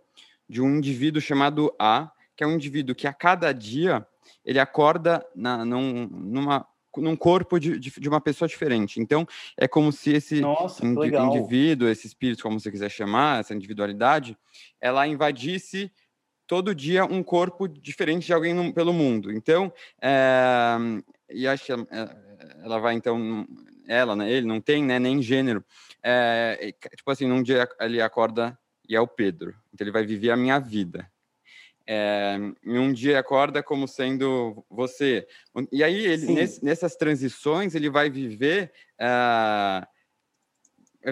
de 0.48 0.60
um 0.60 0.76
indivíduo 0.76 1.20
chamado 1.20 1.74
A, 1.78 2.10
que 2.36 2.44
é 2.44 2.46
um 2.46 2.52
indivíduo 2.52 2.94
que 2.94 3.06
a 3.06 3.12
cada 3.12 3.52
dia 3.52 4.06
ele 4.44 4.58
acorda 4.58 5.24
na, 5.34 5.64
num, 5.64 6.06
numa, 6.06 6.66
num 6.96 7.16
corpo 7.16 7.58
de, 7.58 7.78
de, 7.78 8.08
uma 8.08 8.20
pessoa 8.20 8.48
diferente. 8.48 9.00
Então, 9.00 9.26
é 9.56 9.66
como 9.66 9.90
se 9.92 10.12
esse 10.12 10.40
Nossa, 10.40 10.84
indi, 10.84 11.16
indivíduo, 11.16 11.88
esse 11.88 12.06
espírito, 12.06 12.42
como 12.42 12.60
você 12.60 12.70
quiser 12.70 12.90
chamar, 12.90 13.40
essa 13.40 13.54
individualidade, 13.54 14.36
ela 14.80 15.06
invadisse 15.06 15.90
todo 16.46 16.74
dia 16.74 17.04
um 17.04 17.22
corpo 17.22 17.66
diferente 17.66 18.26
de 18.26 18.32
alguém 18.32 18.54
no, 18.54 18.72
pelo 18.72 18.92
mundo. 18.92 19.32
Então, 19.32 19.72
é, 20.00 20.76
e 21.30 21.46
acho 21.46 21.64
que 21.64 21.72
ela, 21.72 21.86
ela, 22.62 22.78
vai, 22.78 22.94
então, 22.94 23.46
ela, 23.88 24.14
né, 24.14 24.30
ele 24.30 24.46
não 24.46 24.60
tem 24.60 24.84
né, 24.84 24.98
nem 24.98 25.22
gênero. 25.22 25.64
É, 26.02 26.74
tipo 26.96 27.10
assim, 27.10 27.26
num 27.26 27.42
dia 27.42 27.68
ele 27.80 28.00
acorda 28.00 28.58
e 28.88 28.94
é 28.94 29.00
o 29.00 29.06
Pedro. 29.06 29.54
Então 29.72 29.84
ele 29.84 29.92
vai 29.92 30.04
viver 30.04 30.30
a 30.30 30.36
minha 30.36 30.58
vida. 30.58 31.10
é, 31.86 32.36
em 32.64 32.78
um 32.78 32.92
dia 32.92 33.18
acorda 33.18 33.62
como 33.62 33.86
sendo 33.86 34.64
você. 34.70 35.26
E 35.70 35.84
aí, 35.84 36.06
ele, 36.06 36.26
nesse, 36.32 36.64
nessas 36.64 36.96
transições, 36.96 37.74
ele 37.74 37.90
vai 37.90 38.08
viver 38.08 38.72
uh, 39.00 39.86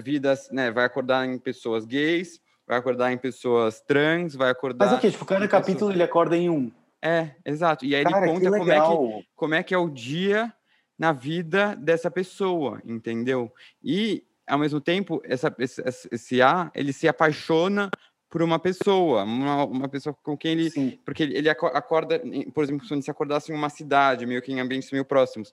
vidas, 0.00 0.48
né? 0.50 0.70
Vai 0.70 0.84
acordar 0.84 1.26
em 1.26 1.38
pessoas 1.38 1.84
gays, 1.84 2.40
vai 2.66 2.78
acordar 2.78 3.12
em 3.12 3.18
pessoas 3.18 3.80
trans, 3.82 4.34
vai 4.34 4.50
acordar. 4.50 4.86
Mas 4.86 4.94
aqui, 4.94 5.10
tipo, 5.10 5.24
cada 5.24 5.46
capítulo 5.46 5.74
pessoas... 5.74 5.94
ele 5.94 6.02
acorda 6.02 6.36
em 6.36 6.48
um. 6.48 6.72
É, 7.02 7.32
exato. 7.44 7.84
E 7.84 7.94
aí 7.94 8.04
Cara, 8.04 8.26
ele 8.26 8.34
conta 8.34 8.50
como 8.58 8.72
é, 8.72 8.80
que, 8.80 9.26
como 9.34 9.54
é 9.54 9.62
que 9.62 9.74
é 9.74 9.78
o 9.78 9.90
dia 9.90 10.52
na 10.98 11.12
vida 11.12 11.74
dessa 11.74 12.10
pessoa, 12.10 12.80
entendeu? 12.84 13.52
E 13.82 14.24
ao 14.46 14.58
mesmo 14.58 14.80
tempo, 14.80 15.20
essa, 15.24 15.54
esse, 15.58 16.08
esse 16.10 16.42
A, 16.42 16.70
ele 16.74 16.92
se 16.92 17.08
apaixona 17.08 17.90
por 18.28 18.42
uma 18.42 18.58
pessoa, 18.58 19.24
uma, 19.24 19.64
uma 19.64 19.88
pessoa 19.88 20.16
com 20.22 20.36
quem 20.36 20.52
ele. 20.52 20.70
Sim. 20.70 20.98
Porque 21.04 21.22
ele, 21.22 21.36
ele, 21.36 21.50
acorda, 21.50 22.20
por 22.54 22.64
exemplo, 22.64 23.02
se 23.02 23.10
acordasse 23.10 23.52
em 23.52 23.54
uma 23.54 23.68
cidade, 23.68 24.24
meio 24.24 24.40
que 24.40 24.50
em 24.50 24.58
ambientes 24.58 24.90
meio 24.90 25.04
próximos. 25.04 25.50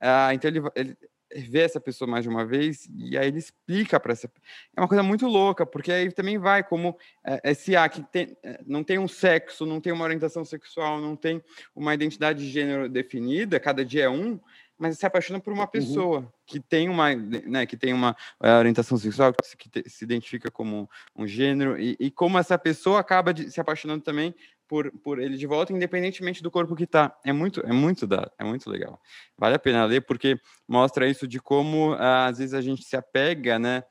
Uh, 0.00 0.32
então 0.32 0.50
ele, 0.50 0.62
ele 0.74 0.96
vê 1.34 1.60
essa 1.60 1.80
pessoa 1.80 2.10
mais 2.10 2.24
de 2.24 2.28
uma 2.28 2.44
vez 2.44 2.88
e 2.94 3.16
aí 3.16 3.28
ele 3.28 3.38
explica 3.38 3.98
para 3.98 4.12
essa. 4.12 4.30
É 4.76 4.80
uma 4.80 4.88
coisa 4.88 5.02
muito 5.02 5.26
louca, 5.26 5.64
porque 5.64 5.92
aí 5.92 6.10
também 6.10 6.38
vai 6.38 6.62
como 6.62 6.96
é, 7.24 7.50
esse 7.50 7.76
A 7.76 7.88
que 7.88 8.02
tem, 8.02 8.36
é, 8.42 8.60
não 8.66 8.84
tem 8.84 8.98
um 8.98 9.08
sexo, 9.08 9.64
não 9.66 9.80
tem 9.80 9.92
uma 9.92 10.04
orientação 10.04 10.44
sexual, 10.44 11.00
não 11.00 11.16
tem 11.16 11.42
uma 11.74 11.94
identidade 11.94 12.44
de 12.44 12.50
gênero 12.50 12.88
definida, 12.88 13.60
cada 13.60 13.84
dia 13.84 14.04
é 14.04 14.10
um 14.10 14.38
mas 14.78 14.98
se 14.98 15.06
apaixona 15.06 15.40
por 15.40 15.52
uma 15.52 15.62
uhum. 15.62 15.68
pessoa 15.68 16.18
uhum. 16.20 16.28
que 16.46 16.60
tem 16.60 16.88
uma, 16.88 17.14
né, 17.14 17.66
que 17.66 17.76
tem 17.76 17.92
uma 17.92 18.16
uh, 18.42 18.58
orientação 18.58 18.98
sexual, 18.98 19.32
que, 19.58 19.68
te, 19.68 19.88
se 19.88 20.04
identifica 20.04 20.50
como 20.50 20.88
um 21.16 21.26
gênero, 21.26 21.78
e, 21.78 21.96
e 22.00 22.10
como 22.10 22.38
essa 22.38 22.58
pessoa 22.58 23.00
acaba 23.00 23.32
de, 23.32 23.50
se 23.50 23.60
apaixonando 23.60 24.02
também 24.02 24.34
por, 24.68 24.90
por 25.02 25.18
ele 25.18 25.36
de 25.36 25.46
volta, 25.46 25.72
independentemente 25.72 26.42
do 26.42 26.50
corpo 26.50 26.74
que 26.74 26.86
tá. 26.86 27.14
É 27.24 27.32
muito, 27.32 27.60
é 27.60 27.72
muito 27.72 28.06
da, 28.06 28.30
é 28.38 28.44
muito 28.44 28.70
legal. 28.70 29.00
Vale 29.36 29.54
a 29.54 29.58
pena 29.58 29.84
ler 29.84 30.00
porque 30.00 30.40
mostra 30.66 31.06
isso 31.06 31.28
de 31.28 31.38
como 31.38 31.92
uh, 31.92 32.26
às 32.26 32.38
vezes 32.38 32.54
a 32.54 32.60
gente 32.62 32.82
se 32.82 32.96
apega, 32.96 33.58
né? 33.58 33.84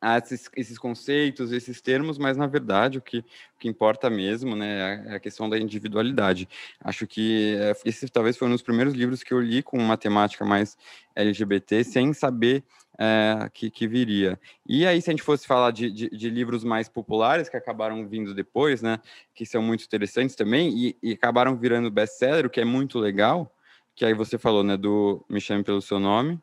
A 0.00 0.18
esses, 0.18 0.50
esses, 0.56 0.78
conceitos, 0.78 1.52
esses 1.52 1.80
termos, 1.80 2.16
mas 2.16 2.36
na 2.36 2.46
verdade 2.46 2.98
o 2.98 3.02
que, 3.02 3.18
o 3.18 3.24
que 3.58 3.68
importa 3.68 4.08
mesmo 4.08 4.56
né, 4.56 5.04
é 5.06 5.14
a 5.16 5.20
questão 5.20 5.48
da 5.48 5.58
individualidade. 5.58 6.48
Acho 6.82 7.06
que 7.06 7.56
eh, 7.58 7.72
esse 7.84 8.08
talvez 8.08 8.36
foi 8.36 8.48
um 8.48 8.52
dos 8.52 8.62
primeiros 8.62 8.94
livros 8.94 9.22
que 9.22 9.34
eu 9.34 9.40
li 9.40 9.62
com 9.62 9.76
uma 9.76 9.98
temática 9.98 10.44
mais 10.44 10.78
LGBT, 11.14 11.84
sem 11.84 12.12
saber 12.14 12.64
é, 13.00 13.48
que, 13.54 13.70
que, 13.70 13.88
viria. 13.88 14.38
E 14.66 14.86
aí, 14.86 15.00
se 15.00 15.08
a 15.08 15.12
gente 15.12 15.22
fosse 15.22 15.46
falar 15.46 15.70
de, 15.70 15.90
de, 15.90 16.10
de, 16.10 16.28
livros 16.28 16.62
mais 16.62 16.86
populares 16.86 17.48
que 17.48 17.56
acabaram 17.56 18.06
vindo 18.06 18.34
depois, 18.34 18.82
né, 18.82 19.00
que 19.34 19.46
são 19.46 19.62
muito 19.62 19.82
interessantes 19.84 20.36
também, 20.36 20.68
e, 20.68 20.96
e 21.02 21.12
acabaram 21.12 21.56
virando 21.56 21.90
best-seller, 21.90 22.44
o 22.44 22.50
que 22.50 22.60
é 22.60 22.64
muito 22.64 22.98
legal, 22.98 23.50
que 23.96 24.04
aí 24.04 24.12
você 24.12 24.36
falou, 24.36 24.62
né, 24.62 24.76
do 24.76 25.24
Me 25.30 25.40
Chame 25.40 25.64
Pelo 25.64 25.80
Seu 25.80 25.98
Nome, 25.98 26.34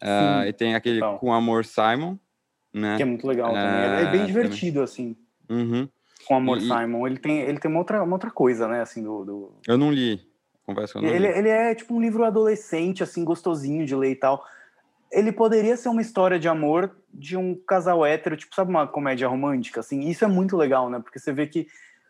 uh, 0.00 0.46
e 0.46 0.52
tem 0.52 0.76
aquele 0.76 0.98
então. 0.98 1.18
Com 1.18 1.32
Amor 1.32 1.64
Simon, 1.64 2.16
né? 2.76 2.96
Que 2.96 3.02
é 3.02 3.06
muito 3.06 3.26
legal 3.26 3.52
também. 3.52 3.64
É, 3.64 4.02
é 4.02 4.10
bem 4.10 4.22
é, 4.22 4.26
divertido, 4.26 4.82
assim. 4.82 5.16
Uhum. 5.48 5.88
Com 6.26 6.36
Amor 6.36 6.58
e, 6.58 6.60
Simon. 6.60 7.06
Ele 7.06 7.16
tem, 7.18 7.40
ele 7.40 7.58
tem 7.58 7.70
uma, 7.70 7.80
outra, 7.80 8.02
uma 8.02 8.12
outra 8.12 8.30
coisa, 8.30 8.68
né? 8.68 8.82
Assim, 8.82 9.02
do, 9.02 9.24
do... 9.24 9.52
Eu 9.66 9.78
não 9.78 9.90
li. 9.90 10.20
Confesso 10.66 10.92
que 10.92 10.98
eu 10.98 11.02
não 11.02 11.08
ele, 11.08 11.26
li. 11.26 11.38
ele 11.38 11.48
é 11.48 11.74
tipo 11.74 11.94
um 11.94 12.00
livro 12.00 12.24
adolescente, 12.24 13.02
assim, 13.02 13.24
gostosinho 13.24 13.86
de 13.86 13.96
ler 13.96 14.10
e 14.10 14.16
tal. 14.16 14.44
Ele 15.10 15.32
poderia 15.32 15.76
ser 15.76 15.88
uma 15.88 16.02
história 16.02 16.38
de 16.38 16.48
amor 16.48 16.94
de 17.14 17.36
um 17.36 17.54
casal 17.54 18.04
hétero, 18.04 18.36
tipo, 18.36 18.54
sabe, 18.54 18.70
uma 18.70 18.86
comédia 18.86 19.26
romântica, 19.26 19.80
assim. 19.80 20.00
Isso 20.00 20.24
é 20.24 20.28
muito 20.28 20.54
legal, 20.56 20.90
né? 20.90 21.00
Porque 21.00 21.18
você 21.18 21.32
vê 21.32 21.46
que 21.46 21.66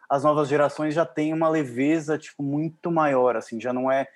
as 0.08 0.24
novas 0.24 0.48
gerações 0.48 0.94
já 0.94 1.06
têm 1.06 1.32
uma 1.32 1.48
leveza, 1.48 2.18
tipo, 2.18 2.42
muito 2.42 2.90
maior, 2.90 3.36
assim. 3.36 3.60
Já 3.60 3.72
não 3.72 3.90
é... 3.90 4.08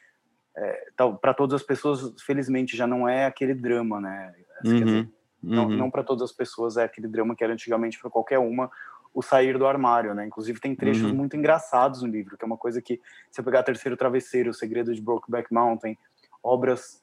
é 0.56 0.82
para 1.20 1.32
todas 1.34 1.60
as 1.60 1.66
pessoas, 1.66 2.12
felizmente, 2.22 2.76
já 2.76 2.88
não 2.88 3.08
é 3.08 3.26
aquele 3.26 3.54
drama, 3.54 4.00
né? 4.00 4.32
Uhum. 4.64 4.84
Dizer, 4.84 5.08
Uhum. 5.42 5.54
Não, 5.54 5.68
não 5.70 5.90
para 5.90 6.02
todas 6.02 6.22
as 6.22 6.32
pessoas 6.32 6.76
é 6.76 6.84
aquele 6.84 7.08
drama 7.08 7.34
que 7.34 7.42
era 7.42 7.52
antigamente 7.52 7.98
para 7.98 8.10
qualquer 8.10 8.38
uma 8.38 8.70
o 9.12 9.22
sair 9.22 9.58
do 9.58 9.66
armário, 9.66 10.14
né? 10.14 10.26
Inclusive 10.26 10.60
tem 10.60 10.74
trechos 10.74 11.10
uhum. 11.10 11.14
muito 11.14 11.36
engraçados 11.36 12.02
no 12.02 12.08
livro, 12.08 12.36
que 12.36 12.44
é 12.44 12.46
uma 12.46 12.56
coisa 12.56 12.80
que 12.80 13.00
se 13.30 13.40
eu 13.40 13.44
pegar 13.44 13.62
Terceiro 13.62 13.96
Travesseiro, 13.96 14.50
O 14.50 14.54
Segredo 14.54 14.94
de 14.94 15.02
Brokeback 15.02 15.52
Mountain, 15.52 15.98
obras 16.42 17.02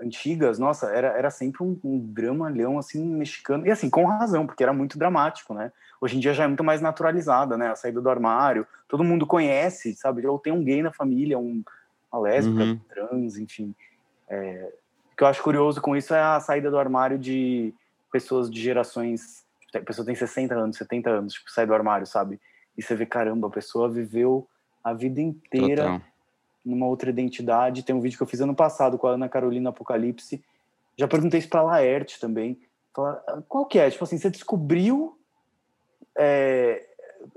antigas, 0.00 0.58
nossa, 0.58 0.90
era, 0.90 1.08
era 1.08 1.30
sempre 1.30 1.62
um, 1.62 1.78
um 1.82 1.98
dramalhão 1.98 2.78
assim 2.78 3.02
mexicano 3.04 3.66
e 3.66 3.70
assim 3.70 3.88
com 3.88 4.04
razão, 4.04 4.46
porque 4.46 4.62
era 4.62 4.72
muito 4.72 4.98
dramático, 4.98 5.54
né? 5.54 5.72
Hoje 6.00 6.16
em 6.16 6.20
dia 6.20 6.34
já 6.34 6.44
é 6.44 6.46
muito 6.46 6.64
mais 6.64 6.80
naturalizada, 6.80 7.56
né? 7.56 7.68
A 7.68 7.76
saída 7.76 8.00
do 8.00 8.10
armário, 8.10 8.66
todo 8.88 9.04
mundo 9.04 9.26
conhece, 9.26 9.94
sabe? 9.94 10.26
Ou 10.26 10.38
tem 10.38 10.52
um 10.52 10.62
gay 10.62 10.82
na 10.82 10.92
família, 10.92 11.38
um, 11.38 11.62
uma 12.12 12.20
lésbica, 12.20 12.64
uhum. 12.64 12.80
trans, 12.88 13.38
enfim. 13.38 13.74
É, 14.28 14.72
que 15.16 15.22
eu 15.22 15.26
acho 15.26 15.42
curioso 15.42 15.80
com 15.80 15.96
isso 15.96 16.14
é 16.14 16.20
a 16.20 16.38
saída 16.40 16.70
do 16.70 16.78
armário 16.78 17.18
de 17.18 17.72
pessoas 18.12 18.50
de 18.50 18.60
gerações. 18.60 19.44
A 19.74 19.80
pessoa 19.80 20.04
tem 20.04 20.14
60 20.14 20.54
anos, 20.54 20.76
70 20.76 21.10
anos, 21.10 21.32
tipo, 21.32 21.50
sai 21.50 21.66
do 21.66 21.74
armário, 21.74 22.06
sabe? 22.06 22.40
E 22.76 22.82
você 22.82 22.94
vê, 22.94 23.06
caramba, 23.06 23.48
a 23.48 23.50
pessoa 23.50 23.88
viveu 23.88 24.46
a 24.84 24.92
vida 24.92 25.20
inteira 25.20 25.82
Total. 25.82 26.00
numa 26.64 26.86
outra 26.86 27.08
identidade. 27.08 27.82
Tem 27.82 27.96
um 27.96 28.00
vídeo 28.00 28.16
que 28.16 28.22
eu 28.22 28.26
fiz 28.26 28.40
ano 28.40 28.54
passado 28.54 28.98
com 28.98 29.06
a 29.06 29.12
Ana 29.12 29.28
Carolina 29.28 29.70
Apocalipse. 29.70 30.44
Já 30.96 31.08
perguntei 31.08 31.40
isso 31.40 31.48
pra 31.48 31.62
Laerte 31.62 32.20
também. 32.20 32.60
Qual 33.48 33.66
que 33.66 33.78
é? 33.78 33.90
Tipo 33.90 34.04
assim, 34.04 34.18
você 34.18 34.30
descobriu 34.30 35.18
é, 36.16 36.86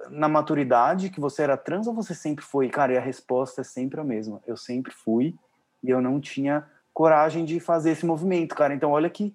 na 0.09 0.29
maturidade 0.29 1.09
que 1.09 1.19
você 1.19 1.43
era 1.43 1.57
trans 1.57 1.87
ou 1.87 1.93
você 1.93 2.13
sempre 2.13 2.43
foi? 2.43 2.69
Cara, 2.69 2.93
e 2.93 2.97
a 2.97 3.01
resposta 3.01 3.61
é 3.61 3.63
sempre 3.63 3.99
a 3.99 4.03
mesma. 4.03 4.41
Eu 4.45 4.55
sempre 4.55 4.93
fui 4.93 5.35
e 5.83 5.89
eu 5.89 6.01
não 6.01 6.19
tinha 6.19 6.65
coragem 6.93 7.45
de 7.45 7.59
fazer 7.59 7.91
esse 7.91 8.05
movimento, 8.05 8.55
cara. 8.55 8.73
Então, 8.73 8.91
olha 8.91 9.09
que, 9.09 9.33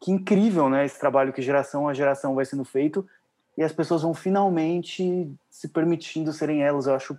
que 0.00 0.10
incrível, 0.10 0.68
né? 0.68 0.84
Esse 0.84 0.98
trabalho 0.98 1.32
que 1.32 1.42
geração 1.42 1.88
a 1.88 1.94
geração 1.94 2.34
vai 2.34 2.44
sendo 2.44 2.64
feito 2.64 3.06
e 3.56 3.62
as 3.62 3.72
pessoas 3.72 4.02
vão 4.02 4.14
finalmente 4.14 5.30
se 5.50 5.68
permitindo 5.68 6.32
serem 6.32 6.62
elas. 6.62 6.86
Eu 6.86 6.94
acho 6.94 7.18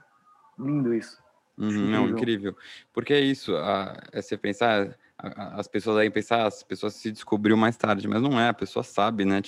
lindo 0.57 0.93
isso. 0.93 1.17
Uhum. 1.57 1.89
Não, 1.89 2.09
incrível. 2.09 2.55
Porque 2.93 3.13
é 3.13 3.19
isso, 3.19 3.55
a, 3.55 3.97
é 4.11 4.21
você 4.21 4.37
pensar, 4.37 4.95
as 5.17 5.67
pessoas 5.67 5.97
aí 5.97 6.09
pensar, 6.11 6.45
as 6.45 6.61
pessoas 6.61 6.93
se 6.93 7.11
descobriu 7.11 7.57
mais 7.57 7.75
tarde, 7.75 8.07
mas 8.07 8.21
não 8.21 8.39
é, 8.39 8.49
a 8.49 8.53
pessoa 8.53 8.83
sabe, 8.83 9.25
né? 9.25 9.41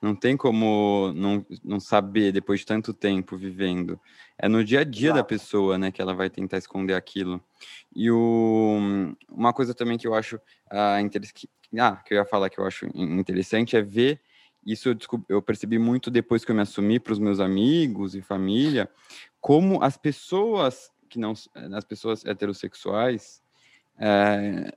Não 0.00 0.14
tem 0.16 0.36
como 0.36 1.12
não, 1.14 1.44
não 1.62 1.78
saber 1.78 2.32
depois 2.32 2.60
de 2.60 2.66
tanto 2.66 2.94
tempo 2.94 3.36
vivendo. 3.36 4.00
É 4.38 4.48
no 4.48 4.64
dia 4.64 4.80
a 4.80 4.84
dia 4.84 5.08
Exato. 5.08 5.18
da 5.18 5.24
pessoa, 5.24 5.78
né, 5.78 5.90
que 5.90 6.00
ela 6.00 6.14
vai 6.14 6.30
tentar 6.30 6.56
esconder 6.56 6.94
aquilo. 6.94 7.42
E 7.94 8.10
o, 8.10 9.14
uma 9.30 9.52
coisa 9.52 9.74
também 9.74 9.98
que 9.98 10.06
eu 10.06 10.14
acho 10.14 10.40
ah, 10.70 11.00
interessante, 11.00 11.48
ah, 11.78 11.96
que 11.96 12.14
eu 12.14 12.18
ia 12.18 12.24
falar 12.24 12.48
que 12.48 12.58
eu 12.58 12.66
acho 12.66 12.86
interessante 12.94 13.76
é 13.76 13.82
ver 13.82 14.20
isso 14.64 14.88
eu, 14.88 14.96
eu 15.28 15.42
percebi 15.42 15.78
muito 15.78 16.10
depois 16.10 16.44
que 16.44 16.50
eu 16.50 16.54
me 16.54 16.62
assumi 16.62 17.00
para 17.00 17.12
os 17.12 17.18
meus 17.18 17.40
amigos 17.40 18.14
e 18.14 18.22
família, 18.22 18.88
como 19.40 19.82
as 19.82 19.96
pessoas 19.96 20.90
que 21.08 21.18
não, 21.18 21.34
as 21.74 21.84
pessoas 21.84 22.24
heterossexuais 22.24 23.42
é, 23.98 24.72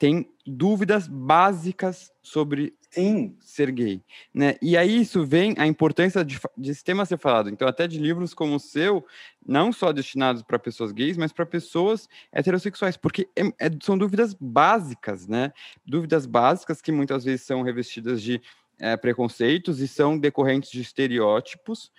têm 0.00 0.26
dúvidas 0.46 1.06
básicas 1.06 2.10
sobre 2.22 2.74
Sim. 2.90 3.36
ser 3.38 3.70
gay, 3.70 4.02
né? 4.32 4.56
E 4.62 4.74
aí 4.74 5.02
isso 5.02 5.24
vem 5.26 5.54
a 5.58 5.66
importância 5.66 6.24
de, 6.24 6.40
de 6.56 6.70
esse 6.70 6.82
tema 6.82 7.04
ser 7.04 7.18
falado. 7.18 7.50
Então, 7.50 7.68
até 7.68 7.86
de 7.86 7.98
livros 7.98 8.32
como 8.32 8.56
o 8.56 8.58
seu, 8.58 9.04
não 9.46 9.70
só 9.70 9.92
destinados 9.92 10.42
para 10.42 10.58
pessoas 10.58 10.90
gays, 10.90 11.18
mas 11.18 11.32
para 11.32 11.44
pessoas 11.44 12.08
heterossexuais, 12.32 12.96
porque 12.96 13.28
é, 13.36 13.66
é, 13.66 13.70
são 13.82 13.96
dúvidas 13.96 14.34
básicas, 14.40 15.28
né? 15.28 15.52
Dúvidas 15.84 16.24
básicas 16.24 16.80
que 16.80 16.90
muitas 16.90 17.22
vezes 17.22 17.42
são 17.42 17.60
revestidas 17.60 18.22
de 18.22 18.40
é, 18.78 18.96
preconceitos 18.96 19.80
e 19.80 19.86
são 19.86 20.18
decorrentes 20.18 20.70
de 20.70 20.80
estereótipos, 20.80 21.92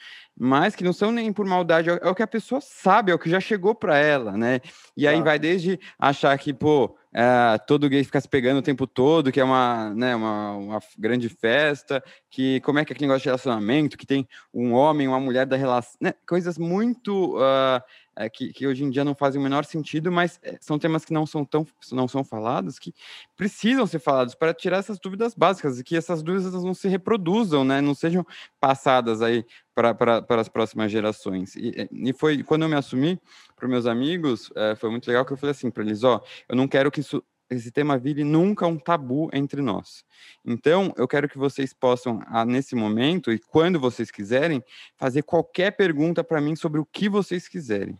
mas 0.43 0.75
que 0.75 0.83
não 0.83 0.91
são 0.91 1.11
nem 1.11 1.31
por 1.31 1.45
maldade, 1.45 1.91
é, 1.91 1.99
é 2.01 2.09
o 2.09 2.15
que 2.15 2.23
a 2.23 2.27
pessoa 2.27 2.59
sabe, 2.59 3.11
é 3.11 3.13
o 3.13 3.19
que 3.19 3.29
já 3.29 3.39
chegou 3.39 3.75
para 3.75 3.99
ela, 3.99 4.35
né? 4.35 4.59
E 4.97 5.07
aí 5.07 5.21
vai 5.21 5.37
desde 5.37 5.79
achar 5.99 6.35
que, 6.39 6.51
pô, 6.51 6.97
é, 7.13 7.57
todo 7.67 7.87
gay 7.87 8.03
fica 8.03 8.21
se 8.21 8.27
pegando 8.27 8.57
o 8.57 8.61
tempo 8.63 8.87
todo, 8.87 9.31
que 9.31 9.39
é 9.39 9.43
uma, 9.43 9.93
né, 9.93 10.15
uma, 10.15 10.53
uma, 10.53 10.79
grande 10.97 11.27
festa, 11.27 12.01
que 12.29 12.59
como 12.61 12.79
é 12.79 12.85
que 12.85 12.91
é 12.91 12.93
aquele 12.93 13.07
negócio 13.07 13.23
de 13.23 13.29
relacionamento, 13.29 13.97
que 13.97 14.05
tem 14.05 14.27
um 14.53 14.71
homem, 14.73 15.07
uma 15.07 15.19
mulher 15.19 15.45
da 15.45 15.57
relação, 15.57 15.97
né, 16.01 16.13
coisas 16.25 16.57
muito 16.57 17.37
uh, 17.37 18.29
que, 18.33 18.53
que, 18.53 18.65
hoje 18.65 18.83
em 18.83 18.89
dia 18.89 19.03
não 19.03 19.13
fazem 19.13 19.39
o 19.41 19.43
menor 19.43 19.65
sentido, 19.65 20.09
mas 20.09 20.39
é, 20.41 20.57
são 20.61 20.79
temas 20.79 21.03
que 21.03 21.13
não 21.13 21.25
são 21.25 21.43
tão 21.43 21.67
não 21.91 22.07
são 22.07 22.23
falados, 22.23 22.79
que 22.79 22.93
precisam 23.35 23.85
ser 23.85 23.99
falados 23.99 24.33
para 24.33 24.53
tirar 24.53 24.77
essas 24.77 24.97
dúvidas 24.97 25.35
básicas 25.35 25.79
e 25.79 25.83
que 25.83 25.97
essas 25.97 26.23
dúvidas 26.23 26.63
não 26.63 26.73
se 26.73 26.87
reproduzam, 26.87 27.65
né, 27.65 27.81
não 27.81 27.93
sejam 27.93 28.25
passadas 28.57 29.21
aí 29.21 29.45
para, 29.73 30.23
as 30.29 30.49
próximas 30.49 30.91
gerações. 30.91 31.55
E, 31.55 31.89
e 31.91 32.13
foi 32.13 32.43
quando 32.43 32.63
eu 32.63 32.69
me 32.69 32.75
assumi 32.75 33.19
para 33.55 33.67
meus 33.67 33.85
amigos, 33.85 34.51
é, 34.55 34.75
foi 34.75 34.89
muito 34.89 35.07
legal 35.07 35.25
que 35.25 35.33
eu 35.33 35.37
falei 35.37 35.51
assim 35.51 35.69
para 35.69 35.83
eles, 35.83 36.03
ó, 36.03 36.21
eu 36.47 36.55
não 36.55 36.67
quero 36.67 36.91
que 36.91 36.99
isso 36.99 37.23
esse 37.51 37.69
tema 37.69 37.97
vire 37.97 38.23
nunca 38.23 38.65
um 38.65 38.77
tabu 38.77 39.29
entre 39.33 39.61
nós. 39.61 40.05
Então, 40.45 40.93
eu 40.97 41.07
quero 41.07 41.27
que 41.27 41.37
vocês 41.37 41.73
possam, 41.73 42.21
nesse 42.47 42.75
momento, 42.75 43.31
e 43.31 43.37
quando 43.37 43.79
vocês 43.79 44.09
quiserem, 44.09 44.63
fazer 44.95 45.21
qualquer 45.23 45.71
pergunta 45.71 46.23
para 46.23 46.39
mim 46.39 46.55
sobre 46.55 46.79
o 46.79 46.85
que 46.85 47.09
vocês 47.09 47.47
quiserem. 47.49 47.99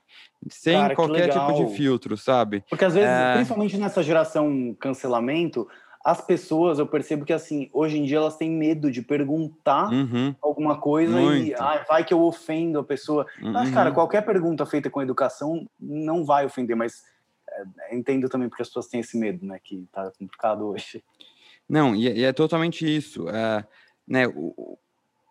Sem 0.49 0.79
Cara, 0.79 0.95
qualquer 0.95 1.29
tipo 1.29 1.53
de 1.53 1.75
filtro, 1.75 2.15
sabe? 2.15 2.63
Porque 2.69 2.85
às 2.85 2.93
vezes, 2.93 3.09
é... 3.09 3.33
principalmente 3.33 3.77
nessa 3.77 4.01
geração 4.01 4.75
cancelamento, 4.79 5.67
as 6.03 6.19
pessoas, 6.19 6.79
eu 6.79 6.87
percebo 6.87 7.25
que 7.25 7.33
assim, 7.33 7.69
hoje 7.71 7.97
em 7.97 8.05
dia 8.05 8.17
elas 8.17 8.35
têm 8.35 8.49
medo 8.49 8.91
de 8.91 9.01
perguntar 9.01 9.91
uhum. 9.91 10.35
alguma 10.41 10.79
coisa 10.79 11.19
Muito. 11.19 11.47
e 11.47 11.53
ah, 11.53 11.85
vai 11.87 12.03
que 12.03 12.13
eu 12.13 12.21
ofendo 12.21 12.79
a 12.79 12.83
pessoa. 12.83 13.25
Uhum. 13.41 13.51
Mas, 13.51 13.71
cara, 13.71 13.91
qualquer 13.91 14.25
pergunta 14.25 14.65
feita 14.65 14.89
com 14.89 15.01
educação 15.01 15.67
não 15.79 16.25
vai 16.25 16.45
ofender, 16.45 16.75
mas 16.75 17.03
é, 17.49 17.95
entendo 17.95 18.27
também 18.29 18.49
porque 18.49 18.63
as 18.63 18.67
pessoas 18.67 18.87
têm 18.87 19.01
esse 19.01 19.17
medo, 19.17 19.45
né? 19.45 19.59
Que 19.63 19.87
tá 19.91 20.11
complicado 20.17 20.67
hoje. 20.67 21.03
Não, 21.69 21.95
e, 21.95 22.07
é, 22.07 22.17
e 22.17 22.23
é 22.23 22.33
totalmente 22.33 22.83
isso. 22.83 23.29
É, 23.29 23.65
né, 24.07 24.27
o, 24.27 24.77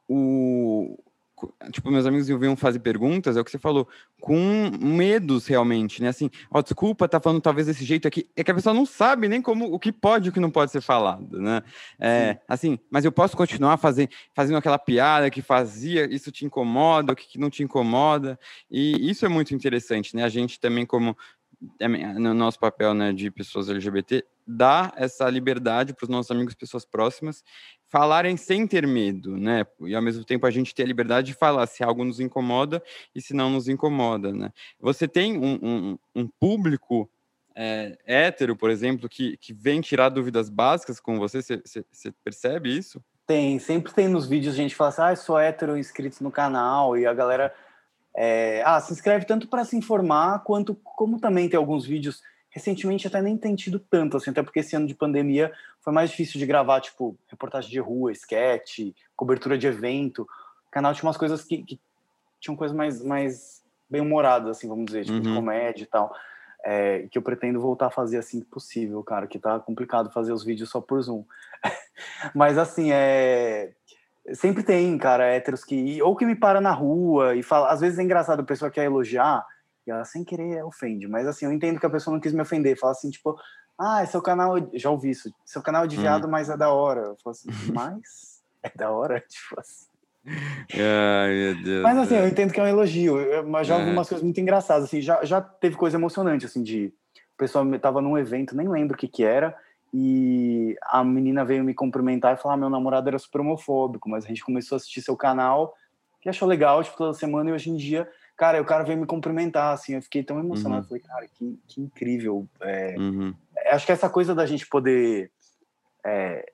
o, 0.08 0.98
tipo, 1.70 1.90
meus 1.90 2.06
amigos 2.06 2.28
vinham 2.28 2.56
fazer 2.56 2.80
perguntas, 2.80 3.36
é 3.36 3.40
o 3.40 3.44
que 3.44 3.50
você 3.50 3.58
falou, 3.58 3.88
com 4.20 4.70
medos 4.80 5.46
realmente, 5.46 6.02
né? 6.02 6.08
Assim, 6.08 6.30
ó, 6.50 6.58
oh, 6.58 6.62
desculpa, 6.62 7.08
tá 7.08 7.20
falando 7.20 7.40
talvez 7.40 7.66
desse 7.66 7.84
jeito 7.84 8.06
aqui. 8.06 8.28
É 8.36 8.44
que 8.44 8.50
a 8.50 8.54
pessoa 8.54 8.74
não 8.74 8.86
sabe 8.86 9.28
nem 9.28 9.40
como 9.40 9.72
o 9.72 9.78
que 9.78 9.92
pode 9.92 10.26
e 10.26 10.30
o 10.30 10.32
que 10.32 10.40
não 10.40 10.50
pode 10.50 10.70
ser 10.70 10.80
falado, 10.80 11.40
né? 11.40 11.62
É, 11.98 12.38
assim, 12.48 12.78
mas 12.90 13.04
eu 13.04 13.12
posso 13.12 13.36
continuar 13.36 13.76
fazer, 13.76 14.08
fazendo 14.34 14.56
aquela 14.56 14.78
piada 14.78 15.30
que 15.30 15.42
fazia, 15.42 16.12
isso 16.12 16.30
te 16.30 16.44
incomoda, 16.44 17.12
o 17.12 17.16
que, 17.16 17.28
que 17.28 17.38
não 17.38 17.50
te 17.50 17.62
incomoda. 17.62 18.38
E 18.70 19.10
isso 19.10 19.24
é 19.24 19.28
muito 19.28 19.54
interessante, 19.54 20.16
né? 20.16 20.24
A 20.24 20.28
gente 20.28 20.58
também, 20.58 20.84
como 20.84 21.16
é, 21.78 21.88
no 21.88 22.32
nosso 22.32 22.58
papel 22.58 22.94
né, 22.94 23.12
de 23.12 23.30
pessoas 23.30 23.68
LGBT, 23.68 24.24
dá 24.50 24.92
essa 24.96 25.28
liberdade 25.28 25.94
para 25.94 26.04
os 26.04 26.08
nossos 26.08 26.30
amigos, 26.30 26.54
pessoas 26.54 26.84
próximas, 26.84 27.42
falarem 27.88 28.36
sem 28.36 28.66
ter 28.66 28.86
medo, 28.86 29.36
né? 29.36 29.66
E 29.80 29.94
ao 29.94 30.02
mesmo 30.02 30.24
tempo 30.24 30.46
a 30.46 30.50
gente 30.50 30.74
ter 30.74 30.82
a 30.82 30.86
liberdade 30.86 31.28
de 31.28 31.34
falar 31.34 31.66
se 31.66 31.82
algo 31.82 32.04
nos 32.04 32.20
incomoda 32.20 32.82
e 33.14 33.20
se 33.20 33.34
não 33.34 33.50
nos 33.50 33.68
incomoda, 33.68 34.32
né? 34.32 34.52
Você 34.80 35.08
tem 35.08 35.38
um, 35.38 35.58
um, 35.62 35.98
um 36.14 36.28
público 36.28 37.10
é, 37.54 37.96
hétero, 38.06 38.56
por 38.56 38.70
exemplo, 38.70 39.08
que, 39.08 39.36
que 39.36 39.52
vem 39.52 39.80
tirar 39.80 40.08
dúvidas 40.08 40.48
básicas 40.48 41.00
com 41.00 41.18
você, 41.18 41.40
você 41.42 42.12
percebe 42.24 42.76
isso? 42.76 43.02
Tem, 43.26 43.58
sempre 43.58 43.92
tem 43.92 44.08
nos 44.08 44.26
vídeos 44.26 44.54
a 44.54 44.56
gente 44.56 44.74
fala 44.74 44.88
assim, 44.88 45.02
ah, 45.02 45.16
sou 45.16 45.38
hétero 45.38 45.76
inscrito 45.76 46.22
no 46.22 46.30
canal, 46.30 46.96
e 46.96 47.06
a 47.06 47.14
galera 47.14 47.54
é, 48.16 48.62
ah, 48.64 48.80
se 48.80 48.92
inscreve 48.92 49.24
tanto 49.24 49.48
para 49.48 49.64
se 49.64 49.76
informar, 49.76 50.42
quanto 50.42 50.74
como 50.74 51.20
também 51.20 51.48
tem 51.48 51.58
alguns 51.58 51.86
vídeos. 51.86 52.22
Recentemente 52.50 53.06
até 53.06 53.22
nem 53.22 53.36
tem 53.36 53.54
tido 53.54 53.78
tanto, 53.78 54.16
assim, 54.16 54.30
até 54.30 54.42
porque 54.42 54.60
esse 54.60 54.74
ano 54.74 54.86
de 54.86 54.94
pandemia 54.94 55.52
foi 55.80 55.92
mais 55.92 56.10
difícil 56.10 56.38
de 56.38 56.46
gravar, 56.46 56.80
tipo, 56.80 57.16
reportagem 57.28 57.70
de 57.70 57.78
rua, 57.78 58.12
sketch, 58.12 58.92
cobertura 59.16 59.56
de 59.56 59.66
evento. 59.66 60.22
O 60.22 60.70
canal 60.70 60.92
tinha 60.92 61.06
umas 61.06 61.16
coisas 61.16 61.44
que, 61.44 61.62
que 61.62 61.80
tinham 62.40 62.56
coisas 62.56 62.76
mais, 62.76 63.02
mais 63.02 63.62
bem 63.88 64.00
humoradas, 64.00 64.56
assim, 64.56 64.68
vamos 64.68 64.86
dizer, 64.86 65.04
tipo, 65.04 65.16
uhum. 65.16 65.22
de 65.22 65.34
comédia 65.34 65.82
e 65.84 65.86
tal. 65.86 66.14
É, 66.62 67.06
que 67.10 67.16
eu 67.16 67.22
pretendo 67.22 67.60
voltar 67.60 67.86
a 67.86 67.90
fazer 67.90 68.18
assim 68.18 68.40
que 68.40 68.46
possível, 68.46 69.02
cara, 69.02 69.26
que 69.26 69.38
tá 69.38 69.58
complicado 69.58 70.10
fazer 70.10 70.32
os 70.32 70.44
vídeos 70.44 70.68
só 70.68 70.80
por 70.80 71.00
Zoom. 71.00 71.24
Mas 72.34 72.58
assim, 72.58 72.92
é 72.92 73.72
Sempre 74.34 74.62
tem, 74.62 74.96
cara, 74.98 75.24
héteros 75.24 75.64
que. 75.64 76.00
Ou 76.02 76.14
que 76.14 76.26
me 76.26 76.36
para 76.36 76.60
na 76.60 76.72
rua 76.72 77.34
e 77.34 77.42
fala. 77.42 77.68
Às 77.68 77.80
vezes 77.80 77.98
é 77.98 78.02
engraçado, 78.02 78.40
a 78.40 78.44
pessoa 78.44 78.70
quer 78.70 78.84
elogiar 78.84 79.44
e 79.90 79.92
ela 79.92 80.04
sem 80.04 80.24
querer 80.24 80.64
ofende. 80.64 81.06
Mas 81.06 81.26
assim, 81.26 81.44
eu 81.44 81.52
entendo 81.52 81.78
que 81.78 81.86
a 81.86 81.90
pessoa 81.90 82.14
não 82.14 82.20
quis 82.20 82.32
me 82.32 82.40
ofender. 82.40 82.78
Fala 82.78 82.92
assim, 82.92 83.10
tipo, 83.10 83.36
ah, 83.78 84.04
seu 84.06 84.22
canal. 84.22 84.54
Já 84.74 84.90
ouvi 84.90 85.10
isso. 85.10 85.32
Seu 85.44 85.62
canal 85.62 85.84
é 85.84 85.86
de 85.86 85.96
viado, 85.96 86.26
hum. 86.26 86.30
mas 86.30 86.48
é 86.48 86.56
da 86.56 86.70
hora. 86.70 87.00
Eu 87.00 87.16
falo 87.22 87.32
assim, 87.32 87.48
mas 87.74 88.42
é 88.62 88.70
da 88.74 88.90
hora? 88.90 89.20
Tipo 89.28 89.60
assim. 89.60 89.90
Ai, 90.74 91.34
meu 91.34 91.62
Deus. 91.62 91.82
Mas 91.82 91.98
assim, 91.98 92.14
eu 92.16 92.28
entendo 92.28 92.52
que 92.52 92.60
é 92.60 92.62
um 92.62 92.68
elogio. 92.68 93.16
Mas 93.46 93.66
já 93.66 93.76
ouvi 93.76 93.90
é. 93.90 93.94
coisas 93.94 94.22
muito 94.22 94.40
engraçadas. 94.40 94.84
Assim, 94.84 95.00
já, 95.00 95.24
já 95.24 95.40
teve 95.40 95.76
coisa 95.76 95.96
emocionante, 95.96 96.46
assim, 96.46 96.62
de. 96.62 96.92
O 97.34 97.38
pessoal 97.40 97.66
tava 97.78 98.02
num 98.02 98.18
evento, 98.18 98.54
nem 98.54 98.68
lembro 98.68 98.94
o 98.94 98.98
que 98.98 99.08
que 99.08 99.24
era 99.24 99.56
e 99.92 100.76
a 100.82 101.02
menina 101.02 101.44
veio 101.44 101.64
me 101.64 101.74
cumprimentar 101.74 102.34
e 102.34 102.36
falar: 102.36 102.54
ah, 102.54 102.58
meu 102.58 102.70
namorado 102.70 103.08
era 103.08 103.18
super 103.18 103.40
homofóbico, 103.40 104.08
mas 104.08 104.24
a 104.24 104.28
gente 104.28 104.44
começou 104.44 104.76
a 104.76 104.78
assistir 104.78 105.02
seu 105.02 105.16
canal, 105.16 105.74
que 106.20 106.28
achou 106.28 106.46
legal, 106.46 106.82
tipo, 106.82 106.96
toda 106.96 107.12
semana, 107.12 107.50
e 107.50 107.52
hoje 107.52 107.70
em 107.70 107.76
dia, 107.76 108.08
cara, 108.40 108.58
o 108.58 108.64
cara 108.64 108.82
veio 108.84 108.98
me 108.98 109.04
cumprimentar, 109.04 109.74
assim, 109.74 109.96
eu 109.96 110.00
fiquei 110.00 110.24
tão 110.24 110.40
emocionado, 110.40 110.84
uhum. 110.84 110.88
falei, 110.88 111.02
cara, 111.02 111.28
que, 111.28 111.60
que 111.68 111.78
incrível. 111.82 112.48
É, 112.62 112.94
uhum. 112.98 113.34
Acho 113.66 113.84
que 113.84 113.92
essa 113.92 114.08
coisa 114.08 114.34
da 114.34 114.46
gente 114.46 114.66
poder 114.66 115.30
é, 116.02 116.50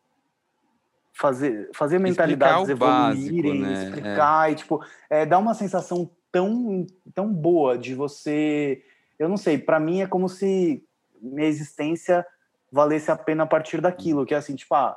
fazer, 1.13 1.71
fazer 1.73 2.01
mentalidades 2.01 2.69
evoluírem, 2.69 3.61
né? 3.61 3.85
explicar, 3.85 4.49
é. 4.49 4.53
e, 4.53 4.55
tipo, 4.57 4.85
é, 5.09 5.25
dá 5.25 5.39
uma 5.39 5.55
sensação 5.55 6.11
tão, 6.33 6.85
tão 7.15 7.33
boa 7.33 7.79
de 7.79 7.95
você. 7.95 8.83
Eu 9.17 9.29
não 9.29 9.37
sei, 9.37 9.57
para 9.57 9.79
mim 9.79 10.01
é 10.01 10.09
como 10.09 10.29
se 10.29 10.85
minha 11.23 11.47
existência 11.47 12.27
valesse 12.73 13.13
a 13.13 13.17
pena 13.17 13.45
a 13.45 13.47
partir 13.47 13.81
daquilo, 13.81 14.27
que 14.27 14.35
é 14.35 14.39
assim, 14.39 14.57
tipo, 14.57 14.75
ah, 14.75 14.97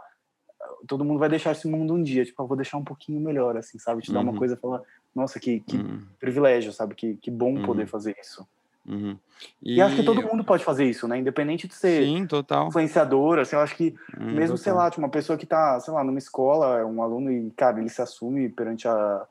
todo 0.88 1.06
mundo 1.06 1.20
vai 1.20 1.30
deixar 1.30 1.52
esse 1.52 1.68
mundo 1.68 1.94
um 1.94 2.02
dia, 2.02 2.26
tipo, 2.26 2.46
vou 2.46 2.58
deixar 2.58 2.78
um 2.78 2.84
pouquinho 2.84 3.20
melhor, 3.20 3.58
assim, 3.58 3.78
sabe? 3.80 4.02
Te 4.02 4.12
dar 4.12 4.22
uma 4.22 4.32
uhum. 4.32 4.38
coisa 4.38 4.56
e 4.56 4.58
falar, 4.58 4.82
nossa, 5.16 5.40
que, 5.40 5.60
que 5.62 5.78
uhum. 5.78 6.02
privilégio, 6.20 6.72
sabe? 6.72 6.96
Que, 6.96 7.16
que 7.16 7.32
bom 7.32 7.56
uhum. 7.56 7.64
poder 7.64 7.88
fazer 7.88 8.16
isso. 8.20 8.48
Uhum. 8.88 9.18
E... 9.62 9.76
e... 9.76 9.82
acho 9.82 9.96
que 9.96 10.04
todo 10.04 10.22
mundo 10.22 10.44
pode 10.44 10.64
fazer 10.64 10.86
isso, 10.86 11.08
né? 11.08 11.18
Independente 11.18 11.68
de 11.68 11.76
ser 11.76 12.04
Sim, 12.04 12.26
total. 12.26 12.68
influenciador, 12.68 13.40
assim, 13.40 13.56
eu 13.56 13.62
acho 13.62 13.76
que 13.76 13.96
hum, 14.20 14.32
mesmo, 14.32 14.56
total. 14.56 14.58
sei 14.58 14.74
lá, 14.74 14.90
tipo, 14.90 15.02
uma 15.02 15.10
pessoa 15.10 15.38
que 15.38 15.46
tá, 15.46 15.80
sei 15.80 15.94
lá, 15.94 16.04
numa 16.04 16.18
escola, 16.18 16.80
é 16.80 16.86
um 16.86 17.02
aluno 17.04 17.32
e, 17.32 17.52
cara, 17.52 17.80
ele 17.80 17.90
se 17.90 18.02
assume 18.02 18.50
perante 18.50 18.88
a, 18.88 19.28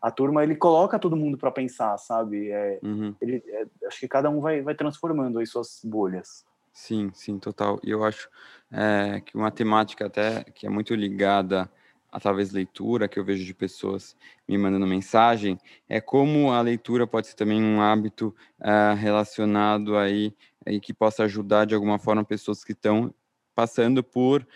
a 0.00 0.10
turma, 0.10 0.42
ele 0.42 0.56
coloca 0.56 0.98
todo 0.98 1.16
mundo 1.16 1.38
para 1.38 1.50
pensar, 1.50 1.96
sabe? 1.98 2.50
É, 2.50 2.78
uhum. 2.82 3.14
ele, 3.20 3.42
é, 3.48 3.66
acho 3.86 4.00
que 4.00 4.08
cada 4.08 4.28
um 4.28 4.40
vai, 4.40 4.60
vai 4.62 4.74
transformando 4.74 5.38
aí 5.38 5.46
suas 5.46 5.80
bolhas. 5.84 6.44
Sim, 6.80 7.10
sim, 7.12 7.40
total. 7.40 7.80
E 7.82 7.90
eu 7.90 8.04
acho 8.04 8.28
é, 8.70 9.20
que 9.20 9.36
uma 9.36 9.50
temática 9.50 10.06
até 10.06 10.44
que 10.44 10.64
é 10.64 10.70
muito 10.70 10.94
ligada 10.94 11.68
a 12.10 12.20
talvez 12.20 12.52
leitura, 12.52 13.08
que 13.08 13.18
eu 13.18 13.24
vejo 13.24 13.44
de 13.44 13.52
pessoas 13.52 14.16
me 14.48 14.56
mandando 14.56 14.86
mensagem, 14.86 15.58
é 15.88 16.00
como 16.00 16.52
a 16.52 16.60
leitura 16.60 17.04
pode 17.06 17.26
ser 17.26 17.34
também 17.34 17.60
um 17.62 17.80
hábito 17.82 18.34
é, 18.60 18.94
relacionado 18.94 19.96
aí 19.96 20.32
e 20.66 20.78
que 20.80 20.94
possa 20.94 21.24
ajudar 21.24 21.64
de 21.66 21.74
alguma 21.74 21.98
forma 21.98 22.24
pessoas 22.24 22.62
que 22.62 22.72
estão 22.72 23.12
passando 23.56 24.02
por 24.04 24.46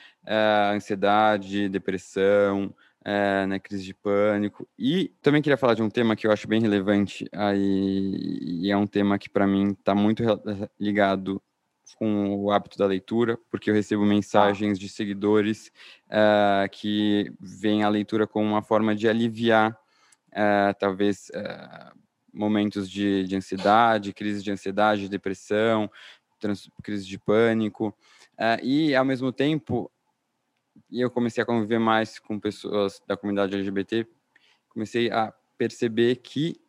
ansiedade, 0.77 1.69
depressão, 1.69 2.73
é, 3.05 3.45
né, 3.47 3.59
crise 3.59 3.83
de 3.85 3.95
pânico. 3.95 4.67
E 4.79 5.09
também 5.21 5.43
queria 5.43 5.57
falar 5.57 5.75
de 5.75 5.83
um 5.83 5.91
tema 5.91 6.15
que 6.15 6.25
eu 6.27 6.31
acho 6.31 6.47
bem 6.47 6.61
relevante 6.61 7.27
aí, 7.33 8.39
e 8.63 8.71
é 8.71 8.77
um 8.77 8.87
tema 8.87 9.19
que 9.19 9.29
para 9.29 9.45
mim 9.47 9.73
está 9.73 9.93
muito 9.93 10.23
ligado 10.79 11.43
com 11.95 12.37
o 12.37 12.51
hábito 12.51 12.79
da 12.79 12.87
leitura, 12.87 13.39
porque 13.51 13.71
eu 13.71 13.75
recebo 13.75 14.05
mensagens 14.05 14.79
de 14.79 14.89
seguidores 14.89 15.73
uh, 16.07 16.69
que 16.71 17.33
veem 17.41 17.83
a 17.83 17.89
leitura 17.89 18.27
como 18.27 18.47
uma 18.47 18.63
forma 18.63 18.95
de 18.95 19.09
aliviar, 19.09 19.73
uh, 20.29 20.75
talvez, 20.79 21.31
uh, 21.31 21.99
momentos 22.33 22.91
de, 22.91 23.25
de, 23.25 23.37
ansiedade, 23.37 24.13
crise 24.13 24.43
de 24.43 24.51
ansiedade, 24.51 25.09
depressão, 25.09 25.91
crise 26.83 27.07
de 27.07 27.19
pânico. 27.19 27.97
e, 28.63 28.95
ao 28.95 29.05
mesmo 29.05 29.31
tempo, 29.31 29.91
eu 30.91 31.11
comecei 31.11 31.43
a 31.43 31.47
conviver 31.47 31.79
mais 31.79 32.19
com 32.19 32.41
pessoas 32.41 33.01
da 33.07 33.17
comunidade 33.17 33.55
LGBT, 33.55 34.07
comecei 34.69 35.11
a 35.11 35.33
perceber 35.59 36.17
que 36.17 36.61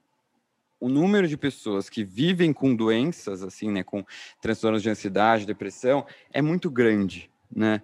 o 0.84 0.90
número 0.90 1.30
de 1.30 1.38
pessoas 1.38 1.90
que 1.90 2.04
vivem 2.04 2.52
com 2.52 2.76
doenças, 2.76 3.42
assim, 3.42 3.72
né, 3.72 3.84
com 3.84 4.04
transtornos 4.42 4.84
de 4.84 4.90
ansiedade, 4.90 5.46
depressão, 5.46 6.06
é 6.32 6.42
muito 6.42 6.70
grande, 6.70 7.32
né? 7.50 7.82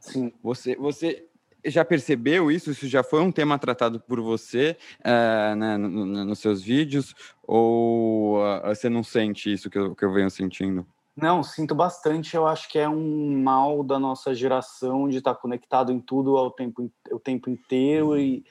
Sim. 0.00 0.30
Você, 0.42 0.76
você 0.76 1.26
já 1.64 1.84
percebeu 1.84 2.50
isso? 2.50 2.70
Isso 2.70 2.86
já 2.86 3.02
foi 3.02 3.22
um 3.22 3.32
tema 3.32 3.58
tratado 3.58 3.98
por 3.98 4.20
você 4.20 4.76
uh, 5.00 5.56
né, 5.56 5.78
no, 5.78 5.88
no, 5.88 6.24
nos 6.24 6.38
seus 6.38 6.62
vídeos? 6.62 7.14
Ou 7.42 8.38
uh, 8.38 8.68
você 8.68 8.90
não 8.90 9.02
sente 9.02 9.50
isso 9.50 9.70
que 9.70 9.78
eu, 9.78 9.94
que 9.94 10.04
eu 10.04 10.12
venho 10.12 10.30
sentindo? 10.30 10.86
Não, 11.16 11.42
sinto 11.42 11.74
bastante. 11.74 12.36
Eu 12.36 12.46
acho 12.46 12.68
que 12.68 12.78
é 12.78 12.88
um 12.88 13.42
mal 13.42 13.82
da 13.82 13.98
nossa 13.98 14.34
geração 14.34 15.08
de 15.08 15.18
estar 15.18 15.34
conectado 15.36 15.92
em 15.92 16.00
tudo 16.00 16.36
ao 16.36 16.50
tempo, 16.50 16.90
o 17.10 17.18
tempo 17.18 17.48
inteiro 17.48 18.08
uhum. 18.08 18.18
e 18.18 18.44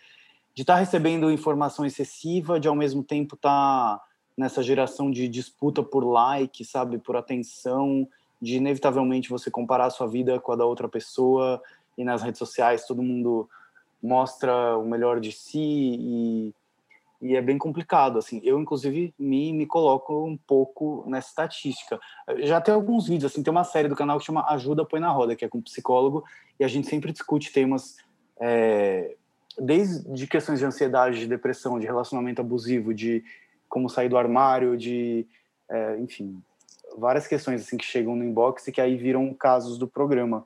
de 0.54 0.62
estar 0.62 0.76
tá 0.76 0.80
recebendo 0.80 1.32
informação 1.32 1.86
excessiva, 1.86 2.60
de 2.60 2.68
ao 2.68 2.76
mesmo 2.76 3.04
tempo 3.04 3.36
estar 3.36 3.98
tá 3.98 4.04
nessa 4.38 4.62
geração 4.64 5.12
de 5.12 5.28
disputa 5.28 5.84
por 5.84 6.04
like, 6.04 6.64
sabe, 6.66 6.98
por 6.98 7.16
atenção, 7.16 8.08
de 8.42 8.58
inevitavelmente 8.58 9.30
você 9.30 9.50
comparar 9.50 9.86
a 9.86 9.90
sua 9.90 10.08
vida 10.08 10.40
com 10.40 10.52
a 10.52 10.56
da 10.56 10.66
outra 10.66 10.90
pessoa 10.90 11.62
e 11.98 12.04
nas 12.04 12.22
redes 12.22 12.40
sociais 12.40 12.86
todo 12.86 13.02
mundo 13.02 13.50
mostra 14.02 14.78
o 14.78 14.86
melhor 14.86 15.20
de 15.22 15.32
si 15.32 15.60
e, 15.60 16.54
e 17.22 17.36
é 17.38 17.42
bem 17.42 17.58
complicado, 17.58 18.20
assim. 18.20 18.42
Eu, 18.44 18.60
inclusive, 18.60 19.14
me, 19.18 19.54
me 19.54 19.66
coloco 19.66 20.26
um 20.26 20.36
pouco 20.36 21.06
nessa 21.08 21.30
estatística. 21.30 21.98
Já 22.40 22.60
tem 22.60 22.74
alguns 22.74 23.08
vídeos, 23.08 23.32
assim, 23.32 23.42
tem 23.42 23.52
uma 23.52 23.64
série 23.64 23.88
do 23.88 23.96
canal 23.96 24.20
que 24.20 24.26
chama 24.26 24.46
Ajuda 24.50 24.86
Põe 24.86 25.00
na 25.00 25.10
Roda, 25.10 25.38
que 25.38 25.46
é 25.46 25.48
com 25.48 25.62
psicólogo, 25.62 26.26
e 26.60 26.66
a 26.66 26.68
gente 26.68 26.88
sempre 26.90 27.14
discute 27.14 27.54
temas, 27.54 27.96
é, 28.42 29.16
desde 29.60 30.28
questões 30.28 30.60
de 30.60 30.66
ansiedade, 30.66 31.20
de 31.20 31.28
depressão, 31.28 31.80
de 31.80 31.86
relacionamento 31.86 32.42
abusivo, 32.42 32.94
de 32.94 33.24
como 33.70 33.90
sair 33.90 34.10
do 34.10 34.18
armário, 34.18 34.78
de, 34.78 35.26
é, 35.70 35.98
enfim, 36.00 36.42
várias 36.98 37.28
questões, 37.28 37.62
assim, 37.62 37.78
que 37.78 37.86
chegam 37.86 38.16
no 38.16 38.24
inbox 38.24 38.68
e 38.68 38.72
que 38.72 38.82
aí 38.82 38.96
viram 38.96 39.34
casos 39.34 39.78
do 39.78 39.88
programa. 39.88 40.46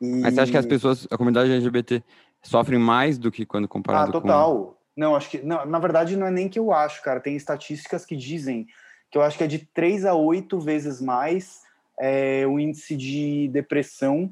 E... 0.00 0.06
Mas 0.20 0.34
você 0.34 0.40
acha 0.40 0.52
que 0.52 0.58
as 0.58 0.66
pessoas, 0.66 1.06
a 1.10 1.16
comunidade 1.16 1.50
LGBT, 1.50 2.02
sofrem 2.42 2.78
mais 2.78 3.18
do 3.18 3.30
que 3.30 3.46
quando 3.46 3.66
comparado 3.66 4.10
ah, 4.10 4.12
total. 4.12 4.56
com... 4.56 4.76
Não, 4.96 5.14
acho 5.14 5.30
que. 5.30 5.42
Não, 5.42 5.66
na 5.66 5.78
verdade, 5.78 6.16
não 6.16 6.26
é 6.26 6.30
nem 6.30 6.48
que 6.48 6.58
eu 6.58 6.72
acho, 6.72 7.02
cara. 7.02 7.20
Tem 7.20 7.36
estatísticas 7.36 8.04
que 8.04 8.16
dizem 8.16 8.66
que 9.10 9.18
eu 9.18 9.22
acho 9.22 9.36
que 9.36 9.44
é 9.44 9.46
de 9.46 9.58
3 9.58 10.06
a 10.06 10.14
8 10.14 10.58
vezes 10.58 11.00
mais 11.00 11.62
é, 11.98 12.46
o 12.46 12.58
índice 12.58 12.96
de 12.96 13.48
depressão 13.48 14.30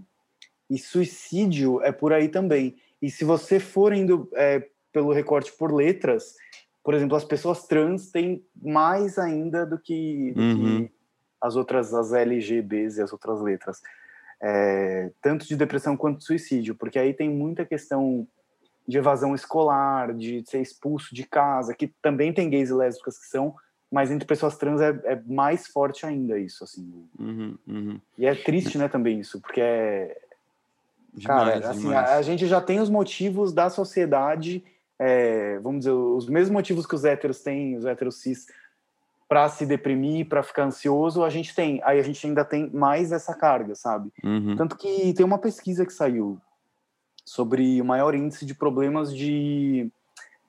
e 0.68 0.78
suicídio 0.78 1.82
é 1.82 1.92
por 1.92 2.12
aí 2.12 2.28
também. 2.28 2.76
E 3.04 3.10
se 3.10 3.22
você 3.22 3.60
for 3.60 3.92
indo 3.92 4.30
é, 4.32 4.66
pelo 4.90 5.12
recorte 5.12 5.52
por 5.52 5.70
letras, 5.70 6.36
por 6.82 6.94
exemplo, 6.94 7.14
as 7.14 7.24
pessoas 7.24 7.66
trans 7.66 8.10
têm 8.10 8.42
mais 8.56 9.18
ainda 9.18 9.66
do 9.66 9.78
que, 9.78 10.32
do 10.32 10.40
uhum. 10.40 10.86
que 10.86 10.92
as 11.38 11.54
outras, 11.54 11.92
as 11.92 12.14
LGBs 12.14 12.96
e 12.96 13.02
as 13.02 13.12
outras 13.12 13.42
letras. 13.42 13.82
É, 14.40 15.10
tanto 15.20 15.46
de 15.46 15.54
depressão 15.54 15.98
quanto 15.98 16.20
de 16.20 16.24
suicídio, 16.24 16.74
porque 16.74 16.98
aí 16.98 17.12
tem 17.12 17.28
muita 17.28 17.66
questão 17.66 18.26
de 18.88 18.96
evasão 18.96 19.34
escolar, 19.34 20.14
de 20.14 20.42
ser 20.46 20.62
expulso 20.62 21.14
de 21.14 21.24
casa, 21.24 21.74
que 21.74 21.88
também 22.00 22.32
tem 22.32 22.48
gays 22.48 22.70
e 22.70 22.74
lésbicas 22.74 23.18
que 23.18 23.26
são, 23.26 23.54
mas 23.92 24.10
entre 24.10 24.26
pessoas 24.26 24.56
trans 24.56 24.80
é, 24.80 24.98
é 25.04 25.22
mais 25.26 25.66
forte 25.66 26.06
ainda 26.06 26.38
isso, 26.38 26.64
assim. 26.64 27.06
Uhum, 27.18 27.58
uhum. 27.68 28.00
E 28.16 28.24
é 28.24 28.34
triste, 28.34 28.78
né, 28.78 28.88
também 28.88 29.20
isso, 29.20 29.42
porque 29.42 29.60
é... 29.60 30.23
Demais, 31.14 31.60
Cara, 31.60 31.70
assim, 31.70 31.94
a, 31.94 32.16
a, 32.16 32.22
gente 32.22 32.46
já 32.46 32.60
tem 32.60 32.80
os 32.80 32.90
motivos 32.90 33.52
da 33.52 33.70
sociedade, 33.70 34.64
é, 34.98 35.58
vamos 35.60 35.80
dizer, 35.80 35.92
os 35.92 36.28
mesmos 36.28 36.50
motivos 36.50 36.86
que 36.86 36.94
os 36.94 37.04
héteros 37.04 37.40
têm, 37.40 37.76
os 37.76 37.86
héteros 37.86 38.20
cis, 38.20 38.46
para 39.28 39.48
se 39.48 39.64
deprimir, 39.64 40.28
para 40.28 40.42
ficar 40.42 40.64
ansioso, 40.64 41.22
a 41.22 41.30
gente 41.30 41.54
tem. 41.54 41.80
Aí 41.84 41.98
a 41.98 42.02
gente 42.02 42.26
ainda 42.26 42.44
tem 42.44 42.68
mais 42.70 43.12
essa 43.12 43.34
carga, 43.34 43.74
sabe? 43.74 44.12
Uhum. 44.22 44.56
Tanto 44.56 44.76
que 44.76 45.12
tem 45.14 45.24
uma 45.24 45.38
pesquisa 45.38 45.86
que 45.86 45.92
saiu 45.92 46.38
sobre 47.24 47.80
o 47.80 47.84
maior 47.84 48.14
índice 48.14 48.44
de 48.44 48.54
problemas 48.54 49.14
de, 49.14 49.90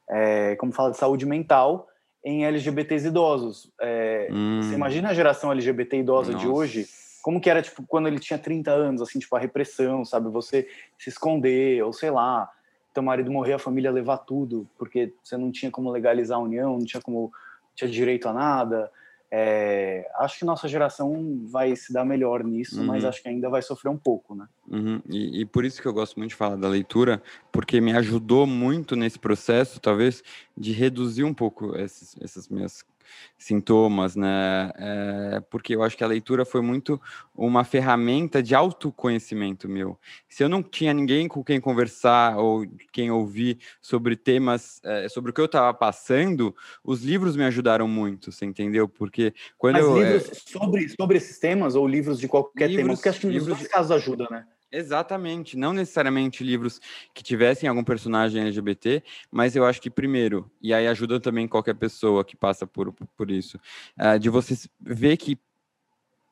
é, 0.10 0.56
como 0.58 0.74
fala, 0.74 0.92
de 0.92 0.98
saúde 0.98 1.26
mental 1.26 1.88
em 2.24 2.44
LGBTs 2.46 3.08
idosos. 3.08 3.72
É, 3.80 4.30
hum. 4.32 4.62
Você 4.62 4.74
imagina 4.74 5.10
a 5.10 5.14
geração 5.14 5.52
LGBT 5.52 6.00
idosa 6.00 6.32
Nossa. 6.32 6.46
de 6.46 6.52
hoje? 6.52 6.88
Como 7.26 7.42
que 7.42 7.50
era, 7.50 7.60
tipo, 7.60 7.82
quando 7.88 8.06
ele 8.08 8.20
tinha 8.20 8.38
30 8.38 8.70
anos, 8.70 9.02
assim, 9.02 9.18
tipo, 9.18 9.36
a 9.36 9.40
repressão, 9.40 10.06
sabe? 10.06 10.30
Você 10.30 10.68
se 10.96 11.10
esconder, 11.10 11.84
ou 11.84 11.92
sei 11.92 12.12
lá, 12.12 12.48
teu 12.94 13.02
marido 13.02 13.32
morrer, 13.32 13.54
a 13.54 13.58
família 13.58 13.90
levar 13.90 14.20
tudo, 14.20 14.70
porque 14.78 15.12
você 15.24 15.36
não 15.36 15.52
tinha 15.52 15.72
como 15.72 15.90
legalizar 15.90 16.38
a 16.38 16.42
união, 16.42 16.78
não 16.78 16.86
tinha 16.86 17.02
como, 17.02 17.34
tinha 17.74 17.90
direito 17.90 18.30
a 18.30 18.34
nada. 18.34 18.92
É, 19.32 20.08
acho 20.18 20.38
que 20.38 20.46
nossa 20.46 20.68
geração 20.68 21.42
vai 21.48 21.76
se 21.76 21.92
dar 21.92 22.06
melhor 22.06 22.44
nisso, 22.44 22.80
uhum. 22.80 22.86
mas 22.86 23.04
acho 23.04 23.24
que 23.24 23.28
ainda 23.28 23.50
vai 23.50 23.64
sofrer 23.64 23.90
um 23.90 23.98
pouco, 23.98 24.36
né? 24.36 24.48
Uhum. 24.70 25.02
E, 25.10 25.42
e, 25.42 25.46
por 25.46 25.66
isso 25.66 25.82
que 25.82 25.88
eu 25.88 25.94
gosto 25.94 26.20
muito 26.20 26.30
de 26.30 26.36
falar 26.36 26.58
da 26.58 26.68
leitura, 26.68 27.24
porque 27.52 27.82
me 27.82 27.94
ajudou 27.94 28.46
muito 28.46 28.96
nesse 28.96 29.18
processo, 29.18 29.80
talvez, 29.80 30.24
de 30.56 30.72
reduzir 30.72 31.24
um 31.24 31.34
pouco 31.34 31.76
esses, 31.76 32.16
essas 32.22 32.48
minhas 32.48 32.86
sintomas, 33.38 34.16
né? 34.16 34.72
É, 34.76 35.44
porque 35.50 35.76
eu 35.76 35.84
acho 35.84 35.98
que 35.98 36.04
a 36.04 36.08
leitura 36.08 36.46
foi 36.46 36.62
muito 36.62 37.00
uma 37.34 37.64
ferramenta 37.64 38.42
de 38.42 38.56
autoconhecimento 38.56 39.68
meu. 39.68 40.00
Se 40.30 40.44
eu 40.44 40.50
não 40.50 40.64
tinha 40.64 40.94
ninguém 40.94 41.28
com 41.28 41.44
quem 41.44 41.60
conversar 41.60 42.38
ou 42.38 42.66
quem 42.92 43.12
ouvir 43.12 43.60
sobre 43.82 44.16
temas, 44.16 44.80
é, 44.84 45.10
sobre 45.10 45.32
o 45.32 45.34
que 45.34 45.42
eu 45.42 45.46
estava 45.46 45.74
passando, 45.74 46.56
os 46.84 47.04
livros 47.04 47.36
me 47.36 47.44
ajudaram 47.44 47.88
muito, 47.88 48.32
você 48.32 48.46
entendeu? 48.46 48.88
Porque 48.88 49.34
quando 49.58 49.74
Mas 49.76 49.84
eu, 49.84 49.98
livros 49.98 50.30
é... 50.30 50.34
sobre, 50.34 50.90
sobre 50.90 51.18
esses 51.18 51.40
temas 51.40 51.76
ou 51.76 51.88
livros 51.88 52.20
de 52.20 52.28
qualquer 52.28 52.68
livros, 52.68 52.84
tema, 52.84 52.94
porque 52.96 53.10
acho 53.10 53.20
que 53.20 53.28
nos 53.28 53.36
livros 53.36 53.58
dois 53.58 53.68
casos 53.70 53.92
ajuda, 53.92 54.28
né? 54.30 54.46
Exatamente, 54.72 55.56
não 55.56 55.72
necessariamente 55.72 56.44
livros 56.44 56.82
que 57.14 57.24
tivessem 57.24 57.70
algum 57.70 57.84
personagem 57.84 58.42
LGBT, 58.42 59.04
mas 59.32 59.56
eu 59.56 59.66
acho 59.66 59.82
que 59.82 59.90
primeiro, 59.90 60.52
e 60.62 60.74
aí 60.74 60.88
ajuda 60.88 61.20
também 61.20 61.48
qualquer 61.48 61.76
pessoa 61.76 62.26
que 62.26 62.36
passa 62.36 62.68
por, 62.68 62.92
por 63.16 63.32
isso, 63.32 63.58
uh, 64.00 64.20
de 64.20 64.30
você 64.30 64.56
ver 64.82 65.18
que 65.18 65.40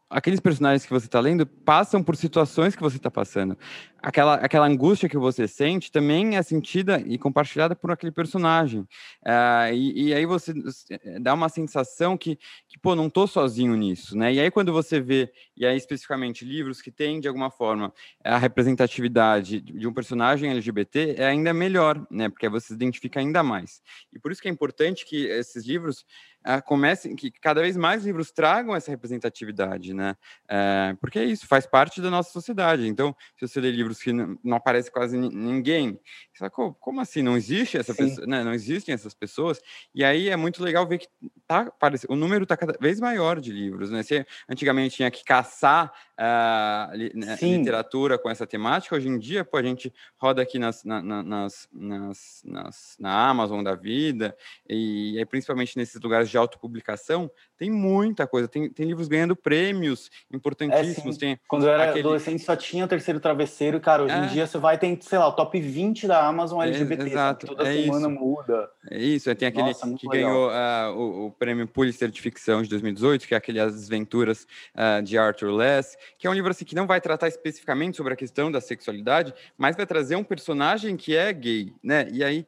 aqueles 0.10 0.40
personagens 0.40 0.86
que 0.86 0.92
você 0.92 1.08
está 1.08 1.20
lendo 1.20 1.46
passam 1.46 2.04
por 2.04 2.16
situações 2.16 2.76
que 2.76 2.82
você 2.82 2.98
está 2.98 3.10
passando. 3.10 3.58
Aquela, 4.06 4.36
aquela 4.36 4.68
angústia 4.68 5.08
que 5.08 5.18
você 5.18 5.48
sente 5.48 5.90
também 5.90 6.36
é 6.36 6.44
sentida 6.44 7.02
e 7.06 7.18
compartilhada 7.18 7.74
por 7.74 7.90
aquele 7.90 8.12
personagem. 8.12 8.82
Uh, 8.82 9.74
e, 9.74 10.10
e, 10.10 10.14
aí 10.14 10.26
você 10.26 10.54
eh, 10.90 11.20
dá 11.22 11.34
uma 11.34 11.48
sensação 11.48 12.18
que, 12.18 12.38
que, 12.68 12.78
pô, 12.78 12.96
não 12.96 13.08
estou 13.08 13.26
sozinho 13.28 13.74
nisso, 13.78 14.18
né? 14.18 14.34
E 14.34 14.42
aí 14.42 14.52
quando 14.52 14.74
você 14.74 15.00
vê, 15.00 15.32
e 15.56 15.66
aí 15.66 15.78
especificamente 15.78 16.44
livros 16.44 16.82
que 16.82 16.92
têm, 16.92 17.22
de 17.22 17.30
alguma 17.30 17.50
forma, 17.50 17.94
a 18.22 18.38
representatividade 18.38 19.62
de 19.62 19.88
um 19.88 19.94
personagem 19.94 20.52
LGBT, 20.52 21.16
é 21.18 21.26
ainda 21.26 21.54
melhor, 21.54 22.06
né? 22.12 22.28
Porque 22.28 22.50
você 22.50 22.68
se 22.68 22.74
identifica 22.74 23.22
ainda 23.22 23.42
mais. 23.42 23.82
E 24.12 24.20
por 24.20 24.34
isso 24.34 24.42
que 24.42 24.50
é 24.50 24.52
importante 24.52 25.06
que 25.06 25.28
esses 25.28 25.66
livros 25.66 26.06
uh, 26.46 26.62
comecem, 26.64 27.16
que 27.16 27.32
cada 27.32 27.62
vez 27.62 27.78
mais 27.78 28.06
livros 28.06 28.32
tragam 28.32 28.76
essa 28.76 28.92
representatividade, 28.92 29.94
né? 29.94 30.16
Uh, 30.46 30.98
porque 30.98 31.20
é 31.20 31.24
isso, 31.24 31.48
faz 31.48 31.66
parte 31.66 32.02
da 32.02 32.10
nossa 32.10 32.32
sociedade. 32.32 32.88
Então, 32.88 33.16
se 33.38 33.48
você 33.48 33.62
lê 33.62 33.72
livros 33.72 33.93
que 34.00 34.14
não, 34.14 34.38
aparece 34.56 34.92
quase 34.92 35.18
ninguém, 35.18 36.00
sacou? 36.40 36.74
Como 36.76 37.00
assim? 37.02 37.22
Não 37.22 37.38
existe 37.38 37.78
essa 37.78 37.94
pessoa, 37.94 38.26
né? 38.28 38.44
Não 38.44 38.54
existem 38.54 38.94
essas 38.94 39.14
pessoas. 39.14 39.62
E 39.94 40.04
aí 40.04 40.30
é 40.30 40.36
muito 40.36 40.64
legal 40.64 40.88
ver 40.88 41.00
que 41.00 41.08
tá, 41.48 41.72
parece, 41.80 42.06
o 42.10 42.16
número 42.16 42.44
está 42.44 42.58
cada 42.58 42.76
vez 42.80 43.00
maior 43.00 43.40
de 43.40 43.52
livros, 43.52 43.92
né? 43.92 44.04
Você 44.04 44.26
antigamente 44.50 44.96
tinha 44.96 45.12
que 45.12 45.24
caçar 45.24 45.94
uh, 46.20 46.96
li, 46.96 47.12
né, 47.14 47.38
literatura 47.42 48.18
com 48.18 48.30
essa 48.30 48.46
temática, 48.46 48.96
hoje 48.96 49.08
em 49.08 49.18
dia, 49.18 49.44
pô, 49.44 49.58
a 49.58 49.64
gente 49.64 49.94
roda 50.18 50.42
aqui 50.42 50.60
nas, 50.60 50.84
na, 50.84 51.02
nas, 51.02 51.68
nas, 51.72 52.42
nas, 52.46 52.96
na 53.00 53.30
Amazon 53.30 53.64
da 53.64 53.76
vida, 53.76 54.36
e, 54.70 55.20
e 55.20 55.26
principalmente 55.26 55.78
nesses 55.78 56.00
lugares 56.02 56.30
de 56.30 56.38
autopublicação, 56.38 57.30
tem 57.58 57.70
muita 57.70 58.28
coisa. 58.28 58.48
Tem, 58.48 58.70
tem 58.70 58.86
livros 58.86 59.08
ganhando 59.08 59.36
prêmios 59.36 60.10
importantíssimos. 60.32 61.18
É, 61.18 61.20
tem 61.20 61.40
Quando 61.48 61.66
eu 61.66 61.70
era 61.70 61.86
aquele... 61.86 62.00
adolescente, 62.02 62.44
só 62.44 62.56
tinha 62.56 62.86
o 62.86 62.88
terceiro 62.88 63.20
travesseiro, 63.20 63.80
cara. 63.80 64.04
Hoje 64.04 64.14
é. 64.14 64.26
em 64.26 64.28
dia 64.28 64.48
você 64.48 64.58
vai, 64.58 64.78
tem, 64.78 65.00
sei 65.02 65.18
lá, 65.18 65.28
o 65.28 65.34
top 65.34 65.60
20 65.60 66.08
da 66.08 66.32
Amazon 66.34 66.62
LGBT. 66.62 67.04
É, 67.04 67.08
exato. 67.08 67.48
Toda 67.48 67.68
é 67.68 67.84
semana 67.84 68.10
isso. 68.10 68.20
muda. 68.20 68.70
É 68.90 68.98
isso. 68.98 69.36
Tem 69.36 69.48
aquele 69.48 69.68
Nossa, 69.68 69.94
que 69.96 70.08
legal. 70.08 70.32
ganhou 70.32 70.50
uh, 70.50 70.98
o, 70.98 71.26
o, 71.28 71.32
prêmio 71.32 71.68
Pulitzer 71.68 72.10
de 72.10 72.22
ficção 72.22 72.62
de 72.62 72.70
2018, 72.70 73.28
que 73.28 73.34
é 73.34 73.38
aquele 73.38 73.60
As 73.60 73.74
Desventuras 73.74 74.48
uh, 74.76 75.02
de 75.02 75.18
Arthur 75.18 75.52
Less, 75.52 75.98
que 76.18 76.28
é 76.28 76.30
um 76.30 76.34
livro 76.34 76.52
assim, 76.52 76.66
que 76.66 76.76
não 76.76 76.88
vai 76.88 77.00
tratar 77.00 77.28
especificamente 77.28 77.98
sobre 77.98 78.14
a 78.14 78.16
questão 78.16 78.52
da 78.52 78.60
sexualidade, 78.60 79.34
mas 79.58 79.76
vai 79.76 79.86
trazer 79.86 80.16
um 80.16 80.24
personagem 80.24 80.98
que 80.98 81.16
é 81.16 81.32
gay, 81.32 81.74
né? 81.84 82.08
E 82.12 82.24
aí 82.24 82.46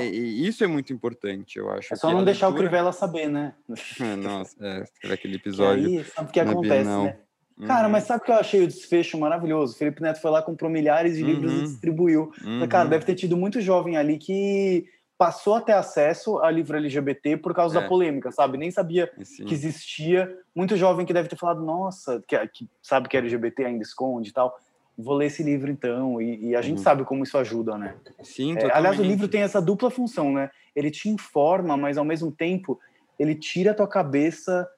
e, 0.00 0.46
isso 0.46 0.64
é 0.64 0.66
muito 0.66 0.92
importante, 0.92 1.58
eu 1.58 1.70
acho. 1.70 1.92
É 1.92 1.96
só 1.96 2.10
não 2.10 2.24
deixar 2.24 2.48
leitura... 2.48 2.66
o 2.66 2.68
Crivella 2.68 2.92
saber, 2.92 3.28
né? 3.28 3.54
É, 4.00 4.16
nossa, 4.16 4.56
é, 4.60 5.12
aquele 5.12 5.36
episódio. 5.36 5.88
E 5.88 5.98
aí, 5.98 6.04
sabe 6.04 6.28
o 6.28 6.32
que 6.32 6.40
acontece, 6.40 6.84
Bienal. 6.84 7.04
né? 7.04 7.18
Cara, 7.66 7.86
uhum. 7.86 7.92
mas 7.92 8.04
sabe 8.04 8.24
que 8.24 8.30
eu 8.30 8.36
achei 8.36 8.62
o 8.62 8.66
desfecho 8.66 9.18
maravilhoso? 9.18 9.74
O 9.74 9.78
Felipe 9.78 10.02
Neto 10.02 10.20
foi 10.20 10.30
lá, 10.30 10.42
comprou 10.42 10.70
milhares 10.70 11.16
de 11.16 11.22
livros 11.22 11.52
uhum. 11.52 11.58
e 11.58 11.62
distribuiu. 11.62 12.32
Uhum. 12.44 12.66
Cara, 12.68 12.88
deve 12.88 13.04
ter 13.04 13.14
tido 13.14 13.36
muito 13.36 13.60
jovem 13.60 13.96
ali 13.96 14.16
que 14.16 14.86
passou 15.16 15.56
a 15.56 15.60
ter 15.60 15.72
acesso 15.72 16.38
a 16.38 16.50
livro 16.50 16.76
LGBT 16.76 17.38
por 17.38 17.52
causa 17.52 17.78
é. 17.78 17.82
da 17.82 17.88
polêmica, 17.88 18.30
sabe? 18.30 18.56
Nem 18.56 18.70
sabia 18.70 19.10
Sim. 19.22 19.44
que 19.44 19.54
existia. 19.54 20.32
Muito 20.54 20.76
jovem 20.76 21.04
que 21.04 21.12
deve 21.12 21.28
ter 21.28 21.36
falado, 21.36 21.60
nossa, 21.60 22.22
que, 22.26 22.38
que 22.48 22.68
sabe 22.80 23.08
que 23.08 23.16
LGBT 23.16 23.64
ainda 23.64 23.82
esconde 23.82 24.30
e 24.30 24.32
tal 24.32 24.56
vou 24.98 25.14
ler 25.14 25.26
esse 25.26 25.42
livro 25.44 25.70
então. 25.70 26.20
E, 26.20 26.48
e 26.48 26.56
a 26.56 26.60
gente 26.60 26.78
uhum. 26.78 26.82
sabe 26.82 27.04
como 27.04 27.22
isso 27.22 27.38
ajuda, 27.38 27.78
né? 27.78 27.94
Sim, 28.22 28.56
é, 28.58 28.72
Aliás, 28.72 28.98
o 28.98 29.02
livro 29.02 29.28
tem 29.28 29.42
essa 29.42 29.62
dupla 29.62 29.90
função, 29.90 30.32
né? 30.32 30.50
Ele 30.74 30.90
te 30.90 31.08
informa, 31.08 31.76
mas 31.76 31.96
ao 31.96 32.04
mesmo 32.04 32.32
tempo 32.32 32.78
ele 33.18 33.34
tira 33.34 33.70
a 33.70 33.74
tua 33.74 33.86
cabeça 33.86 34.68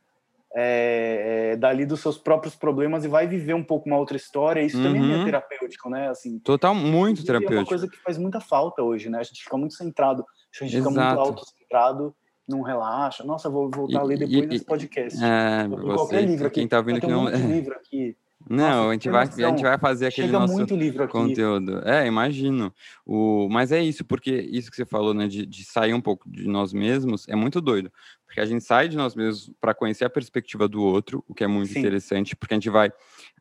é, 0.54 1.52
é, 1.52 1.56
dali 1.56 1.86
dos 1.86 2.00
seus 2.00 2.18
próprios 2.18 2.56
problemas 2.56 3.04
e 3.04 3.08
vai 3.08 3.26
viver 3.26 3.54
um 3.54 3.62
pouco 3.62 3.88
uma 3.88 3.98
outra 3.98 4.16
história. 4.16 4.60
Isso 4.60 4.76
uhum. 4.76 4.82
também 4.82 5.12
é 5.12 5.16
uhum. 5.16 5.24
terapêutico, 5.24 5.88
né? 5.88 6.08
Assim, 6.08 6.38
Total, 6.40 6.74
muito 6.74 7.24
terapêutico. 7.24 7.54
É 7.54 7.60
uma 7.60 7.66
coisa 7.66 7.88
que 7.88 7.98
faz 7.98 8.18
muita 8.18 8.40
falta 8.40 8.82
hoje, 8.82 9.08
né? 9.08 9.18
A 9.18 9.22
gente 9.22 9.42
fica 9.42 9.56
muito 9.56 9.74
centrado, 9.74 10.22
a 10.22 10.64
gente 10.64 10.76
Exato. 10.76 10.94
fica 10.94 11.04
muito 11.04 11.20
autocentrado 11.20 12.14
não 12.50 12.62
relaxa. 12.62 13.24
Nossa, 13.24 13.48
vou 13.48 13.70
voltar 13.70 13.94
e, 13.94 13.96
a 13.98 14.02
ler 14.02 14.18
depois 14.18 14.42
e, 14.42 14.46
desse 14.46 14.64
podcast. 14.64 15.18
É, 15.22 15.68
você, 15.68 15.84
qualquer 15.84 16.24
livro 16.24 16.46
aqui. 16.46 16.60
Quem 16.60 16.68
tá 16.68 16.80
vendo 16.80 17.00
que 17.00 17.06
não... 17.06 17.24
Um 17.24 17.52
livro 17.52 17.74
aqui 17.74 18.16
Não, 18.48 18.66
Nossa, 18.66 18.88
a, 18.88 18.92
gente 18.92 19.08
vai, 19.08 19.22
a 19.22 19.48
gente 19.48 19.62
vai 19.62 19.78
fazer 19.78 20.06
aquele 20.06 20.26
Chega 20.26 20.38
nosso 20.40 20.54
muito 20.54 20.74
livro 20.74 21.04
aqui. 21.04 21.12
conteúdo. 21.12 21.88
É, 21.88 22.06
imagino. 22.06 22.74
O, 23.06 23.48
mas 23.50 23.70
é 23.70 23.82
isso, 23.82 24.04
porque 24.04 24.32
isso 24.32 24.70
que 24.70 24.76
você 24.76 24.84
falou, 24.84 25.14
né, 25.14 25.28
de, 25.28 25.46
de 25.46 25.64
sair 25.64 25.94
um 25.94 26.00
pouco 26.00 26.28
de 26.28 26.48
nós 26.48 26.72
mesmos, 26.72 27.28
é 27.28 27.36
muito 27.36 27.60
doido. 27.60 27.92
Porque 28.30 28.40
a 28.40 28.46
gente 28.46 28.62
sai 28.62 28.88
de 28.88 28.96
nós 28.96 29.16
mesmos 29.16 29.50
para 29.60 29.74
conhecer 29.74 30.04
a 30.04 30.10
perspectiva 30.10 30.68
do 30.68 30.80
outro, 30.80 31.24
o 31.26 31.34
que 31.34 31.42
é 31.42 31.48
muito 31.48 31.72
Sim. 31.72 31.80
interessante, 31.80 32.36
porque 32.36 32.54
a 32.54 32.56
gente 32.56 32.70
vai 32.70 32.92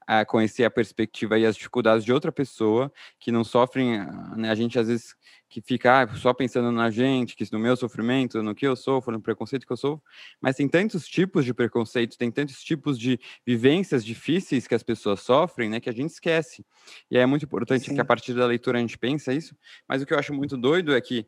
a 0.08 0.26
conhecer 0.26 0.64
a 0.64 0.72
perspectiva 0.72 1.38
e 1.38 1.46
as 1.46 1.56
dificuldades 1.56 2.04
de 2.04 2.12
outra 2.12 2.32
pessoa 2.32 2.92
que 3.20 3.32
não 3.32 3.44
sofrem, 3.44 4.00
né? 4.36 4.50
A 4.50 4.56
gente 4.56 4.80
às 4.80 4.88
vezes 4.88 5.16
que 5.48 5.62
fica 5.62 6.02
ah, 6.02 6.16
só 6.16 6.34
pensando 6.34 6.72
na 6.72 6.90
gente, 6.90 7.36
que 7.36 7.46
no 7.52 7.60
meu 7.60 7.76
sofrimento, 7.76 8.42
no 8.42 8.56
que 8.56 8.66
eu 8.66 8.76
sofro, 8.76 9.12
no 9.12 9.22
preconceito 9.22 9.68
que 9.68 9.72
eu 9.72 9.78
sofro, 9.78 10.04
mas 10.42 10.56
tem 10.56 10.68
tantos 10.68 11.08
tipos 11.08 11.46
de 11.46 11.54
preconceito, 11.54 12.18
tem 12.18 12.32
tantos 12.32 12.64
tipos 12.64 12.98
de 12.98 13.20
vivências 13.46 14.04
difíceis 14.04 14.66
que 14.66 14.74
as 14.74 14.82
pessoas 14.82 15.20
sofrem, 15.20 15.70
né, 15.70 15.80
que 15.80 15.90
a 15.90 15.94
gente 15.94 16.10
esquece. 16.10 16.66
E 17.12 17.18
é 17.20 17.26
muito 17.28 17.46
importante 17.46 17.86
Sim. 17.86 17.94
que 17.94 18.02
a 18.02 18.06
partir 18.06 18.34
da 18.34 18.48
leitura 18.48 18.80
a 18.80 18.82
gente 18.82 18.98
pensa 18.98 19.32
isso, 19.32 19.56
mas 19.88 20.02
o 20.02 20.06
que 20.08 20.16
eu 20.16 20.18
acho 20.18 20.34
muito 20.34 20.58
doido 20.58 20.96
é 20.96 21.00
que 21.00 21.28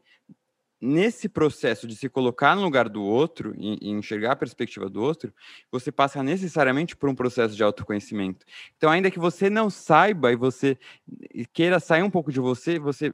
nesse 0.82 1.30
processo 1.30 1.86
de 1.86 1.96
se 1.96 2.10
colocar 2.10 2.56
no 2.56 2.64
lugar 2.64 2.90
do 2.90 3.04
outro 3.04 3.54
e, 3.58 3.78
e, 3.82 3.90
enxergar 3.92 4.32
a 4.32 4.36
perspectiva 4.36 4.90
do 4.90 5.02
outro, 5.02 5.34
você 5.72 5.92
passa 5.92 6.24
necessariamente 6.24 6.96
por 6.96 7.08
um 7.08 7.16
processo 7.16 7.56
de 7.56 7.64
autoconhecimento. 7.64 8.46
Então, 8.76 8.90
ainda 8.90 9.12
que 9.12 9.20
você 9.20 9.50
não 9.50 9.70
saiba 9.70 10.32
e 10.32 10.36
você 10.36 10.78
queira 11.54 11.80
sair 11.80 12.02
um 12.02 12.10
pouco 12.10 12.32
de 12.32 12.40
você, 12.40 12.80
você 12.80 13.14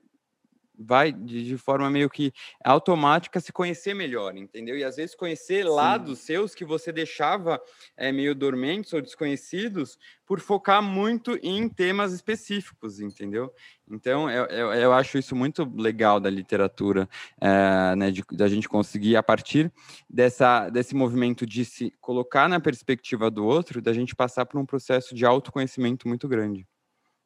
vai 0.77 1.11
de, 1.11 1.43
de, 1.43 1.57
forma 1.57 1.89
meio 1.89 2.09
que 2.09 2.31
automática 2.63 3.39
se 3.39 3.51
conhecer 3.51 3.93
melhor, 3.93 4.37
entendeu? 4.37 4.77
E 4.77 4.83
às 4.83 4.97
vezes 4.97 5.15
conhecer 5.15 5.63
Sim. 5.63 5.69
lados 5.69 6.19
seus 6.19 6.53
que 6.53 6.63
você 6.63 6.91
deixava 6.91 7.61
é, 7.95 8.11
meio 8.11 8.35
dormentes 8.35 8.93
ou 8.93 9.01
desconhecidos 9.01 9.97
por 10.25 10.39
focar 10.39 10.81
muito 10.83 11.39
em 11.41 11.67
temas 11.67 12.13
específicos, 12.13 12.99
entendeu? 12.99 13.51
Então 13.89 14.29
eu, 14.29 14.45
eu, 14.45 14.73
eu 14.73 14.93
acho 14.93 15.17
isso 15.17 15.35
muito 15.35 15.63
legal 15.75 16.19
da 16.19 16.29
literatura, 16.29 17.09
é, 17.41 17.95
né, 17.95 18.11
de, 18.11 18.23
da 18.33 18.47
gente 18.47 18.69
conseguir 18.69 19.15
a 19.15 19.23
partir 19.23 19.71
dessa 20.09 20.69
desse 20.69 20.93
movimento 20.93 21.45
de 21.45 21.63
se 21.65 21.93
colocar 22.01 22.47
na 22.47 22.59
perspectiva 22.59 23.31
do 23.31 23.45
outro, 23.45 23.81
da 23.81 23.93
gente 23.93 24.15
passar 24.15 24.45
por 24.45 24.59
um 24.59 24.65
processo 24.65 25.15
de 25.15 25.25
autoconhecimento 25.25 26.07
muito 26.07 26.27
grande. 26.27 26.67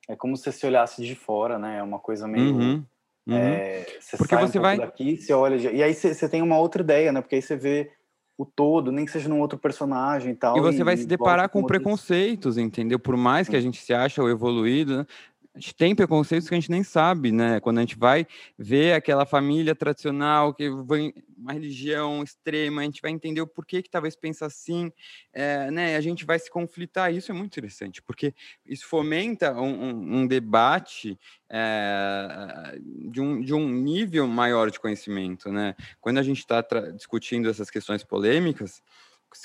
É 0.07 0.15
como 0.15 0.35
se 0.35 0.51
você 0.51 0.67
olhasse 0.67 1.03
de 1.03 1.15
fora, 1.15 1.57
né? 1.57 1.77
É 1.77 1.83
uma 1.83 1.99
coisa 1.99 2.27
meio 2.27 2.55
uhum 2.55 2.85
Uhum. 3.27 3.35
É, 3.35 3.85
você 3.99 4.17
Porque 4.17 4.35
você 4.35 4.59
um 4.59 4.61
vai 4.61 4.77
daqui, 4.77 5.17
você 5.17 5.33
olha 5.33 5.55
e 5.55 5.83
aí 5.83 5.93
você, 5.93 6.13
você, 6.13 6.27
tem 6.27 6.41
uma 6.41 6.57
outra 6.57 6.81
ideia, 6.81 7.11
né? 7.11 7.21
Porque 7.21 7.35
aí 7.35 7.41
você 7.41 7.55
vê 7.55 7.91
o 8.37 8.45
todo, 8.45 8.91
nem 8.91 9.05
que 9.05 9.11
seja 9.11 9.29
num 9.29 9.39
outro 9.39 9.59
personagem 9.59 10.31
e 10.31 10.35
tal. 10.35 10.57
E 10.57 10.61
você 10.61 10.81
e, 10.81 10.83
vai 10.83 10.97
se 10.97 11.05
deparar 11.05 11.49
com, 11.49 11.61
com 11.61 11.67
preconceitos, 11.67 12.57
entendeu? 12.57 12.97
Por 12.97 13.15
mais 13.15 13.47
que 13.47 13.55
a 13.55 13.61
gente 13.61 13.79
se 13.79 13.93
ache 13.93 14.19
o 14.19 14.29
evoluído, 14.29 14.97
né? 14.97 15.05
A 15.53 15.59
gente 15.59 15.75
tem 15.75 15.93
preconceitos 15.93 16.47
que 16.47 16.55
a 16.55 16.59
gente 16.59 16.71
nem 16.71 16.81
sabe, 16.81 17.29
né? 17.29 17.59
Quando 17.59 17.79
a 17.79 17.81
gente 17.81 17.97
vai 17.97 18.25
ver 18.57 18.93
aquela 18.93 19.25
família 19.25 19.75
tradicional 19.75 20.53
que 20.53 20.69
vem 20.87 21.13
uma 21.37 21.51
religião 21.51 22.23
extrema, 22.23 22.81
a 22.81 22.85
gente 22.85 23.01
vai 23.01 23.11
entender 23.11 23.41
o 23.41 23.47
porquê 23.47 23.81
que 23.81 23.89
talvez 23.89 24.15
pensa 24.15 24.45
assim, 24.45 24.89
é, 25.33 25.69
né? 25.69 25.97
A 25.97 26.01
gente 26.01 26.25
vai 26.25 26.39
se 26.39 26.49
conflitar. 26.49 27.13
Isso 27.13 27.31
é 27.31 27.35
muito 27.35 27.51
interessante, 27.51 28.01
porque 28.01 28.33
isso 28.65 28.87
fomenta 28.87 29.51
um, 29.53 29.89
um, 29.89 30.19
um 30.19 30.27
debate 30.27 31.19
é, 31.49 32.79
de, 33.09 33.19
um, 33.19 33.41
de 33.41 33.53
um 33.53 33.67
nível 33.67 34.25
maior 34.27 34.71
de 34.71 34.79
conhecimento, 34.79 35.51
né? 35.51 35.75
Quando 35.99 36.19
a 36.19 36.23
gente 36.23 36.39
está 36.39 36.61
discutindo 36.95 37.49
essas 37.49 37.69
questões 37.69 38.05
polêmicas, 38.05 38.81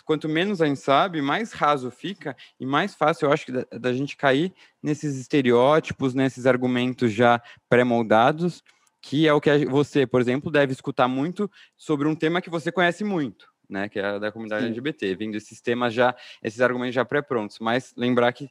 quanto 0.04 0.28
menos 0.28 0.60
a 0.60 0.66
gente 0.66 0.80
sabe, 0.80 1.22
mais 1.22 1.52
raso 1.52 1.90
fica 1.90 2.36
e 2.58 2.66
mais 2.66 2.94
fácil 2.94 3.26
eu 3.26 3.32
acho 3.32 3.46
que 3.46 3.52
da, 3.52 3.64
da 3.78 3.92
gente 3.92 4.16
cair 4.16 4.52
nesses 4.82 5.16
estereótipos, 5.16 6.14
nesses 6.14 6.46
argumentos 6.46 7.12
já 7.12 7.40
pré-moldados, 7.68 8.62
que 9.00 9.28
é 9.28 9.32
o 9.32 9.40
que 9.40 9.64
você, 9.66 10.06
por 10.06 10.20
exemplo, 10.20 10.50
deve 10.50 10.72
escutar 10.72 11.08
muito 11.08 11.50
sobre 11.76 12.08
um 12.08 12.14
tema 12.14 12.40
que 12.40 12.50
você 12.50 12.72
conhece 12.72 13.04
muito, 13.04 13.46
né, 13.68 13.88
que 13.88 13.98
é 13.98 14.18
da 14.18 14.32
comunidade 14.32 14.62
Sim. 14.62 14.70
LGBT, 14.70 15.14
vindo 15.14 15.36
esses 15.36 15.60
temas 15.60 15.94
já, 15.94 16.14
esses 16.42 16.60
argumentos 16.60 16.94
já 16.94 17.04
pré-prontos, 17.04 17.58
mas 17.60 17.94
lembrar 17.96 18.32
que 18.32 18.50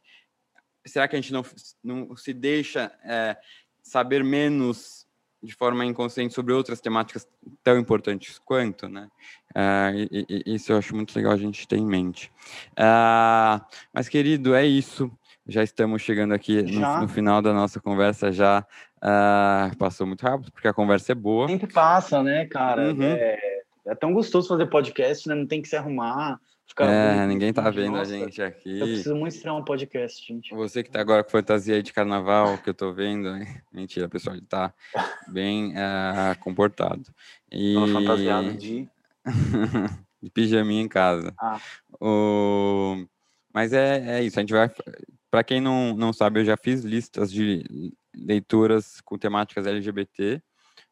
será 0.86 1.07
que 1.07 1.15
a 1.15 1.19
gente 1.19 1.33
não, 1.33 1.43
não 1.83 2.15
se 2.15 2.33
deixa 2.33 2.91
é, 3.03 3.36
saber 3.83 4.23
menos 4.23 5.05
de 5.45 5.53
forma 5.53 5.86
inconsciente 5.86 6.33
sobre 6.33 6.53
outras 6.53 6.81
temáticas 6.81 7.27
tão 7.63 7.77
importantes 7.77 8.39
quanto, 8.39 8.89
né? 8.89 9.09
Uh, 9.56 10.08
e, 10.12 10.43
e, 10.45 10.56
isso 10.56 10.74
eu 10.74 10.78
acho 10.78 10.93
muito 10.93 11.16
legal 11.16 11.32
a 11.32 11.38
gente 11.38 11.68
ter 11.68 11.78
em 11.78 11.86
mente. 11.86 12.30
Uh, 12.72 13.64
mas, 13.93 14.10
querido, 14.10 14.53
é 14.53 14.66
isso. 14.66 15.10
Já 15.47 15.64
estamos 15.64 16.01
chegando 16.01 16.34
aqui 16.34 16.62
no, 16.62 17.01
no, 17.01 17.08
final 17.08 17.41
da 17.41 17.53
nossa 17.53 17.80
conversa. 17.80 18.32
Já 18.32 18.66
uh, 18.97 19.78
passou 19.78 20.06
muito 20.06 20.24
rápido, 20.24 20.51
porque 20.51 20.68
a 20.68 20.74
conversa 20.74 21.14
é 21.14 21.16
boa. 21.16 21.47
Sempre 21.47 21.72
passa, 21.72 22.22
né, 22.22 22.45
cara? 22.45 22.93
Uhum. 22.93 23.03
É, 23.03 23.38
é 23.88 23.95
tão 23.95 24.12
gostoso 24.12 24.49
fazer 24.49 24.66
podcast, 24.66 25.30
né? 25.30 25.36
Não 25.36 25.47
tem 25.47 25.62
que 25.62 25.70
se 25.70 25.78
arrumar 25.78 26.39
Ficar 26.68 26.88
é, 26.88 27.28
ninguém 27.28 27.53
tá 27.53 27.70
vendo 27.70 27.91
nossa, 27.91 28.14
a 28.14 28.18
gente 28.18 28.41
aqui. 28.41 28.80
Eu 28.80 28.88
preciso 28.88 29.16
muito 29.16 29.36
estrear 29.36 29.56
um 29.56 29.64
podcast, 29.64 30.28
gente. 30.28 30.53
Você 30.56 30.84
que 30.84 30.89
tá 30.89 30.99
agora 30.99 31.24
com 31.24 31.30
fantasia 31.30 31.82
de 31.82 31.93
carnaval, 31.93 32.58
que 32.58 32.70
eu 32.70 32.74
tô 32.74 32.91
vendo. 32.91 33.30
Mentira, 33.72 34.10
pessoal, 34.10 34.36
ele 34.36 34.45
tá 34.45 34.74
bem 35.28 35.74
comportado. 36.39 37.03
E... 37.51 37.76
Tô 37.76 37.88
fantasiado 37.88 38.53
de... 38.53 38.89
de 40.21 40.30
pijaminha 40.30 40.82
em 40.82 40.88
casa. 40.88 41.34
Ah. 41.39 41.59
O... 41.99 43.05
Mas 43.53 43.73
é, 43.73 44.19
é 44.19 44.23
isso, 44.23 44.39
a 44.39 44.41
gente 44.41 44.53
vai... 44.53 44.69
Para 45.32 45.43
quem 45.43 45.59
não, 45.59 45.95
não 45.95 46.13
sabe, 46.13 46.39
eu 46.39 46.45
já 46.45 46.55
fiz 46.55 46.82
listas 46.84 47.32
de 47.32 47.93
leituras 48.15 49.01
com 49.01 49.17
temáticas 49.17 49.67
LGBT, 49.67 50.41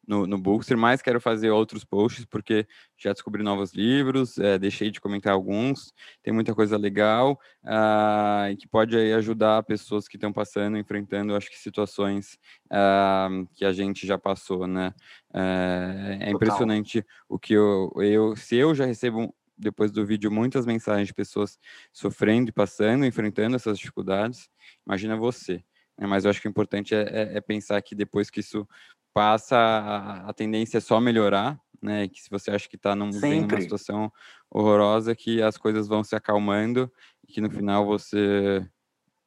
no, 0.08 0.28
no 0.28 0.38
Bookster, 0.38 0.78
mas 0.78 1.02
quero 1.02 1.20
fazer 1.20 1.50
outros 1.50 1.84
posts 1.84 2.26
porque 2.26 2.68
já 2.98 3.14
descobri 3.14 3.42
novos 3.42 3.74
livros, 3.74 4.38
é, 4.38 4.58
deixei 4.58 4.92
de 4.92 5.00
comentar 5.00 5.34
alguns, 5.34 5.94
tem 6.22 6.34
muita 6.34 6.54
coisa 6.54 6.78
legal 6.78 7.40
uh, 7.64 8.52
e 8.52 8.56
que 8.58 8.68
pode 8.68 8.98
aí, 8.98 9.14
ajudar 9.14 9.64
pessoas 9.64 10.08
que 10.08 10.18
estão 10.18 10.32
passando, 10.32 10.78
enfrentando, 10.78 11.36
acho 11.36 11.50
que 11.50 11.58
situações 11.58 12.38
uh, 12.66 13.48
que 13.54 13.66
a 13.66 13.72
gente 13.72 14.06
já 14.06 14.18
passou, 14.18 14.68
né? 14.68 14.94
Uh, 15.32 16.22
é 16.22 16.32
impressionante 16.32 17.06
o 17.28 17.40
que 17.40 17.54
eu, 17.54 17.92
eu, 17.98 18.36
se 18.36 18.56
eu 18.56 18.76
já 18.76 18.86
recebo 18.86 19.34
depois 19.58 19.92
do 19.92 20.06
vídeo 20.06 20.32
muitas 20.32 20.66
mensagens 20.66 21.08
de 21.08 21.14
pessoas 21.14 21.58
sofrendo 21.92 22.50
e 22.50 22.52
passando, 22.52 23.06
enfrentando 23.06 23.56
essas 23.56 23.78
dificuldades, 23.78 24.50
imagina 24.86 25.16
você. 25.16 25.64
Né? 25.98 26.08
Mas 26.08 26.26
eu 26.26 26.32
acho 26.32 26.42
que 26.42 26.48
o 26.48 26.50
importante 26.50 26.94
é, 26.94 27.02
é, 27.02 27.38
é 27.38 27.42
pensar 27.42 27.82
que 27.82 27.96
depois 27.96 28.30
que 28.30 28.40
isso 28.40 28.68
passa 29.14 29.56
a, 29.56 30.30
a 30.30 30.34
tendência 30.34 30.78
é 30.78 30.82
só 30.82 31.00
melhorar, 31.00 31.60
né? 31.82 32.08
Que 32.08 32.22
se 32.22 32.30
você 32.30 32.52
acha 32.52 32.68
que 32.68 32.76
está 32.76 32.96
num, 32.96 33.10
numa 33.10 33.62
situação 33.62 34.12
horrorosa, 34.50 35.16
que 35.16 35.42
as 35.42 35.58
coisas 35.58 35.88
vão 35.88 36.04
se 36.04 36.16
acalmando 36.16 36.92
e 37.28 37.34
que 37.34 37.42
no 37.42 37.50
final 37.50 37.86
você 37.86 38.66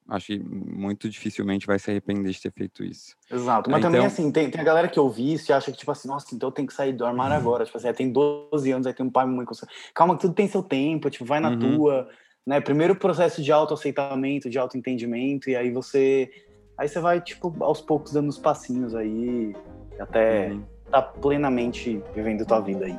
acho 0.09 0.27
que 0.27 0.39
muito 0.39 1.09
dificilmente 1.09 1.67
vai 1.67 1.79
se 1.79 1.91
arrepender 1.91 2.33
de 2.33 2.41
ter 2.41 2.53
feito 2.53 2.85
isso. 2.85 3.17
Exato, 3.31 3.71
mas 3.71 3.81
então... 3.81 3.91
também 3.91 4.07
assim, 4.07 4.31
tem, 4.31 4.51
tem 4.51 4.61
a 4.61 4.65
galera 4.65 4.89
que 4.89 5.01
ouve 5.01 5.33
isso 5.33 5.51
e 5.51 5.53
acha 5.53 5.73
que 5.73 5.79
tipo 5.79 5.91
assim, 5.91 6.09
nossa, 6.09 6.35
então 6.35 6.49
eu 6.49 6.53
tenho 6.53 6.69
que 6.69 6.75
sair 6.75 6.93
do 6.93 7.05
armário 7.05 7.35
uhum. 7.35 7.41
agora, 7.41 7.65
tipo 7.65 7.77
assim, 7.77 7.93
tem 7.93 8.13
12 8.13 8.71
anos, 8.71 8.87
aí 8.87 8.95
tem 8.95 9.05
um 9.05 9.11
pai 9.11 9.27
muito 9.27 9.51
calma, 9.95 10.17
tudo 10.17 10.35
tem 10.35 10.47
seu 10.47 10.63
tempo, 10.63 11.11
tipo, 11.11 11.25
vai 11.25 11.41
na 11.41 11.51
uhum. 11.51 11.59
tua, 11.59 12.09
né, 12.47 12.61
primeiro 12.61 12.95
processo 12.95 13.43
de 13.43 13.51
autoaceitamento, 13.51 14.49
de 14.49 14.59
autoentendimento, 14.59 15.51
e 15.51 15.57
aí 15.57 15.71
você, 15.71 16.31
aí 16.77 16.89
você 16.89 17.01
vai, 17.01 17.21
tipo, 17.21 17.55
aos 17.61 17.81
poucos 17.81 18.13
dando 18.13 18.29
os 18.29 18.39
passinhos 18.39 18.95
aí, 18.95 19.55
até 19.99 20.49
uhum. 20.49 20.63
tá 20.91 21.03
plenamente 21.03 22.03
vivendo 22.15 22.45
tua 22.45 22.61
vida 22.61 22.87
aí. 22.87 22.99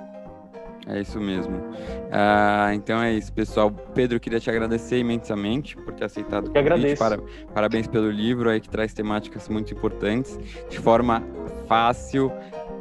É 0.89 1.01
isso 1.01 1.19
mesmo. 1.19 1.53
Ah, 2.09 2.71
então 2.73 3.01
é 3.01 3.11
isso, 3.11 3.31
pessoal. 3.33 3.69
Pedro, 3.93 4.19
queria 4.21 4.39
te 4.39 4.49
agradecer 4.49 4.97
imensamente 4.97 5.75
por 5.75 5.93
ter 5.93 6.05
aceitado 6.05 6.45
o 6.45 6.47
convite. 6.47 6.59
Agradeço. 6.59 6.97
Para, 6.97 7.19
parabéns 7.53 7.87
pelo 7.87 8.09
livro 8.09 8.49
aí 8.49 8.61
que 8.61 8.69
traz 8.69 8.93
temáticas 8.93 9.49
muito 9.49 9.73
importantes 9.73 10.39
de 10.69 10.79
forma 10.79 11.21
fácil, 11.67 12.31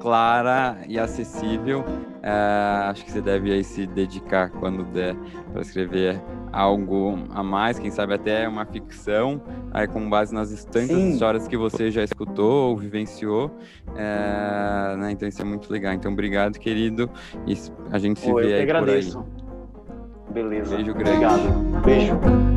clara 0.01 0.79
e 0.89 0.99
acessível. 0.99 1.81
Uh, 1.81 2.91
acho 2.91 3.05
que 3.05 3.13
você 3.13 3.21
deve 3.21 3.53
aí 3.53 3.63
se 3.63 3.87
dedicar 3.87 4.51
quando 4.51 4.85
der 4.85 5.15
para 5.53 5.63
escrever 5.63 6.21
algo 6.53 7.19
a 7.31 7.43
mais, 7.43 7.79
quem 7.79 7.91
sabe 7.91 8.15
até 8.15 8.49
uma 8.49 8.65
ficção, 8.65 9.41
aí 9.73 9.87
com 9.87 10.09
base 10.09 10.35
nas 10.35 10.65
tantas 10.65 10.97
histórias 10.97 11.47
que 11.47 11.57
você 11.57 11.91
já 11.91 12.03
escutou 12.03 12.71
ou 12.71 12.77
vivenciou. 12.77 13.51
Uh, 13.89 14.97
né? 14.97 15.11
Então 15.13 15.29
isso 15.29 15.41
é 15.41 15.45
muito 15.45 15.73
legal. 15.73 15.93
Então 15.93 16.13
obrigado, 16.13 16.59
querido. 16.59 17.11
E 17.47 17.55
a 17.91 17.99
gente 17.99 18.21
se 18.21 18.31
Pô, 18.31 18.37
vê 18.37 18.55
aí 18.55 18.63
agradeço. 18.63 19.19
por 19.19 19.25
aí. 19.25 19.47
Beleza. 20.33 20.77
Beijo 20.77 20.95
grande. 20.95 21.11
Obrigado. 21.11 21.83
Beijo. 21.85 22.56